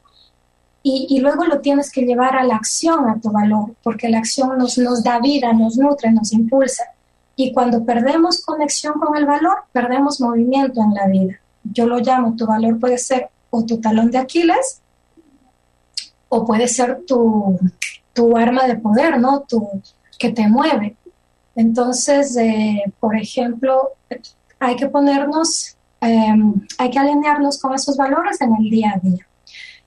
Y, 0.86 1.18
luego 1.20 1.46
lo 1.46 1.60
tienes 1.60 1.90
que 1.90 2.02
llevar 2.02 2.36
a 2.36 2.44
la 2.44 2.56
acción, 2.56 3.08
a 3.08 3.18
tu 3.18 3.30
valor, 3.30 3.74
porque 3.82 4.10
la 4.10 4.18
acción 4.18 4.58
nos, 4.58 4.76
nos 4.76 5.02
da 5.02 5.18
vida, 5.18 5.50
nos 5.54 5.78
nutre, 5.78 6.12
nos 6.12 6.30
impulsa. 6.34 6.84
Y 7.36 7.54
cuando 7.54 7.86
perdemos 7.86 8.42
conexión 8.42 9.00
con 9.00 9.16
el 9.16 9.24
valor, 9.24 9.64
perdemos 9.72 10.20
movimiento 10.20 10.82
en 10.82 10.92
la 10.92 11.06
vida. 11.06 11.40
Yo 11.62 11.86
lo 11.86 12.00
llamo, 12.00 12.36
tu 12.36 12.46
valor 12.46 12.78
puede 12.78 12.98
ser 12.98 13.30
o 13.48 13.64
tu 13.64 13.80
talón 13.80 14.10
de 14.10 14.18
Aquiles, 14.18 14.82
o 16.28 16.44
puede 16.44 16.68
ser 16.68 17.00
tu, 17.06 17.58
tu 18.12 18.36
arma 18.36 18.66
de 18.66 18.76
poder, 18.76 19.18
¿no? 19.18 19.40
Tu, 19.40 19.66
que 20.18 20.32
te 20.32 20.46
mueve. 20.48 20.96
Entonces, 21.56 22.36
eh, 22.36 22.84
por 23.00 23.16
ejemplo, 23.16 23.92
hay 24.58 24.76
que 24.76 24.88
ponernos, 24.88 25.76
em, 26.02 26.54
hay 26.76 26.90
que 26.90 26.98
alinearnos 26.98 27.58
con 27.58 27.72
esos 27.74 27.96
valores 27.96 28.40
en 28.42 28.54
el 28.54 28.70
día 28.70 28.92
a 28.96 28.98
día. 28.98 29.26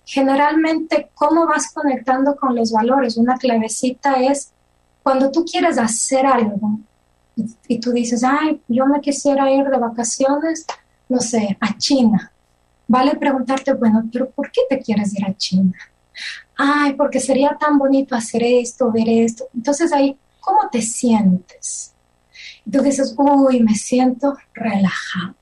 Generalmente, 0.09 1.09
¿cómo 1.15 1.45
vas 1.45 1.73
conectando 1.73 2.37
con 2.37 2.55
los 2.55 2.71
valores? 2.71 3.17
Una 3.17 3.37
clavecita 3.37 4.23
es 4.23 4.53
cuando 5.03 5.29
tú 5.31 5.43
quieres 5.43 5.77
hacer 5.77 6.25
algo 6.25 6.79
y, 7.67 7.79
tú 7.79 7.91
dices, 7.91 8.23
ay, 8.23 8.61
yo 8.69 8.85
me 8.85 9.01
quisiera 9.01 9.51
ir 9.51 9.65
de 9.65 9.77
vacaciones, 9.77 10.65
no 11.09 11.19
sé, 11.19 11.57
a 11.59 11.77
China. 11.77 12.31
Vale 12.87 13.17
preguntarte, 13.17 13.73
bueno, 13.73 14.01
pero 14.11 14.29
¿por 14.29 14.49
qué 14.49 14.61
te 14.69 14.79
quieres 14.79 15.13
ir 15.13 15.25
a 15.25 15.35
China? 15.35 15.77
Ay, 16.55 16.93
porque 16.93 17.19
sería 17.19 17.57
tan 17.59 17.77
bonito 17.77 18.15
hacer 18.15 18.43
esto, 18.43 18.89
ver 18.89 19.09
esto. 19.09 19.49
Entonces 19.53 19.91
ahí, 19.91 20.17
¿cómo 20.39 20.69
te 20.71 20.81
sientes? 20.81 21.93
Y 22.65 22.71
tú 22.71 22.81
dices, 22.81 23.13
uy, 23.17 23.61
me 23.61 23.75
siento 23.75 24.37
relajado. 24.53 25.35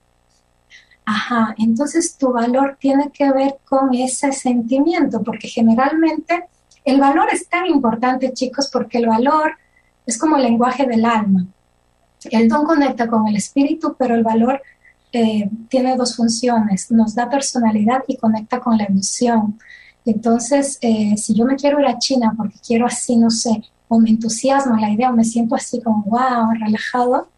Ajá, 1.05 1.53
entonces 1.59 2.17
tu 2.17 2.31
valor 2.31 2.77
tiene 2.79 3.11
que 3.11 3.31
ver 3.31 3.57
con 3.63 3.93
ese 3.93 4.31
sentimiento, 4.31 5.21
porque 5.21 5.47
generalmente 5.47 6.45
el 6.83 6.99
valor 6.99 7.27
es 7.31 7.47
tan 7.47 7.67
importante, 7.67 8.33
chicos, 8.33 8.69
porque 8.71 8.97
el 8.97 9.07
valor 9.07 9.51
es 10.05 10.17
como 10.17 10.37
el 10.37 10.43
lenguaje 10.43 10.85
del 10.85 11.05
alma. 11.05 11.45
El 12.23 12.49
don 12.49 12.65
conecta 12.65 13.07
con 13.07 13.27
el 13.27 13.35
espíritu, 13.35 13.95
pero 13.97 14.15
el 14.15 14.23
valor 14.23 14.61
eh, 15.11 15.49
tiene 15.69 15.95
dos 15.95 16.15
funciones, 16.15 16.91
nos 16.91 17.13
da 17.13 17.29
personalidad 17.29 18.03
y 18.07 18.17
conecta 18.17 18.59
con 18.59 18.77
la 18.77 18.85
emoción. 18.85 19.59
Entonces, 20.05 20.77
eh, 20.81 21.15
si 21.17 21.35
yo 21.35 21.45
me 21.45 21.55
quiero 21.55 21.79
ir 21.79 21.85
a 21.85 21.99
China 21.99 22.33
porque 22.35 22.57
quiero 22.65 22.85
así, 22.87 23.15
no 23.15 23.29
sé, 23.29 23.63
o 23.87 23.99
me 23.99 24.09
entusiasma 24.09 24.79
la 24.79 24.89
idea, 24.89 25.11
o 25.11 25.13
me 25.13 25.23
siento 25.23 25.55
así 25.55 25.81
como, 25.81 26.03
wow, 26.03 26.51
relajado, 26.59 27.29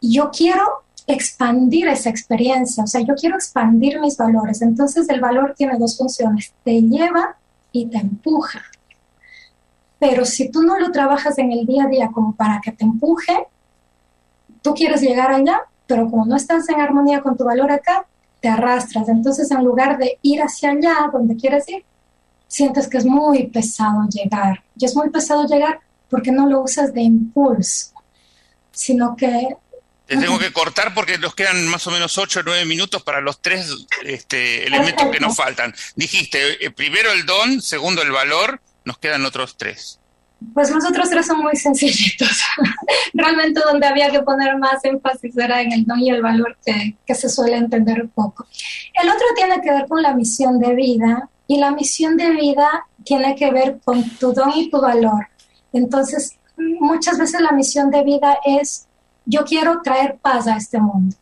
yo 0.00 0.30
quiero 0.30 0.62
expandir 1.06 1.88
esa 1.88 2.10
experiencia, 2.10 2.84
o 2.84 2.86
sea, 2.86 3.00
yo 3.00 3.14
quiero 3.14 3.36
expandir 3.36 4.00
mis 4.00 4.16
valores. 4.16 4.62
Entonces 4.62 5.08
el 5.08 5.20
valor 5.20 5.54
tiene 5.56 5.78
dos 5.78 5.96
funciones, 5.96 6.52
te 6.64 6.80
lleva 6.80 7.36
y 7.72 7.86
te 7.86 7.98
empuja. 7.98 8.62
Pero 9.98 10.24
si 10.24 10.50
tú 10.50 10.62
no 10.62 10.78
lo 10.78 10.90
trabajas 10.90 11.38
en 11.38 11.52
el 11.52 11.66
día 11.66 11.84
a 11.84 11.88
día 11.88 12.10
como 12.12 12.34
para 12.34 12.60
que 12.60 12.72
te 12.72 12.84
empuje, 12.84 13.46
tú 14.60 14.74
quieres 14.74 15.00
llegar 15.00 15.32
allá, 15.32 15.60
pero 15.86 16.10
como 16.10 16.24
no 16.24 16.36
estás 16.36 16.68
en 16.68 16.80
armonía 16.80 17.22
con 17.22 17.36
tu 17.36 17.44
valor 17.44 17.70
acá, 17.70 18.06
te 18.40 18.48
arrastras. 18.48 19.08
Entonces 19.08 19.50
en 19.50 19.64
lugar 19.64 19.98
de 19.98 20.18
ir 20.22 20.40
hacia 20.40 20.70
allá 20.70 21.10
donde 21.12 21.36
quieres 21.36 21.68
ir, 21.68 21.84
sientes 22.48 22.88
que 22.88 22.98
es 22.98 23.06
muy 23.06 23.46
pesado 23.46 24.06
llegar. 24.08 24.62
Y 24.76 24.84
es 24.84 24.96
muy 24.96 25.10
pesado 25.10 25.46
llegar 25.46 25.80
porque 26.10 26.32
no 26.32 26.46
lo 26.46 26.62
usas 26.62 26.92
de 26.92 27.02
impulso, 27.02 27.92
sino 28.72 29.16
que 29.16 29.56
te 30.12 30.26
tengo 30.26 30.38
que 30.38 30.52
cortar 30.52 30.92
porque 30.92 31.16
nos 31.16 31.34
quedan 31.34 31.66
más 31.68 31.86
o 31.86 31.90
menos 31.90 32.18
8 32.18 32.40
o 32.40 32.42
9 32.44 32.66
minutos 32.66 33.02
para 33.02 33.22
los 33.22 33.40
tres 33.40 33.74
este, 34.04 34.66
elementos 34.66 35.08
que 35.10 35.20
nos 35.20 35.34
faltan. 35.34 35.74
Dijiste, 35.96 36.64
eh, 36.64 36.70
primero 36.70 37.12
el 37.12 37.24
don, 37.24 37.62
segundo 37.62 38.02
el 38.02 38.10
valor, 38.10 38.60
nos 38.84 38.98
quedan 38.98 39.24
otros 39.24 39.56
tres. 39.56 39.98
Pues 40.52 40.70
los 40.70 40.84
otros 40.84 41.08
tres 41.08 41.24
son 41.24 41.38
muy 41.38 41.56
sencillitos. 41.56 42.28
Realmente 43.14 43.60
donde 43.64 43.86
había 43.86 44.10
que 44.10 44.20
poner 44.20 44.58
más 44.58 44.84
énfasis 44.84 45.34
era 45.38 45.62
en 45.62 45.72
el 45.72 45.86
don 45.86 45.98
y 46.00 46.10
el 46.10 46.20
valor 46.20 46.58
que, 46.64 46.96
que 47.06 47.14
se 47.14 47.30
suele 47.30 47.56
entender 47.56 48.06
poco. 48.14 48.46
El 49.00 49.08
otro 49.08 49.26
tiene 49.34 49.62
que 49.62 49.70
ver 49.70 49.86
con 49.88 50.02
la 50.02 50.12
misión 50.12 50.58
de 50.58 50.74
vida 50.74 51.30
y 51.46 51.58
la 51.58 51.70
misión 51.70 52.18
de 52.18 52.30
vida 52.32 52.86
tiene 53.02 53.34
que 53.34 53.50
ver 53.50 53.78
con 53.82 54.06
tu 54.18 54.34
don 54.34 54.50
y 54.54 54.68
tu 54.68 54.78
valor. 54.78 55.28
Entonces, 55.72 56.36
muchas 56.58 57.18
veces 57.18 57.40
la 57.40 57.52
misión 57.52 57.90
de 57.90 58.02
vida 58.02 58.38
es 58.44 58.88
yo 59.24 59.44
quiero 59.44 59.80
traer 59.82 60.18
paz 60.18 60.46
a 60.46 60.56
este 60.56 60.78
mundo, 60.80 61.16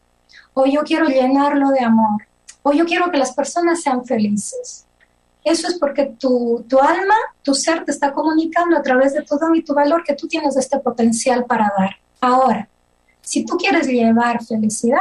o 0.54 0.66
yo 0.66 0.82
quiero 0.82 1.06
llenarlo 1.06 1.70
de 1.70 1.80
amor, 1.80 2.22
o 2.62 2.72
yo 2.72 2.84
quiero 2.84 3.10
que 3.10 3.18
las 3.18 3.32
personas 3.32 3.82
sean 3.82 4.04
felices. 4.04 4.86
Eso 5.42 5.68
es 5.68 5.78
porque 5.78 6.14
tu, 6.18 6.64
tu 6.68 6.78
alma, 6.78 7.14
tu 7.42 7.54
ser 7.54 7.84
te 7.84 7.92
está 7.92 8.12
comunicando 8.12 8.76
a 8.76 8.82
través 8.82 9.14
de 9.14 9.22
tu 9.22 9.36
don 9.36 9.56
y 9.56 9.62
tu 9.62 9.74
valor 9.74 10.04
que 10.04 10.14
tú 10.14 10.28
tienes 10.28 10.56
este 10.56 10.78
potencial 10.78 11.46
para 11.46 11.72
dar. 11.76 11.96
Ahora, 12.20 12.68
si 13.22 13.44
tú 13.44 13.56
quieres 13.56 13.86
llevar 13.86 14.44
felicidad, 14.44 14.98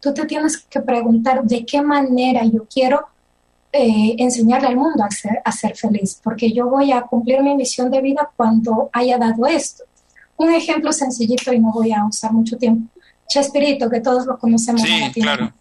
tú 0.00 0.14
te 0.14 0.24
tienes 0.24 0.58
que 0.58 0.80
preguntar 0.80 1.42
de 1.44 1.66
qué 1.66 1.82
manera 1.82 2.44
yo 2.44 2.64
quiero 2.72 3.06
eh, 3.72 4.14
enseñarle 4.18 4.68
al 4.68 4.76
mundo 4.76 5.04
a 5.04 5.10
ser, 5.10 5.42
a 5.44 5.52
ser 5.52 5.76
feliz, 5.76 6.18
porque 6.22 6.52
yo 6.52 6.68
voy 6.68 6.92
a 6.92 7.02
cumplir 7.02 7.42
mi 7.42 7.54
misión 7.54 7.90
de 7.90 8.00
vida 8.00 8.30
cuando 8.36 8.88
haya 8.92 9.18
dado 9.18 9.46
esto. 9.46 9.84
Un 10.36 10.52
ejemplo 10.52 10.92
sencillito 10.92 11.52
y 11.52 11.58
no 11.58 11.72
voy 11.72 11.92
a 11.92 12.04
usar 12.04 12.32
mucho 12.32 12.56
tiempo. 12.56 12.90
Chespirito, 13.28 13.90
que 13.90 14.00
todos 14.00 14.26
lo 14.26 14.38
conocemos. 14.38 14.82
Sí, 14.82 15.20
claro. 15.20 15.52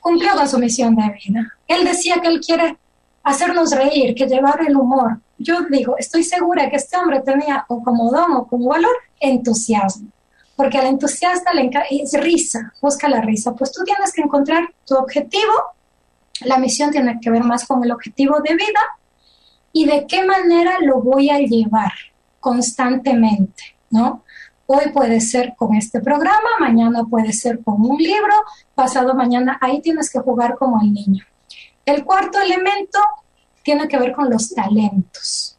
Cumplió 0.00 0.34
con 0.34 0.48
su 0.48 0.58
misión 0.58 0.94
de 0.94 1.02
vida. 1.24 1.52
Él 1.66 1.84
decía 1.84 2.16
que 2.20 2.28
él 2.28 2.40
quiere 2.40 2.76
hacernos 3.24 3.72
reír, 3.72 4.14
que 4.14 4.26
llevar 4.26 4.60
el 4.66 4.76
humor. 4.76 5.18
Yo 5.38 5.62
digo, 5.70 5.96
estoy 5.98 6.22
segura 6.22 6.70
que 6.70 6.76
este 6.76 6.96
hombre 6.96 7.20
tenía 7.20 7.64
o 7.68 7.82
como 7.82 8.10
don 8.10 8.32
o 8.32 8.46
como 8.46 8.68
valor 8.68 8.94
entusiasmo, 9.18 10.10
porque 10.54 10.78
al 10.78 10.86
entusiasta 10.86 11.52
le 11.52 11.70
es 11.90 12.12
risa, 12.20 12.72
busca 12.80 13.08
la 13.08 13.20
risa. 13.20 13.52
Pues 13.54 13.72
tú 13.72 13.82
tienes 13.82 14.12
que 14.12 14.22
encontrar 14.22 14.68
tu 14.86 14.94
objetivo, 14.94 15.52
la 16.42 16.58
misión 16.58 16.90
tiene 16.90 17.18
que 17.20 17.30
ver 17.30 17.42
más 17.42 17.66
con 17.66 17.82
el 17.82 17.90
objetivo 17.90 18.40
de 18.40 18.54
vida 18.54 18.80
y 19.72 19.86
de 19.86 20.06
qué 20.06 20.24
manera 20.24 20.78
lo 20.80 21.00
voy 21.00 21.30
a 21.30 21.38
llevar 21.38 21.92
constantemente. 22.38 23.73
¿No? 23.94 24.24
Hoy 24.66 24.90
puede 24.92 25.20
ser 25.20 25.54
con 25.56 25.74
este 25.74 26.00
programa, 26.00 26.50
mañana 26.58 27.04
puede 27.04 27.32
ser 27.32 27.62
con 27.62 27.80
un 27.80 27.96
libro, 27.96 28.34
pasado 28.74 29.14
mañana, 29.14 29.58
ahí 29.60 29.80
tienes 29.80 30.10
que 30.10 30.18
jugar 30.18 30.56
como 30.56 30.80
el 30.80 30.92
niño. 30.92 31.24
El 31.84 32.04
cuarto 32.04 32.40
elemento 32.40 32.98
tiene 33.62 33.86
que 33.86 33.98
ver 33.98 34.12
con 34.12 34.28
los 34.30 34.52
talentos. 34.54 35.56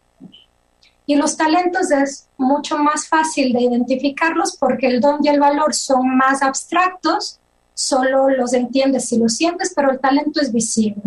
Y 1.06 1.16
los 1.16 1.38
talentos 1.38 1.92
es 1.92 2.28
mucho 2.38 2.78
más 2.80 3.08
fácil 3.08 3.54
de 3.54 3.62
identificarlos 3.62 4.58
porque 4.58 4.88
el 4.88 5.00
don 5.00 5.24
y 5.24 5.30
el 5.30 5.40
valor 5.40 5.74
son 5.74 6.18
más 6.18 6.42
abstractos, 6.42 7.40
solo 7.74 8.30
los 8.30 8.54
entiendes 8.54 9.08
si 9.10 9.18
los 9.18 9.36
sientes, 9.36 9.72
pero 9.76 9.92
el 9.92 10.00
talento 10.00 10.42
es 10.42 10.52
visible. 10.52 11.04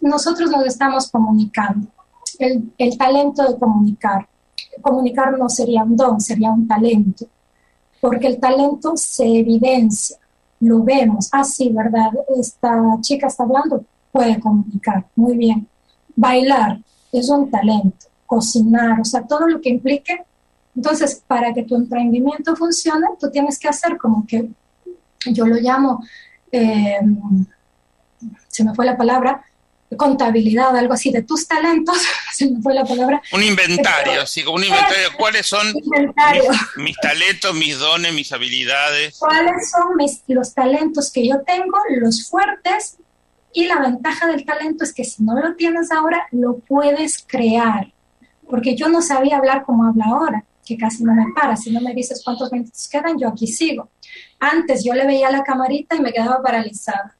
nosotros 0.00 0.50
nos 0.50 0.66
estamos 0.66 1.08
comunicando. 1.10 1.88
El, 2.38 2.72
el 2.76 2.98
talento 2.98 3.44
de 3.44 3.58
comunicar. 3.58 4.28
Comunicar 4.80 5.38
no 5.38 5.48
sería 5.48 5.82
un 5.82 5.96
don, 5.96 6.20
sería 6.20 6.50
un 6.50 6.66
talento, 6.66 7.26
porque 8.00 8.26
el 8.26 8.38
talento 8.38 8.96
se 8.96 9.24
evidencia, 9.24 10.16
lo 10.60 10.82
vemos. 10.82 11.28
Ah, 11.32 11.44
sí, 11.44 11.70
¿verdad? 11.70 12.10
Esta 12.38 12.82
chica 13.00 13.26
está 13.26 13.44
hablando, 13.44 13.84
puede 14.12 14.38
comunicar, 14.40 15.06
muy 15.16 15.36
bien. 15.36 15.66
Bailar 16.14 16.78
es 17.12 17.28
un 17.28 17.50
talento, 17.50 18.06
cocinar, 18.26 19.00
o 19.00 19.04
sea, 19.04 19.22
todo 19.22 19.46
lo 19.46 19.60
que 19.60 19.70
implique. 19.70 20.24
Entonces, 20.74 21.22
para 21.26 21.54
que 21.54 21.62
tu 21.62 21.74
emprendimiento 21.74 22.54
funcione, 22.54 23.06
tú 23.18 23.30
tienes 23.30 23.58
que 23.58 23.68
hacer 23.68 23.96
como 23.96 24.26
que, 24.26 24.50
yo 25.32 25.46
lo 25.46 25.56
llamo, 25.56 26.04
eh, 26.52 27.00
se 28.48 28.64
me 28.64 28.74
fue 28.74 28.86
la 28.86 28.96
palabra, 28.96 29.44
contabilidad, 29.96 30.76
algo 30.76 30.94
así, 30.94 31.12
de 31.12 31.22
tus 31.22 31.46
talentos, 31.46 31.98
se 32.32 32.50
me 32.50 32.60
fue 32.60 32.74
la 32.74 32.84
palabra. 32.84 33.22
Un 33.32 33.42
inventario, 33.42 34.26
sí, 34.26 34.42
un 34.44 34.64
inventario. 34.64 35.08
¿Cuáles 35.18 35.46
son 35.46 35.66
Mis, 36.76 36.96
talentos, 36.96 37.54
mis 37.54 37.78
dones, 37.78 38.12
mis 38.12 38.32
habilidades? 38.32 39.18
¿Cuáles 39.18 39.70
son 39.70 39.96
mis, 39.96 40.22
los 40.26 40.54
talentos 40.54 41.12
que 41.12 41.28
yo 41.28 41.42
tengo, 41.42 41.78
los 42.00 42.28
fuertes? 42.28 42.96
Y 43.52 43.66
la 43.66 43.80
ventaja 43.80 44.26
del 44.26 44.44
talento 44.44 44.84
es 44.84 44.92
que 44.92 45.04
si 45.04 45.22
no 45.22 45.38
lo 45.38 45.54
tienes 45.54 45.90
ahora, 45.90 46.26
lo 46.30 46.58
puedes 46.58 47.24
crear. 47.26 47.92
Porque 48.48 48.76
yo 48.76 48.88
no 48.88 49.02
sabía 49.02 49.38
hablar 49.38 49.64
como 49.64 49.86
habla 49.86 50.04
ahora, 50.06 50.44
que 50.64 50.76
casi 50.76 51.04
no 51.04 51.14
me 51.14 51.32
para. 51.34 51.56
Si 51.56 51.70
no 51.70 51.80
me 51.80 51.94
dices 51.94 52.22
cuántos 52.24 52.52
minutos 52.52 52.88
quedan, 52.88 53.18
yo 53.18 53.28
aquí 53.28 53.46
sigo. 53.46 53.88
Antes 54.38 54.84
yo 54.84 54.92
le 54.92 55.06
veía 55.06 55.30
la 55.30 55.42
camarita 55.42 55.96
y 55.96 56.00
me 56.00 56.12
quedaba 56.12 56.42
paralizada 56.42 57.16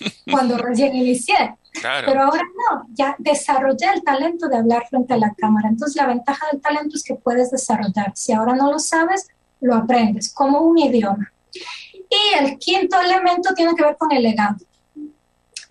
cuando 0.30 0.58
recién 0.58 0.96
inicié. 0.96 1.54
Pero 1.72 2.22
ahora 2.22 2.42
no, 2.42 2.86
ya 2.92 3.14
desarrollé 3.18 3.86
el 3.94 4.02
talento 4.02 4.48
de 4.48 4.56
hablar 4.56 4.86
frente 4.88 5.14
a 5.14 5.16
la 5.16 5.32
cámara. 5.34 5.68
Entonces 5.68 5.96
la 5.96 6.06
ventaja 6.06 6.46
del 6.50 6.60
talento 6.60 6.96
es 6.96 7.04
que 7.04 7.14
puedes 7.14 7.50
desarrollar. 7.50 8.12
Si 8.14 8.32
ahora 8.32 8.54
no 8.54 8.70
lo 8.70 8.78
sabes, 8.78 9.28
lo 9.60 9.74
aprendes 9.74 10.32
como 10.32 10.60
un 10.60 10.78
idioma. 10.78 11.32
Y 11.52 12.38
el 12.38 12.58
quinto 12.58 13.00
elemento 13.00 13.54
tiene 13.54 13.74
que 13.74 13.84
ver 13.84 13.96
con 13.96 14.10
el 14.12 14.22
legado. 14.22 14.56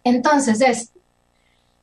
Entonces 0.03 0.61
es, 0.61 0.91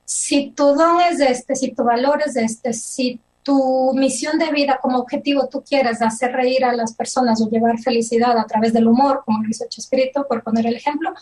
si 0.04 0.50
tu 0.50 0.74
don 0.74 1.00
es 1.00 1.20
este, 1.20 1.54
si 1.54 1.72
tu 1.72 1.84
valor 1.84 2.22
es 2.24 2.36
este, 2.36 2.72
si 2.72 3.20
tu 3.42 3.92
misión 3.94 4.38
de 4.38 4.50
vida 4.50 4.78
como 4.82 4.98
objetivo 4.98 5.48
tú 5.48 5.62
quieres 5.62 6.02
hacer 6.02 6.32
reír 6.32 6.64
a 6.64 6.72
las 6.72 6.94
personas 6.94 7.40
o 7.40 7.48
llevar 7.48 7.78
felicidad 7.78 8.36
a 8.36 8.46
través 8.46 8.72
del 8.72 8.88
humor, 8.88 9.22
como 9.24 9.42
lo 9.42 9.48
hizo 9.48 9.66
Chespirito, 9.68 10.26
por 10.26 10.42
poner 10.42 10.66
el 10.66 10.74
ejemplo, 10.74 11.14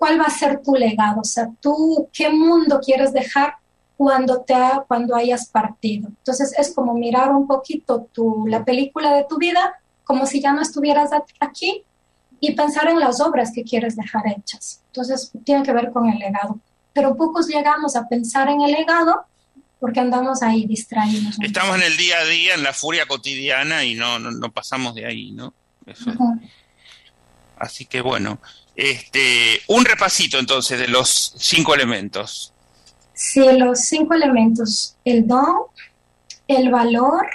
¿cuál 0.00 0.18
va 0.18 0.24
a 0.24 0.30
ser 0.30 0.62
tu 0.62 0.74
legado? 0.74 1.20
O 1.20 1.24
sea, 1.24 1.50
tú, 1.60 2.08
¿qué 2.10 2.30
mundo 2.30 2.80
quieres 2.82 3.12
dejar 3.12 3.56
cuando, 3.98 4.40
te 4.40 4.54
cuando 4.88 5.14
hayas 5.14 5.46
partido? 5.46 6.08
Entonces, 6.08 6.54
es 6.58 6.74
como 6.74 6.94
mirar 6.94 7.30
un 7.32 7.46
poquito 7.46 8.08
tu, 8.10 8.46
la 8.46 8.64
película 8.64 9.12
de 9.12 9.26
tu 9.28 9.36
vida 9.36 9.74
como 10.02 10.24
si 10.24 10.40
ya 10.40 10.54
no 10.54 10.62
estuvieras 10.62 11.10
aquí 11.38 11.84
y 12.40 12.54
pensar 12.54 12.88
en 12.88 12.98
las 12.98 13.20
obras 13.20 13.52
que 13.54 13.62
quieres 13.62 13.94
dejar 13.94 14.22
hechas. 14.26 14.82
Entonces, 14.86 15.32
tiene 15.44 15.62
que 15.62 15.72
ver 15.74 15.90
con 15.92 16.08
el 16.08 16.18
legado. 16.18 16.58
Pero 16.94 17.14
pocos 17.14 17.46
llegamos 17.46 17.94
a 17.94 18.08
pensar 18.08 18.48
en 18.48 18.62
el 18.62 18.72
legado 18.72 19.26
porque 19.80 20.00
andamos 20.00 20.42
ahí 20.42 20.64
distraídos. 20.64 21.36
Estamos 21.42 21.76
en 21.76 21.82
el 21.82 21.98
día 21.98 22.16
a 22.20 22.24
día, 22.24 22.54
en 22.54 22.62
la 22.62 22.72
furia 22.72 23.04
cotidiana 23.04 23.84
y 23.84 23.96
no, 23.96 24.18
no, 24.18 24.50
pasamos 24.50 24.94
de 24.94 25.04
ahí, 25.04 25.30
¿no? 25.32 25.52
Así 27.58 27.84
que 27.84 28.00
bueno, 28.00 28.40
este, 28.80 29.60
un 29.68 29.84
repasito 29.84 30.38
entonces 30.38 30.78
de 30.78 30.88
los 30.88 31.34
cinco 31.36 31.74
elementos. 31.74 32.52
Sí, 33.12 33.44
los 33.58 33.80
cinco 33.80 34.14
elementos, 34.14 34.96
el 35.04 35.26
don, 35.26 35.56
el 36.48 36.70
valor, 36.70 37.26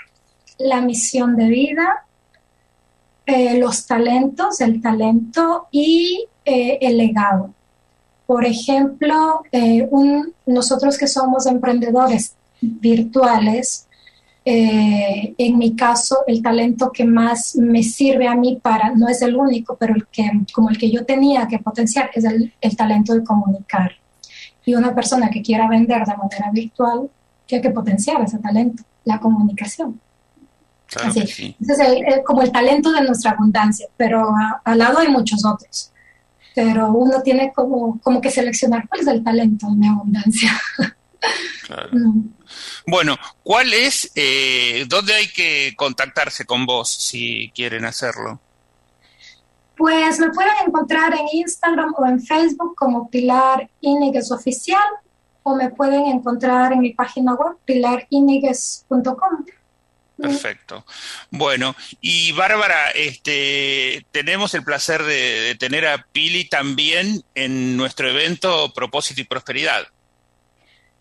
la 0.58 0.82
misión 0.82 1.36
de 1.36 1.48
vida, 1.48 2.06
eh, 3.28 3.60
los 3.60 3.86
talentos, 3.86 4.60
el 4.62 4.82
talento 4.82 5.68
y 5.72 6.28
eh, 6.46 6.80
el 6.82 6.98
legado. 6.98 7.54
Por 8.26 8.44
ejemplo, 8.44 9.44
eh, 9.52 9.88
nosotros 10.48 10.98
que 10.98 11.08
somos 11.08 11.46
emprendedores 11.46 12.34
virtuales, 12.60 13.88
eh, 14.48 15.34
en 15.40 15.58
mi 15.58 15.76
caso, 15.76 16.20
el 16.28 16.44
talento 16.44 16.92
que 16.92 17.04
más 17.04 17.56
me 17.56 17.82
sirve 17.82 18.28
a 18.28 18.36
mí 18.36 18.60
para, 18.62 18.92
no 18.92 19.08
es 19.08 19.24
el 19.24 19.36
único, 19.36 19.76
pero 19.76 19.96
el 19.96 20.06
que, 20.06 20.30
como 20.54 20.70
el 20.70 20.78
que 20.78 20.92
yo 20.92 21.04
tenía 21.04 21.48
que 21.48 21.58
potenciar, 21.58 22.12
es 22.14 22.26
el, 22.26 22.54
talento 22.78 23.16
de 23.16 23.24
comunicar. 23.24 23.94
Y 24.64 24.76
una 24.76 24.94
persona 24.94 25.32
que 25.32 25.42
quiera 25.42 25.68
vender 25.68 26.06
de 26.06 26.16
manera 26.16 26.52
virtual, 26.54 27.10
tiene 27.48 27.64
que 27.64 27.72
potenciar 27.72 28.22
ese 28.22 28.38
talento, 28.38 28.84
la 29.04 29.20
comunicación. 29.20 30.00
Así. 31.04 31.56
es 31.60 32.22
como 32.24 32.44
el 32.44 32.52
talento 32.52 32.92
de 32.92 33.02
nuestra 33.02 33.32
abundancia, 33.32 33.88
pero 33.98 34.32
al 34.64 34.78
lado 34.78 35.00
hay 35.00 35.08
muchos 35.08 35.44
otros. 35.44 35.92
Pero 36.54 36.94
uno 36.94 37.22
tiene 37.24 37.52
como, 37.52 38.00
como 38.00 38.22
que 38.22 38.30
seleccionar 38.30 38.88
cuál 38.88 39.02
es 39.02 39.08
el 39.08 39.24
talento 39.24 39.68
de 39.68 39.76
mi 39.76 39.88
abundancia. 39.88 40.52
Claro. 41.66 41.90
Bueno, 42.86 43.18
¿cuál 43.44 43.74
es, 43.74 44.12
eh, 44.16 44.86
dónde 44.88 45.14
hay 45.14 45.28
que 45.28 45.74
contactarse 45.76 46.46
con 46.46 46.66
vos 46.66 46.90
si 46.90 47.52
quieren 47.56 47.86
hacerlo? 47.86 48.40
Pues 49.78 50.20
me 50.20 50.30
pueden 50.30 50.54
encontrar 50.66 51.14
en 51.14 51.26
Instagram 51.34 51.94
o 51.98 52.06
en 52.06 52.22
Facebook 52.22 52.76
como 52.76 53.10
Pilar 53.10 53.70
Iniguez 53.82 54.32
Oficial 54.32 54.84
o 55.44 55.56
me 55.56 55.70
pueden 55.70 56.08
encontrar 56.08 56.74
en 56.74 56.80
mi 56.80 56.94
página 56.94 57.34
web 57.34 57.58
pilariniguez.com. 57.66 59.46
Perfecto. 60.18 60.86
Bueno, 61.30 61.76
y 62.00 62.32
Bárbara, 62.32 62.92
este, 62.92 64.06
tenemos 64.12 64.54
el 64.54 64.64
placer 64.64 65.04
de 65.04 65.56
tener 65.60 65.86
a 65.88 66.06
Pili 66.12 66.48
también 66.48 67.24
en 67.36 67.76
nuestro 67.76 68.10
evento 68.10 68.74
Propósito 68.74 69.22
y 69.22 69.26
Prosperidad. 69.26 69.88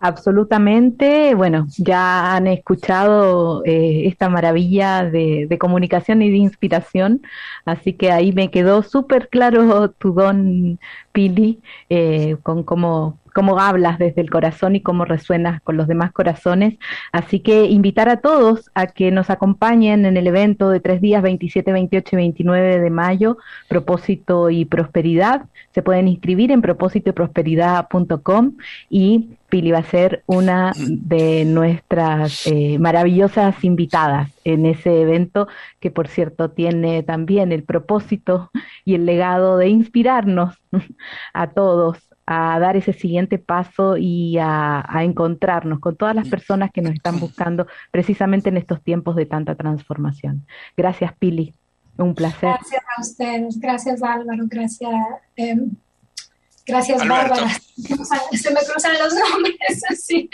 Absolutamente, 0.00 1.34
bueno, 1.34 1.66
ya 1.78 2.34
han 2.34 2.46
escuchado 2.46 3.64
eh, 3.64 4.02
esta 4.06 4.28
maravilla 4.28 5.04
de, 5.04 5.56
comunicación 5.58 6.20
y 6.20 6.30
de 6.30 6.36
inspiración, 6.36 7.22
así 7.64 7.94
que 7.94 8.12
ahí 8.12 8.32
me 8.32 8.50
quedó 8.50 8.82
súper 8.82 9.28
claro 9.30 9.90
tu 9.98 10.12
don, 10.12 10.78
Pili, 11.12 11.60
eh, 11.88 12.36
con 12.42 12.64
cómo 12.64 13.18
cómo 13.34 13.58
hablas 13.58 13.98
desde 13.98 14.22
el 14.22 14.30
corazón 14.30 14.76
y 14.76 14.80
cómo 14.80 15.04
resuenas 15.04 15.60
con 15.62 15.76
los 15.76 15.88
demás 15.88 16.12
corazones. 16.12 16.78
Así 17.12 17.40
que 17.40 17.66
invitar 17.66 18.08
a 18.08 18.20
todos 18.20 18.70
a 18.74 18.86
que 18.86 19.10
nos 19.10 19.28
acompañen 19.28 20.06
en 20.06 20.16
el 20.16 20.26
evento 20.26 20.70
de 20.70 20.80
tres 20.80 21.02
días, 21.02 21.22
27, 21.22 21.72
28 21.72 22.08
y 22.12 22.16
29 22.16 22.80
de 22.80 22.90
mayo, 22.90 23.36
Propósito 23.68 24.48
y 24.48 24.64
Prosperidad. 24.64 25.46
Se 25.74 25.82
pueden 25.82 26.08
inscribir 26.08 26.52
en 26.52 26.62
propósitoyprosperidad.com 26.62 28.52
y 28.88 29.30
Pili 29.48 29.72
va 29.72 29.78
a 29.78 29.84
ser 29.84 30.22
una 30.26 30.72
de 30.76 31.44
nuestras 31.44 32.46
eh, 32.46 32.78
maravillosas 32.78 33.62
invitadas 33.64 34.30
en 34.44 34.66
ese 34.66 35.00
evento 35.00 35.48
que 35.80 35.90
por 35.90 36.08
cierto 36.08 36.50
tiene 36.50 37.02
también 37.02 37.50
el 37.50 37.64
propósito 37.64 38.50
y 38.84 38.94
el 38.94 39.06
legado 39.06 39.56
de 39.56 39.68
inspirarnos 39.68 40.56
a 41.34 41.48
todos 41.48 41.98
a 42.26 42.58
dar 42.58 42.76
ese 42.76 42.92
siguiente 42.92 43.38
paso 43.38 43.96
y 43.96 44.38
a, 44.40 44.84
encontrarnos 45.02 45.80
con 45.80 45.96
todas 45.96 46.14
las 46.14 46.28
personas 46.28 46.70
que 46.72 46.80
nos 46.80 46.94
están 46.94 47.20
buscando 47.20 47.66
precisamente 47.90 48.48
en 48.48 48.56
estos 48.56 48.82
tiempos 48.82 49.16
de 49.16 49.26
tanta 49.26 49.54
transformación. 49.54 50.46
Gracias, 50.76 51.12
Pili. 51.18 51.54
Un 51.96 52.14
placer. 52.14 52.50
Gracias 52.50 52.82
a 52.96 53.00
ustedes. 53.00 53.60
Gracias, 53.60 54.02
Álvaro. 54.02 54.44
Gracias. 54.46 54.92
Em, 55.36 55.70
gracias, 56.66 57.06
Bárbara. 57.06 57.48
Se 58.32 58.52
me 58.52 58.60
cruzan 58.60 58.92
los 58.94 59.14
nombres, 59.14 59.82
así. 59.90 60.28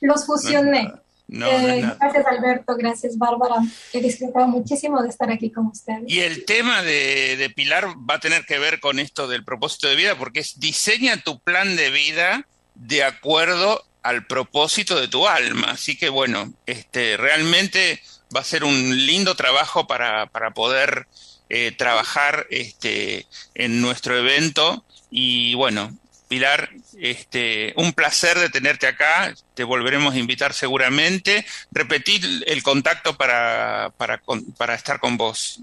Los 0.00 0.24
fusioné. 0.24 0.92
Eh, 1.30 1.82
gracias 2.00 2.26
Alberto, 2.26 2.76
gracias 2.76 3.18
Bárbara. 3.18 3.56
He 3.92 4.00
disfrutado 4.00 4.48
muchísimo 4.48 5.02
de 5.02 5.10
estar 5.10 5.30
aquí 5.30 5.50
con 5.50 5.66
ustedes. 5.66 6.04
Y 6.06 6.20
el 6.20 6.44
tema 6.44 6.82
de, 6.82 7.52
Pilar 7.54 7.88
va 8.08 8.14
a 8.14 8.20
tener 8.20 8.46
que 8.46 8.58
ver 8.58 8.80
con 8.80 8.98
esto 8.98 9.28
del 9.28 9.44
propósito 9.44 9.88
de 9.88 9.96
vida, 9.96 10.16
porque 10.16 10.40
es 10.40 10.58
diseña 10.58 11.18
tu 11.18 11.40
plan 11.40 11.76
de 11.76 11.90
vida 11.90 12.46
de 12.74 13.04
acuerdo 13.04 13.84
al 14.02 14.26
propósito 14.26 14.98
de 14.98 15.08
tu 15.08 15.26
alma. 15.26 15.72
Así 15.72 15.98
que 15.98 16.08
bueno, 16.08 16.52
este, 16.66 17.16
realmente 17.16 18.00
va 18.34 18.40
a 18.40 18.44
ser 18.44 18.64
un 18.64 19.06
lindo 19.06 19.34
trabajo 19.34 19.86
para, 19.86 20.26
para 20.26 20.52
poder 20.52 21.06
eh, 21.50 21.72
trabajar 21.72 22.46
este, 22.50 23.26
en 23.54 23.82
nuestro 23.82 24.16
evento. 24.16 24.84
Y 25.10 25.54
bueno, 25.54 25.96
Pilar, 26.28 26.70
este, 26.98 27.72
un 27.76 27.92
placer 27.92 28.38
de 28.38 28.50
tenerte 28.50 28.86
acá. 28.86 29.34
Te 29.54 29.64
volveremos 29.64 30.14
a 30.14 30.18
invitar 30.18 30.52
seguramente. 30.52 31.44
Repetir 31.70 32.22
el 32.46 32.62
contacto 32.62 33.16
para, 33.16 33.92
para, 33.96 34.20
para 34.56 34.74
estar 34.74 35.00
con 35.00 35.16
vos. 35.16 35.62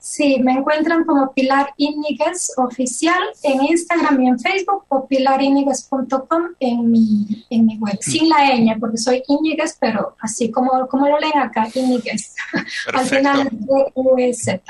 Sí, 0.00 0.38
me 0.42 0.52
encuentran 0.52 1.04
como 1.04 1.30
Pilar 1.34 1.74
Íñiguez 1.76 2.52
Oficial 2.56 3.22
en 3.42 3.62
Instagram 3.64 4.22
y 4.22 4.28
en 4.28 4.40
Facebook 4.40 4.86
o 4.88 5.06
pilaríñiguez.com 5.06 6.42
en 6.58 6.90
mi, 6.90 7.44
en 7.50 7.66
mi 7.66 7.76
web. 7.76 7.98
Sin 8.00 8.30
la 8.30 8.46
ñ, 8.56 8.80
porque 8.80 8.96
soy 8.96 9.22
Íñiguez, 9.28 9.76
pero 9.78 10.16
así 10.20 10.50
como, 10.50 10.88
como 10.88 11.06
lo 11.06 11.18
leen 11.18 11.38
acá, 11.38 11.68
Íñiguez. 11.74 12.34
Al 12.94 13.04
final 13.04 13.50
de 13.50 14.32
Z. 14.32 14.62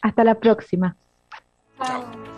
Hasta 0.01 0.25
la 0.25 0.35
próxima. 0.35 0.97
Chao. 1.79 2.34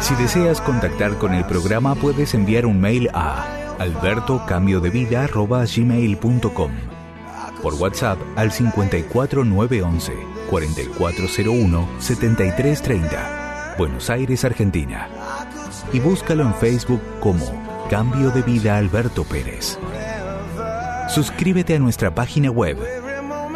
Si 0.00 0.14
deseas 0.16 0.60
contactar 0.60 1.16
con 1.18 1.34
el 1.34 1.44
programa 1.44 1.94
puedes 1.94 2.34
enviar 2.34 2.66
un 2.66 2.80
mail 2.80 3.08
a 3.14 3.76
albertocambiodevida.gmail.com 3.78 6.70
Por 7.62 7.74
WhatsApp 7.74 8.18
al 8.36 8.50
54911 8.50 10.12
4401 10.50 11.88
7330 11.98 13.44
Buenos 13.76 14.08
Aires, 14.10 14.44
Argentina. 14.44 15.08
Y 15.92 15.98
búscalo 16.00 16.44
en 16.44 16.54
Facebook 16.54 17.02
como 17.20 17.44
Cambio 17.90 18.30
de 18.30 18.42
Vida 18.42 18.76
Alberto 18.76 19.24
Pérez. 19.24 19.78
Suscríbete 21.08 21.74
a 21.74 21.78
nuestra 21.78 22.14
página 22.14 22.50
web 22.50 22.78